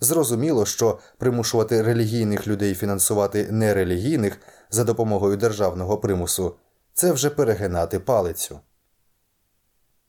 зрозуміло, 0.00 0.66
що 0.66 0.98
примушувати 1.18 1.82
релігійних 1.82 2.46
людей 2.46 2.74
фінансувати 2.74 3.52
нерелігійних 3.52 4.38
за 4.70 4.84
допомогою 4.84 5.36
державного 5.36 5.98
примусу 5.98 6.56
це 6.94 7.12
вже 7.12 7.30
перегинати 7.30 8.00
палицю. 8.00 8.60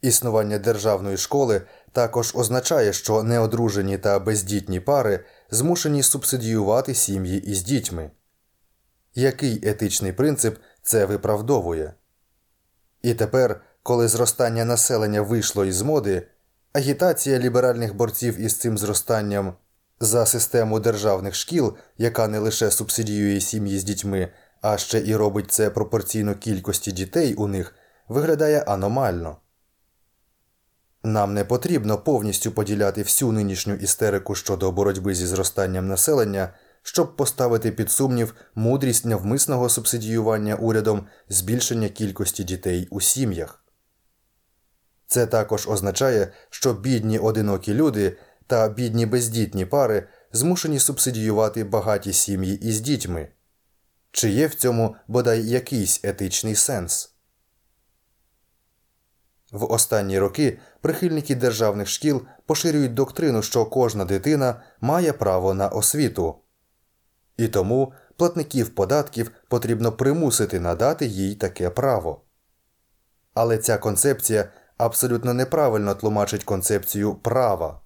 Існування 0.01 0.57
державної 0.57 1.17
школи 1.17 1.61
також 1.91 2.31
означає, 2.35 2.93
що 2.93 3.23
неодружені 3.23 3.97
та 3.97 4.19
бездітні 4.19 4.79
пари 4.79 5.25
змушені 5.51 6.03
субсидіювати 6.03 6.93
сім'ї 6.93 7.39
із 7.39 7.63
дітьми. 7.63 8.11
Який 9.15 9.69
етичний 9.69 10.11
принцип 10.11 10.57
це 10.87 11.05
виправдовує? 11.05 11.93
І 13.01 13.13
тепер, 13.13 13.61
коли 13.83 14.07
зростання 14.07 14.65
населення 14.65 15.21
вийшло 15.21 15.65
із 15.65 15.81
моди, 15.81 16.27
агітація 16.73 17.39
ліберальних 17.39 17.95
борців 17.95 18.39
із 18.39 18.55
цим 18.55 18.77
зростанням 18.77 19.53
за 19.99 20.25
систему 20.25 20.79
державних 20.79 21.35
шкіл, 21.35 21.77
яка 21.97 22.27
не 22.27 22.39
лише 22.39 22.71
субсидіює 22.71 23.39
сім'ї 23.39 23.79
з 23.79 23.83
дітьми, 23.83 24.31
а 24.61 24.77
ще 24.77 24.99
і 24.99 25.15
робить 25.15 25.51
це 25.51 25.69
пропорційно 25.69 26.35
кількості 26.35 26.91
дітей 26.91 27.33
у 27.33 27.47
них, 27.47 27.75
виглядає 28.07 28.61
аномально. 28.61 29.37
Нам 31.03 31.33
не 31.33 31.45
потрібно 31.45 31.97
повністю 31.97 32.51
поділяти 32.51 33.03
всю 33.03 33.31
нинішню 33.31 33.73
істерику 33.73 34.35
щодо 34.35 34.71
боротьби 34.71 35.15
зі 35.15 35.27
зростанням 35.27 35.87
населення, 35.87 36.53
щоб 36.87 37.15
поставити 37.15 37.71
під 37.71 37.91
сумнів 37.91 38.35
мудрість 38.55 39.05
навмисного 39.05 39.69
субсидіювання 39.69 40.55
урядом 40.55 41.07
збільшення 41.29 41.89
кількості 41.89 42.43
дітей 42.43 42.87
у 42.91 43.01
сім'ях. 43.01 43.63
Це 45.07 45.25
також 45.25 45.67
означає, 45.67 46.31
що 46.49 46.73
бідні 46.73 47.19
одинокі 47.19 47.73
люди 47.73 48.17
та 48.47 48.69
бідні 48.69 49.05
бездітні 49.05 49.65
пари 49.65 50.07
змушені 50.31 50.79
субсидіювати 50.79 51.63
багаті 51.63 52.13
сім'ї 52.13 52.55
із 52.55 52.79
дітьми. 52.79 53.27
Чи 54.11 54.29
є 54.29 54.47
в 54.47 54.55
цьому 54.55 54.95
бодай 55.07 55.47
якийсь 55.47 55.99
етичний 56.03 56.55
сенс? 56.55 57.11
В 59.51 59.71
останні 59.71 60.19
роки 60.19 60.59
прихильники 60.81 61.35
державних 61.35 61.87
шкіл 61.87 62.25
поширюють 62.45 62.93
доктрину, 62.93 63.41
що 63.41 63.65
кожна 63.65 64.05
дитина 64.05 64.61
має 64.81 65.13
право 65.13 65.53
на 65.53 65.67
освіту, 65.67 66.35
і 67.37 67.47
тому 67.47 67.93
платників 68.17 68.69
податків 68.69 69.31
потрібно 69.47 69.91
примусити 69.91 70.59
надати 70.59 71.05
їй 71.05 71.35
таке 71.35 71.69
право. 71.69 72.21
Але 73.33 73.57
ця 73.57 73.77
концепція 73.77 74.49
абсолютно 74.77 75.33
неправильно 75.33 75.95
тлумачить 75.95 76.43
концепцію 76.43 77.15
права. 77.15 77.81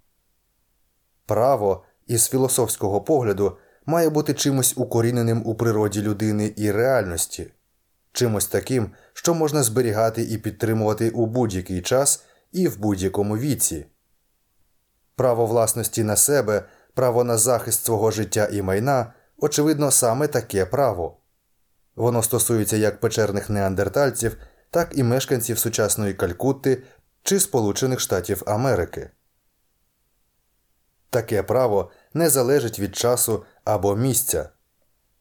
Право 1.26 1.84
із 2.08 2.30
філософського 2.30 3.02
погляду 3.02 3.58
має 3.86 4.10
бути 4.10 4.34
чимось 4.34 4.78
укоріненим 4.78 5.42
у 5.46 5.56
природі 5.56 6.02
людини 6.02 6.54
і 6.58 6.72
реальності, 6.72 7.52
чимось 8.12 8.48
таким, 8.48 8.92
що 9.14 9.34
можна 9.34 9.64
зберігати 9.64 10.24
і 10.24 10.38
підтримувати 10.38 11.10
у 11.10 11.26
будь-який 11.26 11.82
час 11.82 12.24
і 12.52 12.68
в 12.68 12.80
будь-якому 12.80 13.38
віці. 13.38 13.86
Право 15.16 15.46
власності 15.46 16.04
на 16.04 16.16
себе, 16.16 16.66
право 16.94 17.24
на 17.24 17.38
захист 17.38 17.86
свого 17.86 18.12
життя 18.12 18.50
і 18.52 18.62
майна 18.62 19.14
очевидно, 19.42 19.92
саме 19.92 20.28
таке 20.28 20.66
право. 20.66 21.18
Воно 21.96 22.24
стосується 22.24 22.78
як 22.78 23.00
печерних 23.00 23.50
неандертальців, 23.50 24.38
так 24.70 24.98
і 24.98 25.04
мешканців 25.04 25.60
сучасної 25.60 26.14
Калькутти 26.14 26.84
чи 27.24 27.40
Сполучених 27.40 28.00
Штатів 28.00 28.44
Америки. 28.46 29.10
Таке 31.10 31.44
право 31.44 31.92
не 32.14 32.30
залежить 32.30 32.80
від 32.80 32.96
часу 32.96 33.46
або 33.64 33.96
місця, 33.96 34.50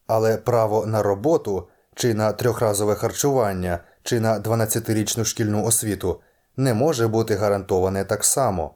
але 0.06 0.36
право 0.36 0.86
на 0.86 1.02
роботу 1.02 1.68
чи 1.94 2.14
на 2.14 2.32
трьохразове 2.32 2.94
харчування 2.94 3.84
чи 4.02 4.20
на 4.20 4.40
12-річну 4.40 5.24
шкільну 5.24 5.64
освіту 5.64 6.20
не 6.56 6.74
може 6.74 7.08
бути 7.08 7.34
гарантоване 7.34 8.04
так 8.04 8.24
само. 8.24 8.74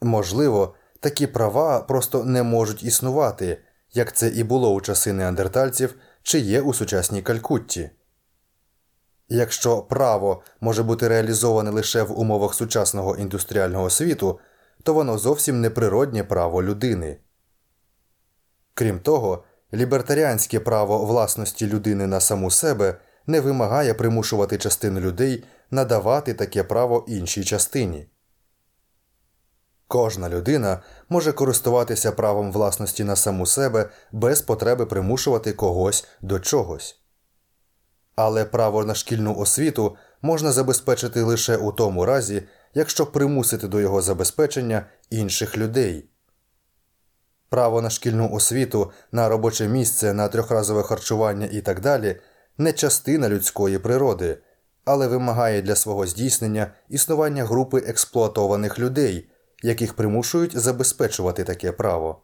Можливо, 0.00 0.74
такі 1.00 1.26
права 1.26 1.80
просто 1.80 2.24
не 2.24 2.42
можуть 2.42 2.82
існувати, 2.82 3.62
як 3.98 4.12
це 4.12 4.28
і 4.28 4.44
було 4.44 4.74
у 4.74 4.80
часи 4.80 5.12
неандертальців 5.12 5.94
чи 6.22 6.38
є 6.38 6.60
у 6.60 6.74
сучасній 6.74 7.22
Калькутті. 7.22 7.90
Якщо 9.28 9.82
право 9.82 10.42
може 10.60 10.82
бути 10.82 11.08
реалізоване 11.08 11.70
лише 11.70 12.02
в 12.02 12.20
умовах 12.20 12.54
сучасного 12.54 13.16
індустріального 13.16 13.90
світу, 13.90 14.38
то 14.82 14.94
воно 14.94 15.18
зовсім 15.18 15.60
не 15.60 15.70
природнє 15.70 16.24
право 16.24 16.62
людини. 16.62 17.16
Крім 18.74 19.00
того, 19.00 19.44
лібертаріанське 19.74 20.60
право 20.60 21.04
власності 21.04 21.66
людини 21.66 22.06
на 22.06 22.20
саму 22.20 22.50
себе 22.50 23.00
не 23.26 23.40
вимагає 23.40 23.94
примушувати 23.94 24.58
частину 24.58 25.00
людей 25.00 25.44
надавати 25.70 26.34
таке 26.34 26.64
право 26.64 27.04
іншій 27.08 27.44
частині. 27.44 28.06
Кожна 29.88 30.28
людина 30.28 30.82
може 31.08 31.32
користуватися 31.32 32.12
правом 32.12 32.52
власності 32.52 33.04
на 33.04 33.16
саму 33.16 33.46
себе 33.46 33.90
без 34.12 34.42
потреби 34.42 34.86
примушувати 34.86 35.52
когось 35.52 36.06
до 36.20 36.40
чогось. 36.40 37.00
Але 38.16 38.44
право 38.44 38.84
на 38.84 38.94
шкільну 38.94 39.36
освіту 39.36 39.96
можна 40.22 40.52
забезпечити 40.52 41.22
лише 41.22 41.56
у 41.56 41.72
тому 41.72 42.04
разі, 42.04 42.42
якщо 42.74 43.06
примусити 43.06 43.68
до 43.68 43.80
його 43.80 44.02
забезпечення 44.02 44.86
інших 45.10 45.58
людей. 45.58 46.08
Право 47.48 47.82
на 47.82 47.90
шкільну 47.90 48.32
освіту, 48.32 48.90
на 49.12 49.28
робоче 49.28 49.68
місце, 49.68 50.12
на 50.12 50.28
трьохразове 50.28 50.82
харчування 50.82 51.48
і 51.52 51.60
так 51.60 51.80
далі 51.80 52.20
не 52.58 52.72
частина 52.72 53.28
людської 53.28 53.78
природи, 53.78 54.38
але 54.84 55.06
вимагає 55.06 55.62
для 55.62 55.76
свого 55.76 56.06
здійснення 56.06 56.70
існування 56.88 57.44
групи 57.44 57.78
експлуатованих 57.86 58.78
людей, 58.78 59.28
яких 59.62 59.94
примушують 59.94 60.58
забезпечувати 60.58 61.44
таке 61.44 61.72
право. 61.72 62.22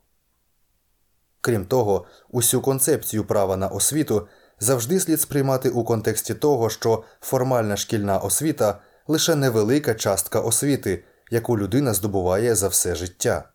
Крім 1.40 1.64
того, 1.64 2.06
усю 2.30 2.60
концепцію 2.60 3.24
права 3.24 3.56
на 3.56 3.68
освіту 3.68 4.28
завжди 4.60 5.00
слід 5.00 5.20
сприймати 5.20 5.70
у 5.70 5.84
контексті 5.84 6.34
того, 6.34 6.70
що 6.70 7.04
формальна 7.20 7.76
шкільна 7.76 8.18
освіта 8.18 8.80
лише 9.08 9.34
невелика 9.34 9.94
частка 9.94 10.40
освіти, 10.40 11.04
яку 11.30 11.58
людина 11.58 11.94
здобуває 11.94 12.54
за 12.54 12.68
все 12.68 12.94
життя. 12.94 13.48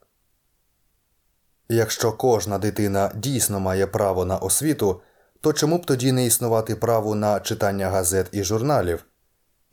Якщо 1.69 2.11
кожна 2.11 2.57
дитина 2.57 3.11
дійсно 3.15 3.59
має 3.59 3.87
право 3.87 4.25
на 4.25 4.37
освіту, 4.37 5.01
то 5.41 5.53
чому 5.53 5.77
б 5.77 5.85
тоді 5.85 6.11
не 6.11 6.25
існувати 6.25 6.75
право 6.75 7.15
на 7.15 7.39
читання 7.39 7.89
газет 7.89 8.27
і 8.31 8.43
журналів? 8.43 9.05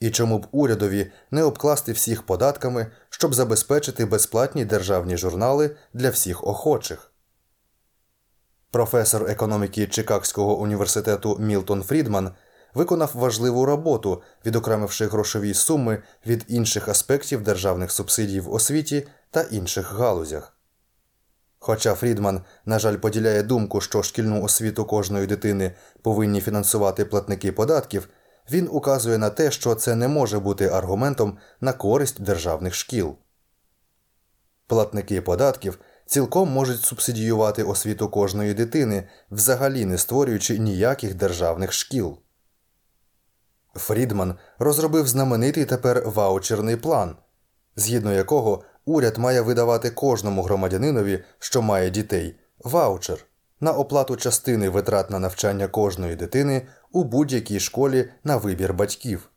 І 0.00 0.10
чому 0.10 0.38
б 0.38 0.46
урядові 0.52 1.10
не 1.30 1.42
обкласти 1.42 1.92
всіх 1.92 2.22
податками, 2.22 2.86
щоб 3.10 3.34
забезпечити 3.34 4.06
безплатні 4.06 4.64
державні 4.64 5.16
журнали 5.16 5.76
для 5.92 6.10
всіх 6.10 6.46
охочих? 6.46 7.12
Професор 8.70 9.30
економіки 9.30 9.86
Чикагського 9.86 10.58
університету 10.58 11.36
Мілтон 11.40 11.82
Фрідман 11.82 12.30
виконав 12.74 13.10
важливу 13.14 13.64
роботу, 13.64 14.22
відокремивши 14.46 15.06
грошові 15.06 15.54
суми 15.54 16.02
від 16.26 16.44
інших 16.48 16.88
аспектів 16.88 17.42
державних 17.42 17.90
субсидій 17.90 18.40
в 18.40 18.52
освіті 18.52 19.08
та 19.30 19.42
інших 19.42 19.92
галузях. 19.92 20.52
Хоча 21.58 21.94
Фрідман, 21.94 22.40
на 22.64 22.78
жаль, 22.78 22.96
поділяє 22.96 23.42
думку, 23.42 23.80
що 23.80 24.02
шкільну 24.02 24.42
освіту 24.42 24.84
кожної 24.84 25.26
дитини 25.26 25.72
повинні 26.02 26.40
фінансувати 26.40 27.04
платники 27.04 27.52
податків, 27.52 28.08
він 28.50 28.68
указує 28.72 29.18
на 29.18 29.30
те, 29.30 29.50
що 29.50 29.74
це 29.74 29.94
не 29.96 30.08
може 30.08 30.38
бути 30.38 30.68
аргументом 30.68 31.38
на 31.60 31.72
користь 31.72 32.22
державних 32.22 32.74
шкіл. 32.74 33.16
Платники 34.66 35.20
податків 35.20 35.78
цілком 36.06 36.50
можуть 36.50 36.80
субсидіювати 36.80 37.62
освіту 37.62 38.08
кожної 38.08 38.54
дитини, 38.54 39.08
взагалі 39.30 39.84
не 39.84 39.98
створюючи 39.98 40.58
ніяких 40.58 41.14
державних 41.14 41.72
шкіл. 41.72 42.18
Фрідман 43.74 44.38
розробив 44.58 45.08
знаменитий 45.08 45.64
тепер 45.64 46.10
ваучерний 46.10 46.76
план, 46.76 47.16
згідно 47.76 48.12
якого 48.12 48.64
уряд 48.84 49.18
має 49.18 49.40
видавати 49.40 49.90
кожному 49.90 50.42
громадянинові, 50.42 51.24
що 51.38 51.62
має 51.62 51.90
дітей, 51.90 52.38
ваучер 52.58 53.26
на 53.60 53.72
оплату 53.72 54.16
частини 54.16 54.68
витрат 54.68 55.10
на 55.10 55.18
навчання 55.18 55.68
кожної 55.68 56.16
дитини 56.16 56.66
у 56.92 57.04
будь-якій 57.04 57.60
школі 57.60 58.10
на 58.24 58.36
вибір 58.36 58.74
батьків. 58.74 59.30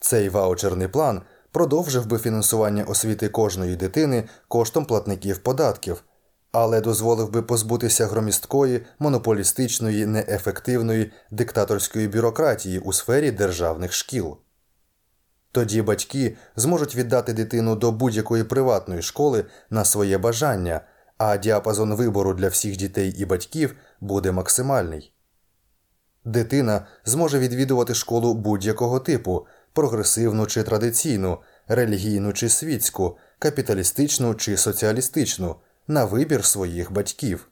Цей 0.00 0.28
ваучерний 0.28 0.88
план 0.88 1.22
продовжив 1.50 2.06
би 2.06 2.18
фінансування 2.18 2.84
освіти 2.84 3.28
кожної 3.28 3.76
дитини 3.76 4.28
коштом 4.48 4.84
платників 4.84 5.38
податків, 5.38 6.04
але 6.52 6.80
дозволив 6.80 7.30
би 7.30 7.42
позбутися 7.42 8.06
громісткої, 8.06 8.86
монополістичної, 8.98 10.06
неефективної 10.06 11.12
диктаторської 11.30 12.08
бюрократії 12.08 12.78
у 12.78 12.92
сфері 12.92 13.30
державних 13.30 13.92
шкіл. 13.92 14.36
Тоді 15.52 15.82
батьки 15.82 16.36
зможуть 16.56 16.96
віддати 16.96 17.32
дитину 17.32 17.76
до 17.76 17.92
будь-якої 17.92 18.44
приватної 18.44 19.02
школи 19.02 19.44
на 19.70 19.84
своє 19.84 20.18
бажання, 20.18 20.80
а 21.18 21.36
діапазон 21.36 21.94
вибору 21.94 22.34
для 22.34 22.48
всіх 22.48 22.76
дітей 22.76 23.14
і 23.18 23.24
батьків 23.24 23.76
буде 24.00 24.32
максимальний. 24.32 25.15
Дитина 26.26 26.86
зможе 27.04 27.38
відвідувати 27.38 27.94
школу 27.94 28.34
будь-якого 28.34 29.00
типу 29.00 29.46
прогресивну 29.72 30.46
чи 30.46 30.62
традиційну, 30.62 31.38
релігійну 31.68 32.32
чи 32.32 32.48
світську, 32.48 33.18
капіталістичну 33.38 34.34
чи 34.34 34.56
соціалістичну 34.56 35.56
на 35.88 36.04
вибір 36.04 36.44
своїх 36.44 36.92
батьків. 36.92 37.48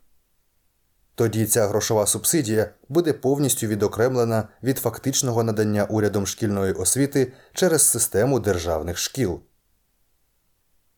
Тоді 1.15 1.47
ця 1.47 1.67
грошова 1.67 2.07
субсидія 2.07 2.71
буде 2.89 3.13
повністю 3.13 3.67
відокремлена 3.67 4.49
від 4.63 4.79
фактичного 4.79 5.43
надання 5.43 5.85
урядом 5.85 6.27
шкільної 6.27 6.73
освіти 6.73 7.33
через 7.53 7.83
систему 7.83 8.41
державних 8.41 8.99
шкіл. 8.99 9.41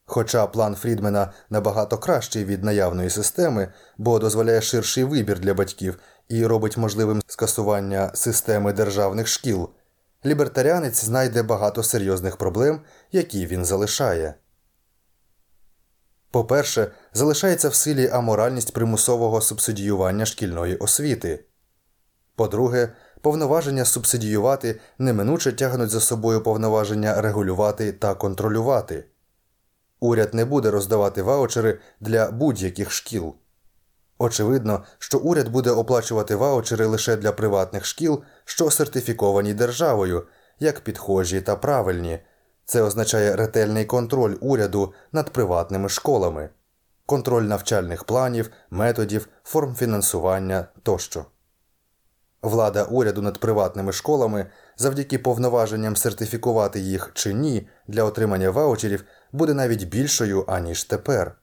Хоча 0.09 0.47
план 0.47 0.75
Фрідмена 0.75 1.33
набагато 1.51 1.99
кращий 1.99 2.45
від 2.45 2.65
наявної 2.65 3.11
системи, 3.11 3.69
бо 3.99 4.19
дозволяє 4.19 4.61
ширший 4.61 5.05
вибір 5.05 5.41
для 5.41 5.55
батьків 5.55 5.99
і 6.29 6.47
робить 6.47 6.77
можливим 6.77 7.23
скасування 7.27 8.11
системи 8.15 8.73
державних 8.73 9.27
шкіл, 9.29 9.71
лібертаріанець 10.27 11.05
знайде 11.05 11.43
багато 11.43 11.83
серйозних 11.83 12.37
проблем, 12.37 12.81
які 13.13 13.47
він 13.47 13.65
залишає. 13.65 14.35
По-перше, 16.31 16.91
залишається 17.13 17.69
в 17.69 17.75
силі 17.75 18.09
аморальність 18.09 18.73
примусового 18.73 19.41
субсидіювання 19.41 20.27
шкільної 20.27 20.77
освіти. 20.77 21.45
По-друге, 22.35 22.93
повноваження 23.21 23.85
субсидіювати 23.85 24.81
неминуче 24.99 25.53
тягнуть 25.53 25.91
за 25.91 26.01
собою 26.01 26.43
повноваження 26.43 27.21
регулювати 27.21 27.93
та 27.93 28.15
контролювати. 28.15 29.05
Уряд 30.01 30.35
не 30.35 30.45
буде 30.45 30.71
роздавати 30.71 31.23
ваучери 31.23 31.79
для 32.01 32.31
будь-яких 32.31 32.91
шкіл. 32.91 33.35
Очевидно, 34.19 34.85
що 34.99 35.19
уряд 35.19 35.49
буде 35.49 35.71
оплачувати 35.71 36.37
ваучери 36.37 36.87
лише 36.87 37.17
для 37.17 37.33
приватних 37.33 37.85
шкіл, 37.85 38.23
що 38.45 38.71
сертифіковані 38.71 39.55
державою, 39.55 40.27
як 40.61 40.81
підхожі 40.81 41.41
та 41.41 41.57
правильні. 41.57 42.19
Це 42.65 42.83
означає 42.83 43.37
ретельний 43.37 43.85
контроль 43.85 44.37
уряду 44.41 44.93
над 45.13 45.31
приватними 45.31 45.89
школами, 45.89 46.49
контроль 47.07 47.43
навчальних 47.43 48.05
планів, 48.05 48.51
методів, 48.71 49.29
форм 49.45 49.75
фінансування 49.75 50.67
тощо. 50.83 51.25
Влада 52.43 52.85
уряду 52.85 53.23
над 53.23 53.39
приватними 53.39 53.93
школами 53.93 54.47
завдяки 54.77 55.19
повноваженням 55.19 55.97
сертифікувати 55.97 56.81
їх 56.81 57.11
чи 57.15 57.35
ні 57.35 57.69
для 57.89 58.05
отримання 58.05 58.51
ваучерів 58.51 59.05
буде 59.33 59.55
навіть 59.55 59.85
більшою, 59.85 60.45
аніж 60.49 60.85
тепер. 60.85 61.37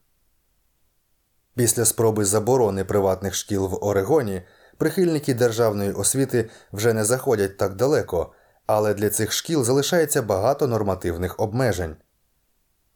Після 1.56 1.86
спроби 1.86 2.26
заборони 2.26 2.86
приватних 2.86 3.36
шкіл 3.36 3.68
в 3.68 3.86
Орегоні 3.86 4.41
прихильники 4.78 5.34
державної 5.34 5.91
освіти 5.91 6.49
вже 6.74 6.93
не 6.93 7.06
заходять 7.06 7.58
так 7.58 7.76
далеко, 7.76 8.32
але 8.66 8.93
для 8.93 9.10
цих 9.10 9.32
шкіл 9.32 9.64
залишається 9.64 10.22
багато 10.22 10.68
нормативних 10.68 11.39
обмежень. 11.39 11.95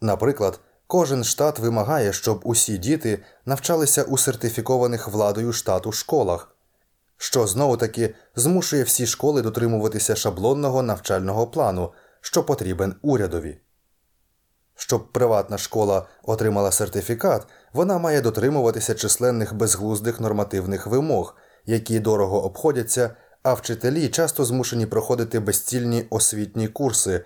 Наприклад, 0.02 0.60
кожен 0.88 1.24
штат 1.24 1.60
вимагає, 1.60 2.14
щоб 2.14 2.42
усі 2.44 2.78
діти 2.78 3.20
навчалися 3.46 4.04
у 4.04 4.18
сертифікованих 4.18 5.08
владою 5.08 5.54
штату 5.54 5.92
школах, 5.92 6.56
що 7.18 7.48
знову 7.48 7.78
таки 7.78 8.16
змушує 8.36 8.84
всі 8.84 9.08
школи 9.08 9.42
дотримуватися 9.42 10.16
шаблонного 10.16 10.84
навчального 10.84 11.48
плану, 11.48 11.94
що 12.22 12.44
потрібен 12.44 12.96
урядові. 13.02 13.60
Щоб 14.76 15.12
приватна 15.12 15.58
школа 15.58 16.08
отримала 16.24 16.72
сертифікат, 16.72 17.48
вона 17.78 17.98
має 17.98 18.22
дотримуватися 18.22 18.96
численних 18.96 19.54
безглуздих 19.54 20.20
нормативних 20.20 20.88
вимог, 20.88 21.36
які 21.66 22.00
дорого 22.00 22.46
обходяться, 22.46 23.16
а 23.44 23.54
вчителі 23.54 24.10
часто 24.10 24.46
змушені 24.46 24.86
проходити 24.86 25.40
безцільні 25.40 26.08
освітні 26.10 26.68
курси, 26.68 27.26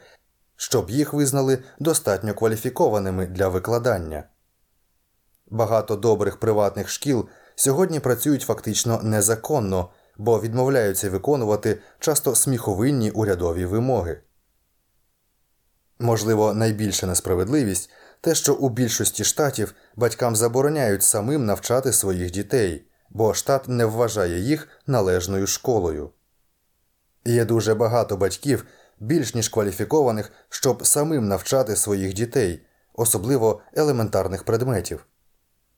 щоб 0.56 0.89
їх 0.89 1.14
визнали 1.14 1.64
достатньо 1.80 2.34
кваліфікованими 2.34 3.28
для 3.28 3.47
викладання. 3.47 4.24
Багато 5.47 5.95
добрих 5.95 6.39
приватних 6.39 6.89
шкіл 6.89 7.28
сьогодні 7.56 7.99
працюють 7.99 8.41
фактично 8.41 8.99
незаконно, 9.04 9.89
бо 10.18 10.39
відмовляються 10.39 11.10
виконувати 11.10 11.80
часто 11.99 12.36
сміховинні 12.36 13.12
урядові 13.12 13.66
вимоги. 13.66 14.22
Можливо, 15.99 16.54
найбільша 16.54 17.08
несправедливість 17.08 17.89
те, 18.22 18.36
що 18.36 18.54
у 18.54 18.70
більшості 18.70 19.24
штатів 19.24 19.74
батькам 19.96 20.36
забороняють 20.36 21.04
самим 21.04 21.46
навчати 21.46 21.94
своїх 21.94 22.32
дітей, 22.32 22.86
бо 23.10 23.34
штат 23.34 23.68
не 23.68 23.86
вважає 23.86 24.40
їх 24.40 24.68
належною 24.88 25.48
школою. 25.48 26.10
Є 27.26 27.46
дуже 27.46 27.76
багато 27.76 28.18
батьків, 28.18 28.66
більш 29.00 29.36
ніж 29.36 29.50
кваліфікованих, 29.50 30.32
щоб 30.50 30.88
самим 30.88 31.28
навчати 31.28 31.76
своїх 31.76 32.14
дітей, 32.14 32.66
особливо 32.94 33.62
елементарних 33.74 34.44
предметів. 34.44 35.06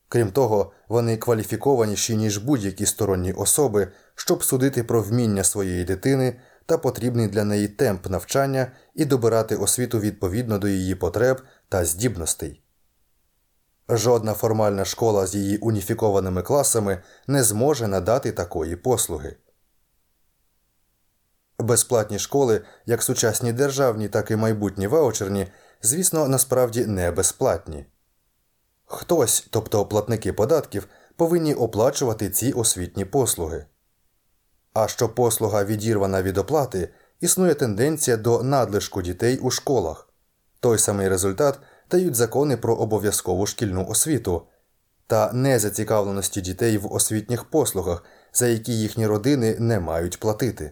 Крім 0.10 0.32
того, 0.32 0.72
вони 0.88 1.18
кваліфікованіші, 1.18 2.18
ніж 2.18 2.38
будь-які 2.38 2.86
сторонні 2.86 3.34
особи, 3.34 3.88
щоб 4.16 4.44
судити 4.44 4.84
про 4.84 5.02
вміння 5.02 5.44
своєї 5.44 5.84
дитини 5.84 6.40
та 6.66 6.78
потрібний 6.78 7.28
для 7.28 7.44
неї 7.44 7.68
темп 7.68 8.10
навчання 8.10 8.72
і 8.96 9.06
добирати 9.06 9.56
освіту 9.56 10.00
відповідно 10.00 10.60
до 10.60 10.68
її 10.68 10.96
потреб 10.96 11.42
та 11.74 11.86
здібностей. 11.86 12.62
Жодна 13.90 14.34
формальна 14.34 14.86
школа 14.86 15.28
з 15.28 15.36
її 15.36 15.58
уніфікованими 15.58 16.42
класами 16.42 17.04
не 17.28 17.44
зможе 17.44 17.88
надати 17.88 18.32
такої 18.32 18.76
послуги. 18.76 19.36
Безплатні 21.60 22.20
школи, 22.20 22.62
як 22.86 23.04
сучасні 23.04 23.54
державні, 23.54 24.10
так 24.10 24.32
і 24.32 24.36
майбутні 24.36 24.88
ваучерні, 24.88 25.48
звісно, 25.82 26.28
насправді 26.28 26.86
не 26.86 27.12
безплатні. 27.12 27.86
Хтось, 28.86 29.48
тобто 29.50 29.86
платники 29.86 30.34
податків, 30.34 30.88
повинні 31.16 31.54
оплачувати 31.54 32.30
ці 32.30 32.52
освітні 32.52 33.06
послуги. 33.06 33.66
А 34.74 34.88
що 34.88 35.10
послуга 35.10 35.64
відірвана 35.64 36.24
від 36.24 36.38
оплати, 36.38 36.90
існує 37.20 37.54
тенденція 37.54 38.18
до 38.18 38.44
надлишку 38.44 39.02
дітей 39.02 39.38
у 39.38 39.52
школах. 39.52 40.13
Той 40.64 40.80
самий 40.80 41.10
результат 41.10 41.60
дають 41.92 42.16
закони 42.16 42.58
про 42.58 42.76
обов'язкову 42.76 43.46
шкільну 43.46 43.88
освіту 43.88 44.42
та 45.08 45.34
незацікавленості 45.34 46.42
дітей 46.42 46.78
в 46.78 46.94
освітніх 46.94 47.44
послугах, 47.44 48.04
за 48.34 48.48
які 48.48 48.80
їхні 48.80 49.08
родини 49.08 49.56
не 49.60 49.80
мають 49.80 50.20
платити. 50.20 50.72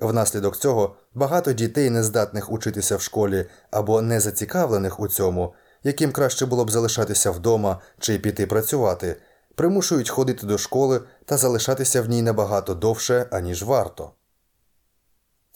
Внаслідок 0.00 0.56
цього 0.56 0.96
багато 1.14 1.52
дітей, 1.52 1.90
нездатних 1.90 2.52
учитися 2.52 2.96
в 2.96 3.00
школі 3.00 3.46
або 3.70 4.02
незацікавлених 4.02 5.00
у 5.00 5.08
цьому, 5.08 5.54
яким 5.84 6.12
краще 6.12 6.46
було 6.46 6.64
б 6.64 6.70
залишатися 6.70 7.30
вдома 7.30 7.80
чи 7.98 8.18
піти 8.18 8.46
працювати, 8.46 9.16
примушують 9.54 10.10
ходити 10.10 10.46
до 10.46 10.58
школи 10.58 11.00
та 11.24 11.36
залишатися 11.36 12.02
в 12.02 12.08
ній 12.08 12.22
набагато 12.22 12.74
довше, 12.74 13.26
аніж 13.30 13.62
варто. 13.62 14.12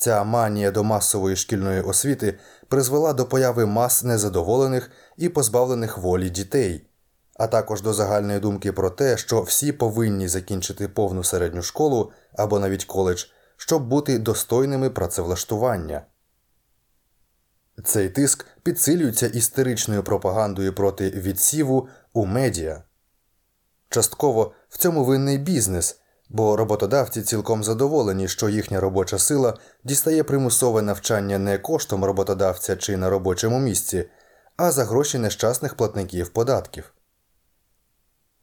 Ця 0.03 0.25
манія 0.25 0.71
до 0.71 0.85
масової 0.85 1.37
шкільної 1.37 1.81
освіти 1.81 2.39
призвела 2.69 3.13
до 3.13 3.27
появи 3.27 3.67
мас 3.67 4.05
незадоволених 4.05 4.91
і 5.17 5.29
позбавлених 5.29 5.99
волі 5.99 6.31
дітей, 6.31 6.87
а 7.35 7.47
також 7.47 7.83
до 7.83 7.93
загальної 7.93 8.41
думки 8.41 8.73
про 8.73 8.91
те, 8.91 9.17
що 9.17 9.43
всі 9.43 9.73
повинні 9.73 10.29
закінчити 10.29 10.89
повну 10.89 11.25
середню 11.25 11.63
школу 11.63 12.13
або 12.33 12.59
навіть 12.59 12.85
коледж, 12.85 13.25
щоб 13.57 13.89
бути 13.89 14.19
достойними 14.19 14.91
працевлаштування. 14.91 16.03
Цей 17.85 18.09
тиск 18.09 18.47
підсилюється 18.63 19.27
істеричною 19.27 20.03
пропагандою 20.03 20.75
проти 20.75 21.11
відсіву 21.11 21.89
у 22.13 22.27
медіа. 22.27 22.83
Частково 23.89 24.53
в 24.69 24.79
цьому 24.79 25.05
винний 25.05 25.39
бізнес, 25.39 26.01
бо 26.31 26.57
роботодавці 26.57 27.23
цілком 27.23 27.65
задоволені, 27.65 28.29
що 28.29 28.49
їхня 28.49 28.81
робоча 28.81 29.19
сила 29.19 29.59
дістає 29.85 30.25
примусове 30.25 30.83
навчання 30.83 31.39
не 31.39 31.59
коштом 31.59 32.05
роботодавця 32.05 32.77
чи 32.77 32.97
на 32.97 33.11
робочому 33.11 33.59
місці, 33.59 34.05
а 34.57 34.71
за 34.71 34.85
гроші 34.85 35.19
нещасних 35.19 35.75
платників 35.75 36.29
податків. 36.29 36.93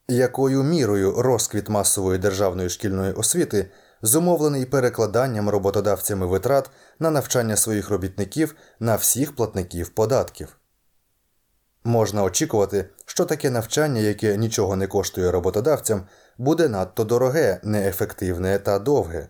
Якою 0.07 0.63
мірою 0.63 1.21
розквіт 1.21 1.69
масової 1.69 2.19
державної 2.19 2.69
шкільної 2.69 3.13
освіти 3.13 3.71
зумовлений 4.01 4.65
перекладанням 4.65 5.49
роботодавцями 5.49 6.25
витрат 6.25 6.69
на 6.99 7.11
навчання 7.11 7.55
своїх 7.55 7.89
робітників 7.89 8.55
на 8.79 8.95
всіх 8.95 9.35
платників 9.35 9.89
податків? 9.89 10.57
Можна 11.83 12.23
очікувати, 12.23 12.89
що 13.05 13.25
таке 13.25 13.49
навчання, 13.49 14.01
яке 14.01 14.37
нічого 14.37 14.75
не 14.75 14.87
коштує 14.87 15.31
роботодавцям, 15.31 16.07
буде 16.37 16.69
надто 16.69 17.03
дороге, 17.03 17.59
неефективне 17.63 18.59
та 18.59 18.79
довге. 18.79 19.29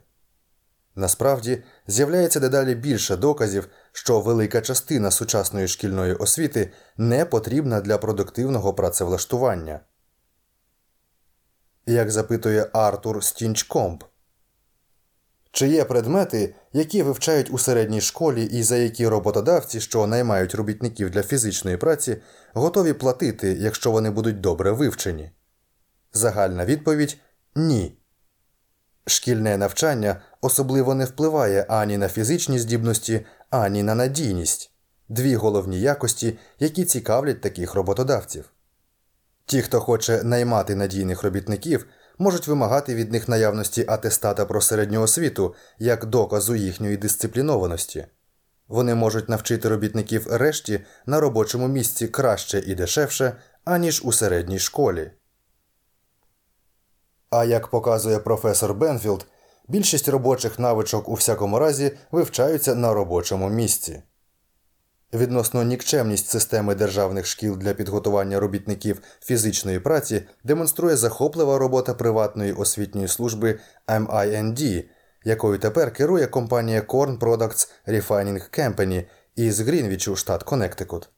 Насправді 0.95 1.63
з'являється 1.87 2.39
дедалі 2.39 2.75
більше 2.75 3.15
доказів, 3.15 3.67
що 3.91 4.19
велика 4.19 4.61
частина 4.61 5.11
сучасної 5.11 5.67
шкільної 5.67 6.13
освіти 6.13 6.71
не 6.97 7.25
потрібна 7.25 7.81
для 7.81 7.97
продуктивного 7.97 8.73
працевлаштування. 8.73 9.79
Як 11.85 12.11
запитує 12.11 12.69
Артур 12.73 13.23
Стінчкомп, 13.23 14.03
чи 15.51 15.67
є 15.67 15.85
предмети, 15.85 16.55
які 16.73 17.03
вивчають 17.03 17.51
у 17.51 17.57
середній 17.57 18.01
школі 18.01 18.43
і 18.43 18.63
за 18.63 18.77
які 18.77 19.07
роботодавці, 19.07 19.81
що 19.81 20.07
наймають 20.07 20.55
робітників 20.55 21.09
для 21.09 21.23
фізичної 21.23 21.77
праці, 21.77 22.17
готові 22.53 22.93
платити, 22.93 23.57
якщо 23.59 23.91
вони 23.91 24.09
будуть 24.09 24.41
добре 24.41 24.71
вивчені? 24.71 25.31
Загальна 26.17 26.65
відповідь 26.65 27.17
ні. 27.55 27.97
Шкільне 29.07 29.57
навчання 29.57 30.21
особливо 30.41 30.95
не 30.95 31.05
впливає 31.05 31.65
ані 31.69 31.97
на 31.97 32.07
фізичні 32.07 32.59
здібності, 32.59 33.25
ані 33.49 33.83
на 33.83 33.95
надійність 33.95 34.71
дві 35.09 35.35
головні 35.35 35.79
якості, 35.79 36.37
які 36.59 36.85
цікавлять 36.85 37.41
таких 37.41 37.73
роботодавців. 37.75 38.49
Ті, 39.45 39.61
хто 39.61 39.79
хоче 39.79 40.23
наймати 40.23 40.75
надійних 40.75 41.23
робітників, 41.23 41.85
можуть 42.17 42.47
вимагати 42.47 42.95
від 42.95 43.11
них 43.11 43.27
наявності 43.27 43.85
атестата 43.87 44.45
про 44.45 44.61
середню 44.61 45.01
освіту 45.01 45.55
як 45.79 46.05
доказу 46.05 46.55
їхньої 46.55 46.97
дисциплінованості. 46.97 48.05
Вони 48.67 48.95
можуть 48.95 49.29
навчити 49.29 49.69
робітників 49.69 50.27
решті 50.31 50.79
на 51.05 51.19
робочому 51.19 51.67
місці 51.67 52.07
краще 52.07 52.59
і 52.59 52.75
дешевше, 52.75 53.37
аніж 53.65 54.01
у 54.05 54.11
середній 54.11 54.59
школі. 54.59 55.11
А 57.29 57.45
як 57.45 57.67
показує 57.67 58.19
професор 58.19 58.73
Бенфілд, 58.73 59.25
більшість 59.67 60.07
робочих 60.07 60.59
навичок 60.59 61.09
у 61.09 61.13
всякому 61.13 61.59
разі 61.59 61.97
вивчаються 62.11 62.75
на 62.75 62.93
робочому 62.93 63.49
місці. 63.49 64.01
Відносно 65.13 65.63
нікчемність 65.63 66.29
системи 66.29 66.75
державних 66.75 67.25
шкіл 67.25 67.57
для 67.57 67.73
підготування 67.73 68.39
робітників 68.39 69.01
фізичної 69.21 69.79
праці 69.79 70.23
демонструє 70.43 70.95
захоплива 70.95 71.57
робота 71.57 71.93
приватної 71.93 72.53
освітньої 72.53 73.07
служби 73.07 73.59
MIND, 73.87 74.83
якою 75.23 75.59
тепер 75.59 75.93
керує 75.93 76.27
компанія 76.27 76.81
Corn 76.81 77.19
Products 77.19 77.69
Refining 77.87 78.59
Company 78.59 79.05
із 79.35 79.59
Грінвічу, 79.59 80.15
штат 80.15 80.43
Коннектикут. 80.43 81.09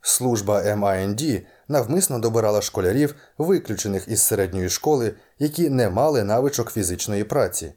Служба 0.00 0.62
MIND 0.62 1.46
навмисно 1.68 2.18
добирала 2.18 2.62
школярів, 2.62 3.14
виключених 3.38 4.08
із 4.08 4.22
середньої 4.22 4.68
школи, 4.68 5.14
які 5.38 5.70
не 5.70 5.90
мали 5.90 6.24
навичок 6.24 6.72
фізичної 6.72 7.24
праці. 7.24 7.72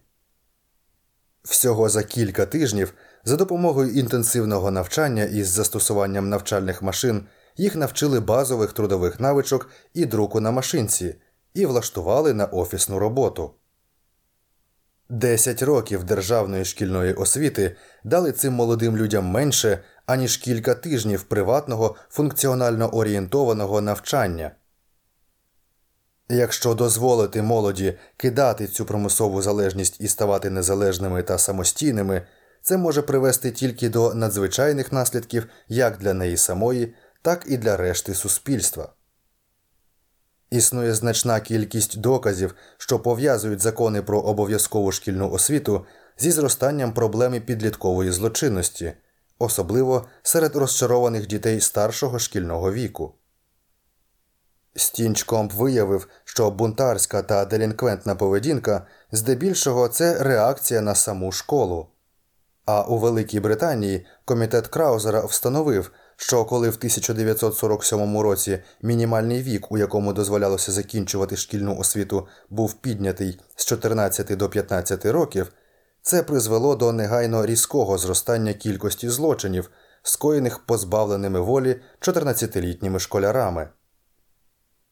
Всього 1.43 1.89
за 1.89 2.03
кілька 2.03 2.45
тижнів 2.45 2.93
за 3.25 3.35
допомогою 3.35 3.91
інтенсивного 3.93 4.71
навчання 4.71 5.23
із 5.23 5.47
застосуванням 5.47 6.29
навчальних 6.29 6.81
машин 6.81 7.27
їх 7.57 7.75
навчили 7.75 8.19
базових 8.19 8.73
трудових 8.73 9.19
навичок 9.19 9.69
і 9.93 10.05
друку 10.05 10.39
на 10.39 10.51
машинці 10.51 11.15
і 11.53 11.65
влаштували 11.65 12.33
на 12.33 12.45
офісну 12.45 12.99
роботу. 12.99 13.53
Десять 15.09 15.61
років 15.61 16.03
державної 16.03 16.65
шкільної 16.65 17.13
освіти 17.13 17.75
дали 18.03 18.31
цим 18.31 18.53
молодим 18.53 18.97
людям 18.97 19.25
менше, 19.25 19.83
аніж 20.05 20.37
кілька 20.37 20.75
тижнів 20.75 21.23
приватного 21.23 21.95
функціонально 22.09 22.89
орієнтованого 22.89 23.81
навчання. 23.81 24.51
Якщо 26.29 26.73
дозволити 26.73 27.41
молоді 27.41 27.97
кидати 28.17 28.67
цю 28.67 28.85
примусову 28.85 29.41
залежність 29.41 30.01
і 30.01 30.07
ставати 30.07 30.49
незалежними 30.49 31.23
та 31.23 31.37
самостійними, 31.37 32.27
це 32.61 32.77
може 32.77 33.01
привести 33.01 33.51
тільки 33.51 33.89
до 33.89 34.13
надзвичайних 34.13 34.91
наслідків 34.91 35.47
як 35.67 35.97
для 35.97 36.13
неї 36.13 36.37
самої, 36.37 36.95
так 37.21 37.45
і 37.47 37.57
для 37.57 37.77
решти 37.77 38.13
суспільства. 38.13 38.93
Існує 40.49 40.93
значна 40.93 41.39
кількість 41.39 41.99
доказів, 41.99 42.55
що 42.77 42.99
пов'язують 42.99 43.59
закони 43.59 44.01
про 44.01 44.19
обов'язкову 44.19 44.91
шкільну 44.91 45.31
освіту 45.31 45.85
зі 46.17 46.31
зростанням 46.31 46.93
проблеми 46.93 47.39
підліткової 47.39 48.11
злочинності, 48.11 48.93
особливо 49.39 50.05
серед 50.23 50.55
розчарованих 50.55 51.27
дітей 51.27 51.61
старшого 51.61 52.19
шкільного 52.19 52.71
віку. 52.71 53.13
Стінчкомп 54.75 55.53
виявив, 55.53 56.07
що 56.23 56.51
бунтарська 56.51 57.21
та 57.21 57.45
делінквентна 57.45 58.15
поведінка 58.15 58.87
здебільшого 59.11 59.87
це 59.87 60.23
реакція 60.23 60.81
на 60.81 60.95
саму 60.95 61.31
школу. 61.31 61.87
А 62.65 62.81
у 62.81 62.97
Великій 62.97 63.39
Британії 63.39 64.05
комітет 64.25 64.67
Краузера 64.67 65.25
встановив, 65.25 65.91
що 66.15 66.45
коли 66.45 66.69
в 66.69 66.75
1947 66.75 68.17
році 68.17 68.59
мінімальний 68.81 69.43
вік, 69.43 69.71
у 69.71 69.77
якому 69.77 70.13
дозволялося 70.13 70.71
закінчувати 70.71 71.37
шкільну 71.37 71.77
освіту, 71.77 72.27
був 72.49 72.73
піднятий 72.73 73.39
з 73.55 73.65
14 73.65 74.37
до 74.37 74.49
15 74.49 75.05
років, 75.05 75.51
це 76.03 76.23
призвело 76.23 76.75
до 76.75 76.91
негайно 76.91 77.45
різкого 77.45 77.97
зростання 77.97 78.53
кількості 78.53 79.09
злочинів, 79.09 79.69
скоєних 80.03 80.59
позбавленими 80.59 81.39
волі 81.39 81.81
14-літніми 82.01 82.99
школярами. 82.99 83.69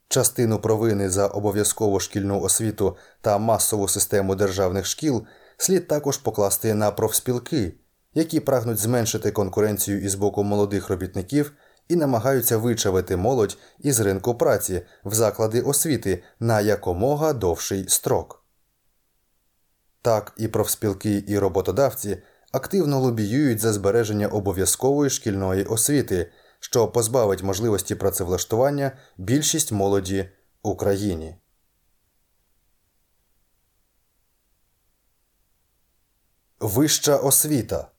Частину 0.07 0.59
провини 0.59 1.09
за 1.09 1.27
обов'язкову 1.27 1.99
шкільну 1.99 2.41
освіту 2.41 2.97
та 3.21 3.37
масову 3.37 3.87
систему 3.87 4.35
державних 4.35 4.85
шкіл 4.85 5.25
слід 5.57 5.87
також 5.87 6.17
покласти 6.17 6.73
на 6.73 6.91
профспілки, 6.91 7.73
які 8.13 8.39
прагнуть 8.39 8.77
зменшити 8.77 9.31
конкуренцію 9.31 10.01
із 10.01 10.15
боку 10.15 10.43
молодих 10.43 10.89
робітників 10.89 11.51
і 11.87 11.95
намагаються 11.95 12.57
вичавити 12.57 13.17
молодь 13.17 13.57
із 13.79 13.99
ринку 13.99 14.35
праці 14.35 14.81
в 15.03 15.13
заклади 15.13 15.61
освіти 15.61 16.23
на 16.39 16.61
якомога 16.61 17.33
довший 17.33 17.85
строк. 17.87 18.40
Так 20.01 20.33
і 20.37 20.47
профспілки 20.47 21.23
і 21.27 21.39
роботодавці 21.39 22.23
активно 22.51 22.99
лобіюють 22.99 23.59
за 23.59 23.73
збереження 23.73 24.27
обов'язкової 24.27 25.09
шкільної 25.09 25.63
освіти, 25.63 26.31
що 26.59 26.87
позбавить 26.87 27.43
можливості 27.43 27.95
працевлаштування 27.95 28.91
більшість 29.17 29.71
молоді 29.71 30.29
Україні. 30.63 31.35
Вища 36.59 37.17
освіта. 37.17 37.91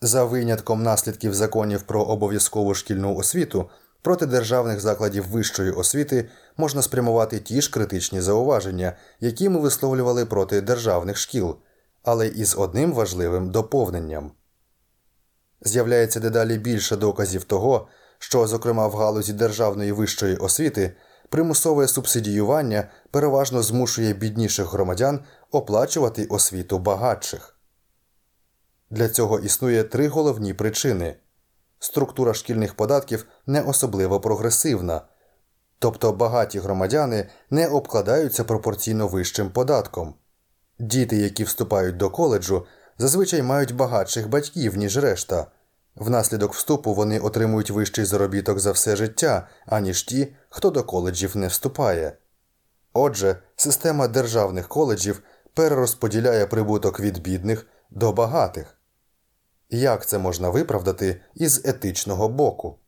За 0.00 0.24
винятком 0.24 0.82
наслідків 0.82 1.34
законів 1.34 1.82
про 1.82 2.04
обов'язкову 2.04 2.74
шкільну 2.74 3.16
освіту 3.16 3.70
проти 4.04 4.26
державних 4.26 4.80
закладів 4.80 5.28
вищої 5.28 5.70
освіти 5.70 6.28
можна 6.56 6.82
спрямувати 6.82 7.38
ті 7.38 7.60
ж 7.60 7.70
критичні 7.70 8.20
зауваження, 8.20 8.92
які 9.20 9.48
ми 9.48 9.60
висловлювали 9.60 10.26
проти 10.26 10.60
державних 10.60 11.16
шкіл, 11.16 11.56
але 12.02 12.28
із 12.28 12.56
одним 12.58 12.92
важливим 12.92 13.50
доповненням. 13.50 14.32
З'являється 15.60 16.20
дедалі 16.20 16.58
більше 16.58 16.96
доказів 16.96 17.44
того, 17.44 17.88
що, 18.18 18.46
зокрема 18.46 18.86
в 18.86 18.94
галузі 18.94 19.32
державної 19.32 19.92
вищої 19.92 20.36
освіти, 20.36 20.96
примусове 21.28 21.88
субсидіювання 21.88 22.88
переважно 23.10 23.62
змушує 23.62 24.12
бідніших 24.12 24.72
громадян 24.72 25.20
оплачувати 25.50 26.24
освіту 26.24 26.78
багатших. 26.78 27.56
Для 28.90 29.08
цього 29.08 29.38
існує 29.38 29.84
три 29.84 30.08
головні 30.08 30.54
причини 30.54 31.16
структура 31.84 32.34
шкільних 32.34 32.74
податків 32.74 33.26
не 33.46 33.62
особливо 33.62 34.20
прогресивна, 34.20 35.00
тобто 35.78 36.12
багаті 36.12 36.58
громадяни 36.58 37.28
не 37.50 37.68
обкладаються 37.68 38.44
пропорційно 38.44 39.08
вищим 39.08 39.50
податком. 39.50 40.14
Діти, 40.78 41.16
які 41.16 41.44
вступають 41.44 41.96
до 41.96 42.10
коледжу, 42.10 42.66
зазвичай 42.98 43.42
мають 43.42 43.74
багатших 43.74 44.28
батьків, 44.28 44.76
ніж 44.76 44.96
решта. 44.96 45.46
Внаслідок 45.96 46.54
вступу 46.54 46.94
вони 46.94 47.20
отримують 47.20 47.70
вищий 47.70 48.04
заробіток 48.04 48.60
за 48.60 48.72
все 48.72 48.96
життя, 48.96 49.48
аніж 49.66 50.02
ті, 50.02 50.36
хто 50.48 50.70
до 50.70 50.82
коледжів 50.84 51.36
не 51.36 51.46
вступає. 51.46 52.16
Отже, 52.92 53.36
система 53.56 54.08
державних 54.08 54.68
коледжів 54.68 55.22
перерозподіляє 55.54 56.46
прибуток 56.46 57.00
від 57.00 57.18
бідних 57.22 57.66
до 57.90 58.12
багатих. 58.12 58.73
Як 59.70 60.06
це 60.06 60.18
можна 60.18 60.50
виправдати 60.50 61.20
із 61.34 61.64
етичного 61.64 62.28
боку? 62.28 62.78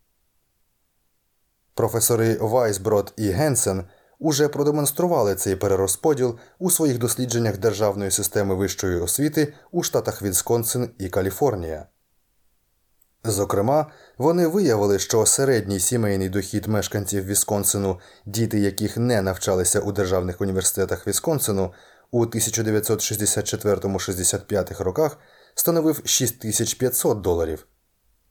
Професори 1.74 2.38
Вайсброд 2.40 3.12
і 3.16 3.28
Генсен 3.28 3.84
уже 4.18 4.48
продемонстрували 4.48 5.34
цей 5.34 5.56
перерозподіл 5.56 6.38
у 6.58 6.70
своїх 6.70 6.98
дослідженнях 6.98 7.58
державної 7.58 8.10
системи 8.10 8.54
вищої 8.54 9.00
освіти 9.00 9.54
у 9.72 9.82
штатах 9.82 10.22
Вісконсин 10.22 10.90
і 10.98 11.08
Каліфорнія. 11.08 11.86
Зокрема, 13.24 13.86
вони 14.18 14.46
виявили, 14.46 14.98
що 14.98 15.26
середній 15.26 15.80
сімейний 15.80 16.28
дохід 16.28 16.66
мешканців 16.66 17.24
Вісконсину, 17.24 18.00
діти 18.26 18.58
яких 18.58 18.96
не 18.96 19.22
навчалися 19.22 19.80
у 19.80 19.92
державних 19.92 20.40
університетах 20.40 21.06
Вісконсину, 21.06 21.72
у 22.10 22.26
1964-65 22.26 24.82
роках 24.82 25.18
становив 25.58 26.02
6500 26.04 27.20
доларів, 27.20 27.66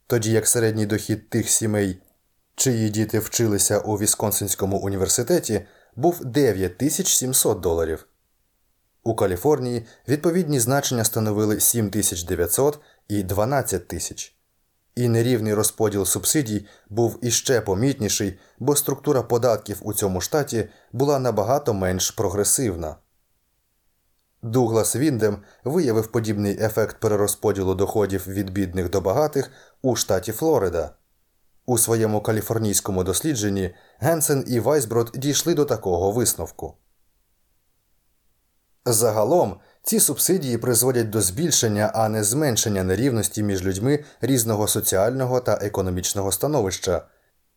тоді 0.08 0.32
як 0.32 0.48
середній 0.48 0.86
дохід 0.86 1.30
тих 1.30 1.50
сімей, 1.50 2.02
чиї 2.56 2.90
діти 2.90 3.20
вчилися 3.20 3.80
у 3.80 3.98
Вісконсинському 3.98 4.78
університеті, 4.78 5.66
був 5.96 6.26
9700 6.26 7.60
доларів. 7.60 8.08
У 9.04 9.16
Каліфорнії 9.16 9.86
відповідні 10.08 10.60
значення 10.60 11.04
становили 11.04 11.60
7900 11.60 12.80
і 13.08 13.24
12 13.24 13.88
тисяч. 13.88 14.36
І 14.96 15.08
нерівний 15.08 15.54
розподіл 15.54 16.06
субсидій 16.06 16.66
був 16.90 17.20
іще 17.22 17.62
помітніший, 17.62 18.40
бо 18.60 18.76
структура 18.76 19.24
податків 19.24 19.78
у 19.82 19.94
цьому 19.94 20.22
штаті 20.22 20.70
була 20.92 21.20
набагато 21.20 21.74
менш 21.74 22.12
прогресивна. 22.12 22.96
Дуглас 24.46 24.96
Віндем 24.96 25.38
виявив 25.64 26.08
подібний 26.08 26.58
ефект 26.62 27.00
перерозподілу 27.00 27.76
доходів 27.76 28.28
від 28.28 28.50
бідних 28.50 28.90
до 28.90 29.02
багатих 29.02 29.52
у 29.82 29.96
штаті 29.96 30.32
Флорида. 30.32 30.92
У 31.66 31.78
своєму 31.78 32.22
каліфорнійському 32.22 33.04
дослідженні 33.04 33.76
Генсен 34.00 34.44
і 34.48 34.60
Вайсброд 34.60 35.12
дійшли 35.16 35.54
до 35.54 35.66
такого 35.66 36.12
висновку. 36.12 36.74
Загалом 38.86 39.60
ці 39.84 40.00
субсидії 40.00 40.58
призводять 40.58 41.10
до 41.10 41.22
збільшення, 41.22 41.92
а 41.96 42.10
не 42.10 42.24
зменшення 42.24 42.84
нерівності 42.84 43.44
між 43.44 43.64
людьми 43.64 44.04
різного 44.22 44.68
соціального 44.68 45.40
та 45.40 45.54
економічного 45.54 46.32
становища, 46.32 47.02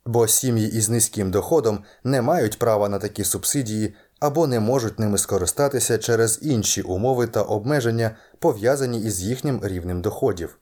бо 0.07 0.29
сім'ї 0.29 0.69
із 0.69 0.89
низьким 0.89 1.31
доходом 1.31 1.85
не 2.05 2.23
мають 2.23 2.59
права 2.59 2.89
на 2.89 2.99
такі 2.99 3.25
субсидії 3.25 3.95
або 4.21 4.47
не 4.47 4.61
можуть 4.61 4.99
ними 4.99 5.19
скористатися 5.19 5.99
через 5.99 6.39
інші 6.43 6.83
умови 6.83 7.27
та 7.27 7.43
обмеження, 7.43 8.17
пов'язані 8.39 9.03
із 9.03 9.21
їхнім 9.21 9.61
рівнем 9.63 10.03
доходів. 10.03 10.59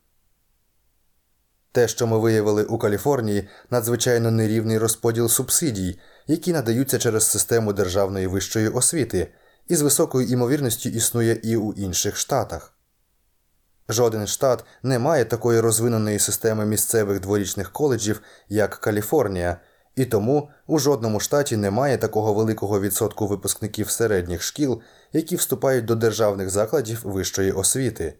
Те, 1.73 1.89
що 1.89 2.07
ми 2.07 2.19
виявили 2.19 2.65
у 2.65 2.79
Каліфорнії, 2.79 3.49
надзвичайно 3.71 4.31
нерівний 4.31 4.79
розподіл 4.79 5.29
субсидій, 5.29 5.99
які 6.27 6.53
надаються 6.53 6.99
через 6.99 7.27
систему 7.27 7.73
державної 7.73 8.27
вищої 8.27 8.69
освіти 8.69 9.33
і 9.69 9.77
з 9.77 9.83
високою 9.83 10.29
імовірністю 10.29 10.89
існує 10.89 11.41
і 11.43 11.57
у 11.57 11.73
інших 11.73 12.17
штатах. 12.17 12.73
Жоден 13.89 14.27
штат 14.27 14.65
не 14.83 14.99
має 14.99 15.25
такої 15.25 15.61
розвиненої 15.61 16.19
системи 16.19 16.67
місцевих 16.67 17.21
дворічних 17.21 17.73
коледжів, 17.73 18.21
як 18.49 18.71
Каліфорнія, 18.71 19.61
і 19.97 20.05
тому 20.05 20.49
у 20.67 20.79
жодному 20.79 21.21
штаті 21.21 21.57
немає 21.57 21.99
такого 21.99 22.35
великого 22.35 22.81
відсотку 22.81 23.27
випускників 23.27 23.91
середніх 23.91 24.43
шкіл, 24.43 24.81
які 25.13 25.37
вступають 25.37 25.85
до 25.85 25.95
державних 25.95 26.51
закладів 26.51 27.01
вищої 27.05 27.53
освіти. 27.53 28.19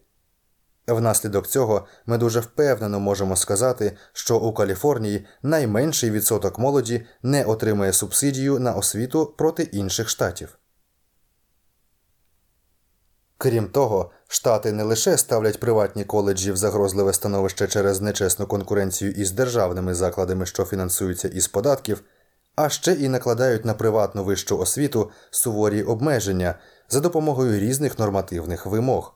Внаслідок 0.87 1.47
цього 1.47 1.87
ми 2.05 2.17
дуже 2.17 2.39
впевнено 2.39 2.99
можемо 2.99 3.35
сказати, 3.35 3.97
що 4.13 4.37
у 4.37 4.53
Каліфорнії 4.53 5.25
найменший 5.43 6.11
відсоток 6.11 6.59
молоді 6.59 7.05
не 7.23 7.45
отримує 7.45 7.93
субсидію 7.93 8.59
на 8.59 8.73
освіту 8.73 9.25
проти 9.37 9.63
інших 9.63 10.09
штатів. 10.09 10.57
Крім 13.37 13.67
того, 13.67 14.11
штати 14.27 14.71
не 14.71 14.83
лише 14.83 15.17
ставлять 15.17 15.59
приватні 15.59 16.03
коледжі 16.03 16.51
в 16.51 16.57
загрозливе 16.57 17.13
становище 17.13 17.67
через 17.67 18.01
нечесну 18.01 18.47
конкуренцію 18.47 19.11
із 19.11 19.31
державними 19.31 19.93
закладами, 19.93 20.45
що 20.45 20.65
фінансуються 20.65 21.27
із 21.27 21.47
податків, 21.47 22.03
а 22.55 22.69
ще 22.69 22.93
і 22.93 23.09
накладають 23.09 23.65
на 23.65 23.73
приватну 23.73 24.23
вищу 24.23 24.57
освіту 24.57 25.11
суворі 25.31 25.83
обмеження 25.83 26.55
за 26.89 26.99
допомогою 26.99 27.59
різних 27.59 27.99
нормативних 27.99 28.65
вимог. 28.65 29.13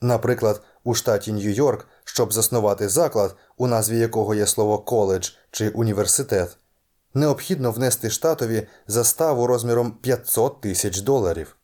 Наприклад, 0.00 0.62
у 0.84 0.94
штаті 0.94 1.32
Нью-Йорк, 1.32 1.86
щоб 2.04 2.32
заснувати 2.32 2.88
заклад, 2.88 3.36
у 3.56 3.66
назві 3.66 3.98
якого 3.98 4.34
є 4.34 4.46
слово 4.46 4.78
коледж 4.78 5.30
чи 5.50 5.68
університет, 5.68 6.56
необхідно 7.14 7.70
внести 7.70 8.10
штатові 8.10 8.66
заставу 8.86 9.46
розміром 9.46 9.92
500 9.92 10.60
тисяч 10.60 11.00
доларів. 11.00 11.56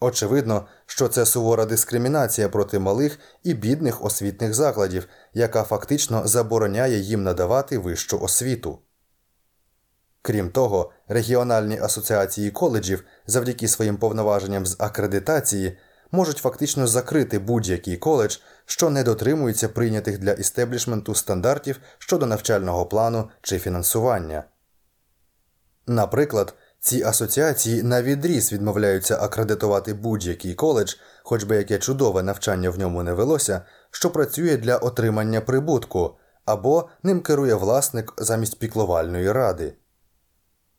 Очевидно, 0.00 0.66
що 0.86 1.08
це 1.08 1.26
сувора 1.26 1.64
дискримінація 1.64 2.48
проти 2.48 2.78
малих 2.78 3.18
і 3.42 3.54
бідних 3.54 4.04
освітних 4.04 4.54
закладів, 4.54 5.08
яка 5.34 5.62
фактично 5.62 6.26
забороняє 6.26 6.98
їм 6.98 7.22
надавати 7.22 7.78
вищу 7.78 8.20
освіту. 8.20 8.78
Крім 10.22 10.50
того, 10.50 10.92
регіональні 11.08 11.78
асоціації 11.80 12.50
коледжів 12.50 13.04
завдяки 13.26 13.68
своїм 13.68 13.96
повноваженням 13.96 14.66
з 14.66 14.76
акредитації 14.78 15.78
можуть 16.12 16.38
фактично 16.38 16.86
закрити 16.86 17.38
будь-який 17.38 17.96
коледж, 17.96 18.36
що 18.66 18.90
не 18.90 19.04
дотримується 19.04 19.68
прийнятих 19.68 20.18
для 20.18 20.32
істеблішменту 20.32 21.14
стандартів 21.14 21.80
щодо 21.98 22.26
навчального 22.26 22.86
плану 22.86 23.30
чи 23.42 23.58
фінансування. 23.58 24.44
Наприклад, 25.86 26.54
ці 26.80 27.02
асоціації 27.02 27.82
на 27.82 28.02
відріз 28.02 28.52
відмовляються 28.52 29.16
акредитувати 29.16 29.94
будь-який 29.94 30.54
коледж, 30.54 30.94
хоч 31.22 31.44
би 31.44 31.56
яке 31.56 31.78
чудове 31.78 32.22
навчання 32.22 32.70
в 32.70 32.78
ньому 32.78 33.02
не 33.02 33.12
велося, 33.12 33.62
що 33.90 34.10
працює 34.10 34.56
для 34.56 34.76
отримання 34.76 35.40
прибутку, 35.40 36.16
або 36.44 36.88
ним 37.02 37.20
керує 37.20 37.54
власник 37.54 38.14
замість 38.18 38.58
піклувальної 38.58 39.32
ради. 39.32 39.74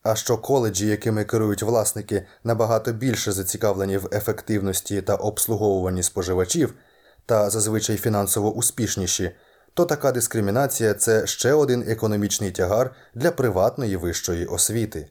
А 0.04 0.16
що 0.16 0.38
коледжі, 0.38 0.88
якими 0.88 1.26
керують 1.26 1.64
власники, 1.64 2.26
набагато 2.44 2.92
більше 2.92 3.32
зацікавлені 3.32 3.98
в 3.98 4.10
ефективності 4.12 5.02
та 5.02 5.16
обслуговуванні 5.16 6.04
споживачів, 6.04 6.74
та 7.26 7.50
зазвичай 7.50 7.98
фінансово 7.98 8.54
успішніші, 8.54 9.32
то 9.74 9.86
така 9.86 10.12
дискримінація 10.12 10.94
це 10.94 11.28
ще 11.28 11.54
один 11.54 11.86
економічний 11.88 12.52
тягар 12.52 12.96
для 13.14 13.32
приватної 13.32 13.96
вищої 13.98 14.46
освіти. 14.46 15.10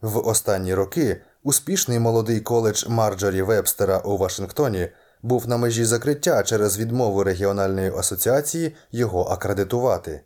В 0.00 0.28
останні 0.28 0.74
роки 0.74 1.22
успішний 1.42 1.98
молодий 1.98 2.40
коледж 2.40 2.84
Марджорі 2.88 3.42
Вебстера 3.42 3.98
у 3.98 4.16
Вашингтоні 4.16 4.88
був 5.22 5.48
на 5.48 5.56
межі 5.56 5.84
закриття 5.84 6.42
через 6.42 6.78
відмову 6.78 7.24
регіональної 7.24 7.90
асоціації 7.90 8.76
його 8.92 9.22
акредитувати. 9.22 10.20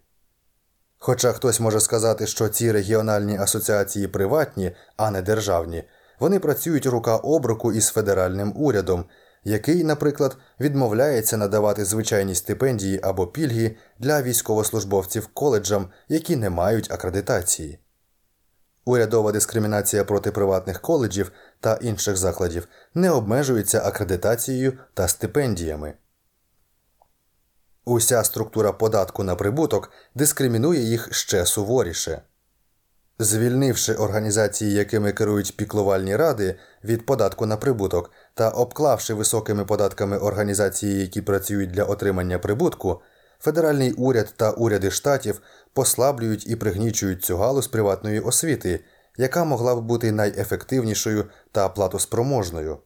Хоча 0.99 1.33
хтось 1.33 1.61
може 1.61 1.81
сказати, 1.81 2.27
що 2.27 2.49
ці 2.49 2.73
регіональні 2.73 3.39
асоціації 3.39 4.09
приватні, 4.09 4.77
а 4.97 5.11
не 5.11 5.23
державні, 5.23 5.85
вони 6.21 6.39
працюють 6.39 6.87
рука 6.87 7.17
об 7.17 7.47
руку 7.47 7.73
із 7.73 7.89
федеральним 7.89 8.53
урядом, 8.57 9.05
який, 9.45 9.85
наприклад, 9.85 10.37
відмовляється 10.61 11.37
надавати 11.37 11.85
звичайні 11.85 12.35
стипендії 12.35 13.01
або 13.03 13.27
пільги 13.27 13.77
для 13.99 14.23
військовослужбовців 14.23 15.27
коледжам, 15.27 15.89
які 16.09 16.37
не 16.37 16.51
мають 16.51 16.91
акредитації. 16.91 17.79
Урядова 18.89 19.33
дискримінація 19.33 20.05
проти 20.05 20.31
приватних 20.31 20.81
коледжів 20.81 21.33
та 21.61 21.79
інших 21.83 22.17
закладів 22.17 22.69
не 22.95 23.11
обмежується 23.11 23.83
акредитацією 23.85 24.79
та 24.95 25.09
стипендіями. 25.09 25.95
Уся 27.85 28.25
структура 28.25 28.73
податку 28.73 29.25
на 29.25 29.35
прибуток 29.35 29.91
дискримінує 30.15 30.81
їх 30.81 31.09
ще 31.15 31.47
суворіше. 31.47 32.23
Звільнивши 33.19 33.95
організації, 33.95 34.73
якими 34.73 35.13
керують 35.13 35.57
піклувальні 35.57 36.17
ради 36.17 36.59
від 36.85 37.07
податку 37.07 37.47
на 37.47 37.57
прибуток, 37.57 38.11
та 38.35 38.49
обклавши 38.49 39.15
високими 39.15 39.65
податками 39.65 40.19
організації, 40.19 41.01
які 41.01 41.23
працюють 41.23 41.71
для 41.71 41.85
отримання 41.85 42.39
прибутку, 42.39 43.03
федеральний 43.39 43.93
уряд 43.93 44.35
та 44.37 44.51
уряди 44.51 44.91
штатів 44.91 45.41
послаблюють 45.73 46.47
і 46.47 46.57
пригнічують 46.57 47.25
цю 47.25 47.37
галузь 47.37 47.69
приватної 47.69 48.21
освіти, 48.21 48.85
яка 49.17 49.45
могла 49.45 49.77
б 49.77 49.85
бути 49.85 50.13
найефективнішою 50.13 51.25
та 51.53 51.69
платоспроможною. 51.69 52.79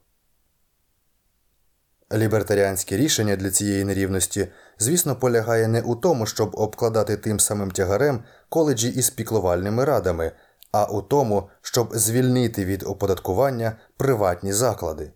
Лібертаріанське 2.13 2.97
рішення 2.97 3.35
для 3.35 3.51
цієї 3.51 3.83
нерівності, 3.83 4.47
звісно, 4.79 5.15
полягає 5.15 5.67
не 5.67 5.81
у 5.81 5.95
тому, 5.95 6.25
щоб 6.25 6.55
обкладати 6.55 7.17
тим 7.17 7.39
самим 7.39 7.71
тягарем 7.71 8.23
коледжі 8.49 8.89
із 8.89 9.09
піклувальними 9.09 9.85
радами, 9.85 10.31
а 10.71 10.85
у 10.85 11.01
тому, 11.01 11.49
щоб 11.61 11.95
звільнити 11.95 12.65
від 12.65 12.83
оподаткування 12.83 13.77
приватні 13.97 14.53
заклади. 14.53 15.11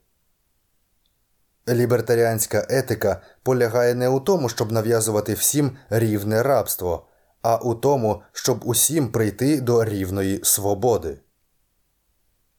Лібертаріанська 1.69 2.65
етика 2.69 3.21
полягає 3.43 3.95
не 3.95 4.09
у 4.09 4.19
тому, 4.19 4.49
щоб 4.49 4.71
нав'язувати 4.71 5.33
всім 5.33 5.77
рівне 5.89 6.43
рабство, 6.43 7.07
а 7.41 7.57
у 7.57 7.75
тому, 7.75 8.21
щоб 8.31 8.61
усім 8.65 9.11
прийти 9.11 9.61
до 9.61 9.85
рівної 9.85 10.39
свободи. 10.43 11.19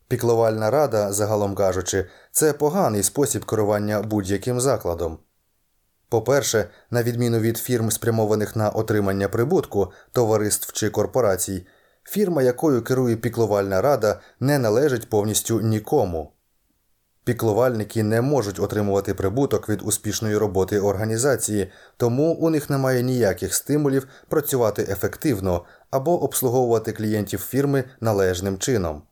Піклувальна 0.09 0.71
рада, 0.71 1.13
загалом 1.13 1.55
кажучи, 1.55 2.07
це 2.33 2.53
поганий 2.53 3.03
спосіб 3.03 3.45
керування 3.45 4.03
будь-яким 4.03 4.61
закладом. 4.61 5.19
По-перше, 6.09 6.69
на 6.91 7.03
відміну 7.03 7.39
від 7.39 7.59
фірм, 7.59 7.91
спрямованих 7.91 8.57
на 8.57 8.71
отримання 8.71 9.29
прибутку, 9.29 9.93
товариств 10.13 10.73
чи 10.73 10.91
корпорацій, 10.91 11.67
фірма, 12.05 12.43
якою 12.43 12.85
керує 12.85 13.17
піклувальна 13.17 13.83
рада, 13.83 14.21
не 14.41 14.59
належить 14.59 15.11
повністю 15.11 15.61
нікому. 15.61 16.33
Піклувальники 17.29 18.03
не 18.03 18.21
можуть 18.21 18.61
отримувати 18.61 19.15
прибуток 19.15 19.69
від 19.69 19.83
успішної 19.83 20.37
роботи 20.37 20.81
організації, 20.81 21.71
тому 21.97 22.33
у 22.33 22.51
них 22.51 22.71
немає 22.71 23.03
ніяких 23.03 23.55
стимулів 23.55 24.09
працювати 24.29 24.83
ефективно 24.83 25.65
або 25.91 26.23
обслуговувати 26.23 26.93
клієнтів 26.93 27.41
фірми 27.41 27.85
належним 28.01 28.59
чином. 28.59 29.03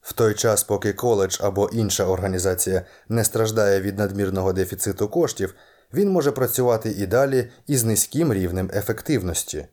В 0.00 0.12
той 0.12 0.34
час, 0.34 0.64
поки 0.64 0.92
коледж 0.92 1.38
або 1.40 1.68
інша 1.72 2.04
організація 2.04 2.82
не 3.08 3.24
страждає 3.24 3.80
від 3.80 3.98
надмірного 3.98 4.52
дефіциту 4.52 5.08
коштів, 5.08 5.54
він 5.94 6.10
може 6.10 6.32
працювати 6.32 6.90
і 6.90 7.06
далі 7.06 7.50
із 7.66 7.84
низьким 7.84 8.32
рівнем 8.32 8.70
ефективності. 8.74 9.66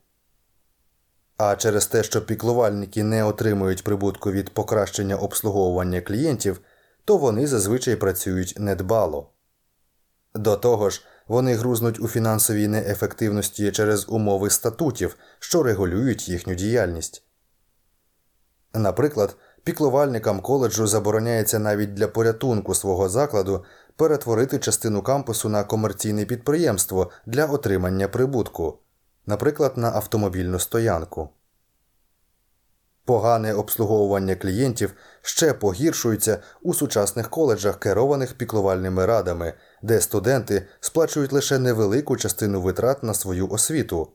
А 1.37 1.55
через 1.55 1.85
те, 1.87 2.03
що 2.03 2.25
піклувальники 2.25 3.03
не 3.03 3.23
отримують 3.23 3.83
прибутку 3.83 4.31
від 4.31 4.49
покращення 4.49 5.15
обслуговування 5.15 6.01
клієнтів, 6.01 6.61
то 7.09 7.17
вони 7.17 7.47
зазвичай 7.47 7.95
працюють 7.95 8.55
недбало. 8.57 9.29
До 10.35 10.55
того 10.55 10.89
ж, 10.89 11.05
вони 11.27 11.53
грузнуть 11.53 11.99
у 11.99 12.07
фінансовій 12.07 12.67
неефективності 12.67 13.71
через 13.71 14.09
умови 14.09 14.49
статутів, 14.49 15.15
що 15.39 15.63
регулюють 15.63 16.29
їхню 16.29 16.55
діяльність. 16.55 17.23
Наприклад, 18.73 19.37
Піклувальникам 19.63 20.41
коледжу 20.41 20.87
забороняється 20.87 21.59
навіть 21.59 21.93
для 21.93 22.07
порятунку 22.07 22.75
свого 22.75 23.09
закладу 23.09 23.63
перетворити 23.95 24.59
частину 24.59 25.01
кампусу 25.01 25.49
на 25.49 25.63
комерційне 25.63 26.25
підприємство 26.25 27.11
для 27.25 27.45
отримання 27.45 28.07
прибутку, 28.07 28.79
наприклад, 29.25 29.77
на 29.77 29.91
автомобільну 29.91 30.59
стоянку. 30.59 31.29
Погане 33.09 33.53
обслуговування 33.53 34.35
клієнтів 34.35 34.93
ще 35.21 35.53
погіршується 35.53 36.39
у 36.61 36.73
сучасних 36.73 37.29
коледжах, 37.29 37.79
керованих 37.79 38.33
піклувальними 38.33 39.05
радами, 39.05 39.53
де 39.81 40.01
студенти 40.01 40.67
сплачують 40.79 41.33
лише 41.33 41.59
невелику 41.59 42.17
частину 42.17 42.61
витрат 42.61 43.03
на 43.03 43.13
свою 43.13 43.49
освіту, 43.49 44.11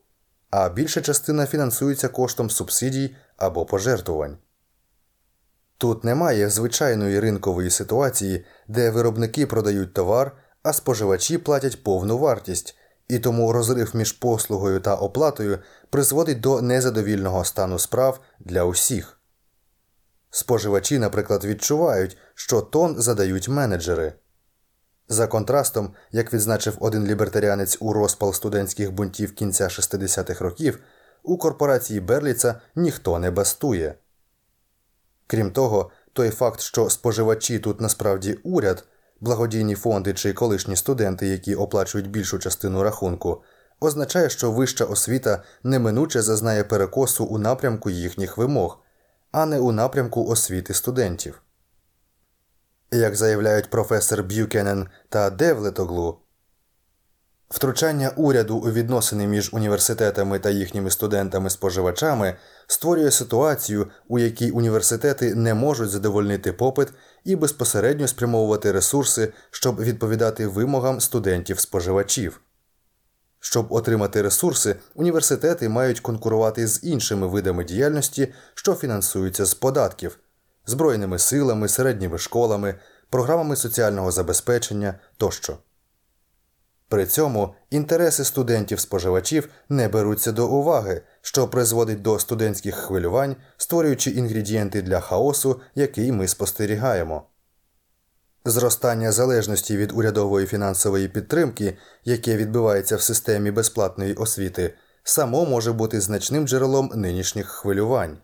а 0.51 0.69
більша 0.69 1.01
частина 1.01 1.47
фінансується 1.47 2.09
коштом 2.09 2.51
субсидій 2.51 3.17
або 3.37 3.67
пожертвувань. 3.67 4.39
Тут 5.79 6.05
немає 6.05 6.51
звичайної 6.51 7.21
ринкової 7.21 7.71
ситуації, 7.71 8.45
де 8.69 8.91
виробники 8.91 9.47
продають 9.47 9.95
товар, 9.95 10.33
а 10.63 10.73
споживачі 10.73 11.39
платять 11.39 11.83
повну 11.83 12.19
вартість, 12.19 12.77
і 13.09 13.19
тому 13.19 13.53
розрив 13.53 13.97
між 13.97 14.13
послугою 14.13 14.81
та 14.81 14.95
оплатою 14.95 15.59
призводить 15.91 16.41
до 16.41 16.63
незадовільного 16.63 17.45
стану 17.45 17.79
справ 17.79 18.21
для 18.41 18.65
усіх. 18.65 19.21
Споживачі, 20.31 20.99
наприклад, 20.99 21.45
відчувають, 21.45 22.17
що 22.35 22.61
тон 22.61 22.95
задають 22.99 23.49
менеджери. 23.49 24.13
За 25.09 25.27
контрастом, 25.27 25.95
як 26.13 26.33
відзначив 26.33 26.77
один 26.81 27.07
лібертаріанець 27.07 27.77
у 27.81 27.93
розпал 27.93 28.33
студентських 28.33 28.93
бунтів 28.93 29.35
кінця 29.35 29.65
60-х 29.65 30.45
років, 30.45 30.79
у 31.23 31.39
корпорації 31.39 32.01
Берліца 32.01 32.61
ніхто 32.75 33.19
не 33.19 33.31
бастує. 33.31 33.95
Крім 35.27 35.51
того, 35.51 35.91
той 36.13 36.31
факт, 36.31 36.61
що 36.61 36.91
споживачі 36.91 37.59
тут 37.59 37.81
насправді 37.81 38.39
уряд, 38.43 38.85
благодійні 39.25 39.75
фонди 39.75 40.15
чи 40.15 40.33
колишні 40.33 40.77
студенти, 40.77 41.27
які 41.27 41.55
оплачують 41.55 42.11
більшу 42.11 42.39
частину 42.39 42.83
рахунку, 42.83 43.43
означає, 43.81 44.31
що 44.31 44.51
вища 44.51 44.85
освіта 44.85 45.43
неминуче 45.63 46.23
зазнає 46.23 46.65
перекосу 46.65 47.25
у 47.25 47.39
напрямку 47.39 47.91
їхніх 47.91 48.39
вимог, 48.39 48.79
а 49.33 49.47
не 49.47 49.59
у 49.59 49.73
напрямку 49.73 50.27
освіти 50.27 50.75
студентів. 50.75 51.43
Як 52.91 53.17
заявляють 53.17 53.71
професор 53.71 54.23
Б'юкенен 54.23 54.89
та 55.09 55.31
Девлетоглу, 55.31 56.19
Втручання 57.55 58.13
уряду 58.17 58.57
у 58.57 58.71
відносини 58.71 59.27
між 59.27 59.51
університетами 59.53 60.39
та 60.39 60.51
їхніми 60.51 60.91
студентами-споживачами 60.91 62.37
створює 62.67 63.11
ситуацію, 63.11 63.87
у 64.09 64.19
якій 64.19 64.51
університети 64.51 65.35
не 65.35 65.55
можуть 65.55 65.91
задовольнити 65.91 66.53
попит 66.53 66.89
і 67.25 67.37
безпосередньо 67.37 68.09
спрямовувати 68.09 68.73
ресурси, 68.73 69.33
щоб 69.51 69.81
відповідати 69.81 70.47
вимогам 70.47 71.01
студентів-споживачів. 71.01 72.41
Щоб 73.41 73.73
отримати 73.73 74.23
ресурси, 74.23 74.77
університети 74.95 75.69
мають 75.69 76.01
конкурувати 76.01 76.67
з 76.67 76.81
іншими 76.85 77.27
видами 77.27 77.65
діяльності, 77.65 78.35
що 78.55 78.75
фінансуються 78.75 79.45
з 79.45 79.55
податків, 79.55 80.19
збройними 80.67 81.19
силами, 81.19 81.69
середніми 81.69 82.19
школами, 82.19 82.75
програмами 83.11 83.57
соціального 83.57 84.13
забезпечення 84.13 84.95
тощо. 85.17 85.59
При 86.95 87.07
цьому 87.07 87.55
інтереси 87.71 88.25
студентів-споживачів 88.25 89.49
не 89.69 89.89
беруться 89.89 90.33
до 90.33 90.49
уваги, 90.49 91.03
що 91.23 91.49
призводить 91.49 92.03
до 92.03 92.19
студентських 92.19 92.75
хвилювань, 92.75 93.37
створюючи 93.57 94.11
інгредієнти 94.11 94.83
для 94.83 95.01
хаосу, 95.01 95.61
який 95.75 96.13
ми 96.13 96.29
спостерігаємо. 96.29 97.27
Зростання 98.45 99.13
залежності 99.13 99.77
від 99.77 99.93
урядової 99.93 100.47
фінансової 100.47 101.09
підтримки, 101.09 101.77
яке 102.05 102.37
відбувається 102.37 102.97
в 102.97 103.03
системі 103.03 103.51
безплатної 103.51 104.15
освіти, 104.15 104.75
само 105.05 105.47
може 105.47 105.73
бути 105.73 106.01
значним 106.01 106.49
джерелом 106.49 106.91
нинішніх 106.95 107.47
хвилювань. 107.47 108.19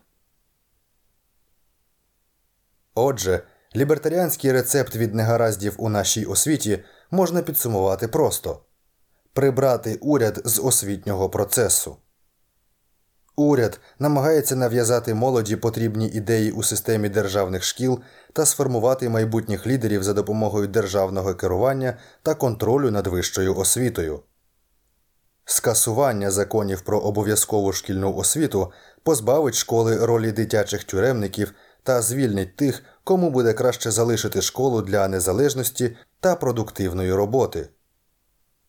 Отже, 2.95 3.41
лібертаріанський 3.75 4.51
рецепт 4.51 4.95
від 4.95 5.15
негараздів 5.15 5.75
у 5.77 5.89
нашій 5.89 6.25
освіті 6.25 6.83
можна 7.11 7.41
підсумувати 7.41 8.07
просто 8.07 8.59
прибрати 9.33 9.97
уряд 10.01 10.41
з 10.45 10.59
освітнього 10.63 11.29
процесу. 11.29 11.97
Уряд 13.35 13.79
намагається 13.99 14.55
нав'язати 14.55 15.13
молоді 15.13 15.55
потрібні 15.55 16.07
ідеї 16.07 16.51
у 16.51 16.63
системі 16.63 17.09
державних 17.09 17.63
шкіл 17.63 17.99
та 18.33 18.45
сформувати 18.45 19.09
майбутніх 19.09 19.67
лідерів 19.67 20.03
за 20.03 20.13
допомогою 20.13 20.67
державного 20.67 21.35
керування 21.35 21.97
та 22.23 22.35
контролю 22.35 22.91
над 22.91 23.07
вищою 23.07 23.55
освітою. 23.55 24.19
Скасування 25.45 26.31
законів 26.31 26.81
про 26.81 26.99
обов'язкову 26.99 27.73
шкільну 27.73 28.15
освіту 28.15 28.71
позбавить 29.03 29.55
школи 29.55 30.05
ролі 30.05 30.31
дитячих 30.31 30.83
тюремників 30.83 31.53
та 31.83 32.01
звільнить 32.01 32.55
тих, 32.55 32.83
кому 33.03 33.29
буде 33.29 33.53
краще 33.53 33.91
залишити 33.91 34.41
школу 34.41 34.81
для 34.81 35.07
незалежності 35.07 35.95
та 36.21 36.35
продуктивної 36.35 37.13
роботи. 37.13 37.69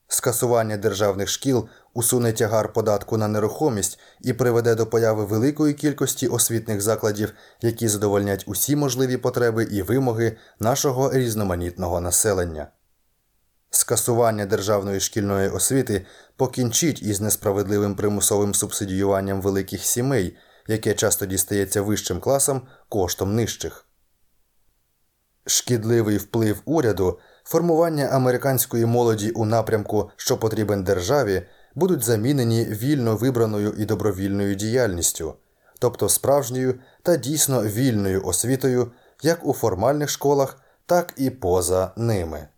Скасування 0.08 0.76
державних 0.76 1.28
шкіл 1.28 1.68
усуне 1.94 2.32
тягар 2.32 2.72
податку 2.72 3.16
на 3.16 3.28
нерухомість 3.28 3.98
і 4.20 4.32
приведе 4.32 4.74
до 4.74 4.86
появи 4.86 5.24
великої 5.24 5.74
кількості 5.74 6.28
освітних 6.28 6.80
закладів, 6.80 7.32
які 7.60 7.88
задовольнять 7.88 8.44
усі 8.46 8.76
можливі 8.76 9.16
потреби 9.16 9.64
і 9.64 9.82
вимоги 9.82 10.36
нашого 10.60 11.12
різноманітного 11.12 12.00
населення. 12.00 12.68
Скасування 13.70 14.46
державної 14.46 15.00
шкільної 15.00 15.48
освіти 15.48 16.06
покінчить 16.36 17.02
із 17.02 17.20
несправедливим 17.20 17.94
примусовим 17.94 18.54
субсидіюванням 18.54 19.42
великих 19.42 19.84
сімей, 19.84 20.36
яке 20.66 20.94
часто 20.94 21.26
дістається 21.26 21.82
вищим 21.82 22.20
класам 22.20 22.62
коштом 22.88 23.34
нижчих. 23.34 23.86
Шкідливий 25.46 26.16
вплив 26.16 26.62
уряду, 26.64 27.18
формування 27.44 28.04
американської 28.04 28.86
молоді 28.86 29.30
у 29.30 29.44
напрямку, 29.44 30.10
що 30.16 30.38
потрібен 30.38 30.84
державі, 30.84 31.42
будуть 31.74 32.04
замінені 32.04 32.64
вільно 32.64 33.16
вибраною 33.16 33.74
і 33.78 33.84
добровільною 33.84 34.54
діяльністю, 34.54 35.34
тобто 35.78 36.08
справжньою 36.08 36.74
та 37.02 37.16
дійсно 37.16 37.62
вільною 37.62 38.26
освітою 38.26 38.92
як 39.22 39.46
у 39.46 39.52
формальних 39.52 40.10
школах, 40.10 40.56
так 40.86 41.14
і 41.16 41.30
поза 41.30 41.90
ними. 41.96 42.48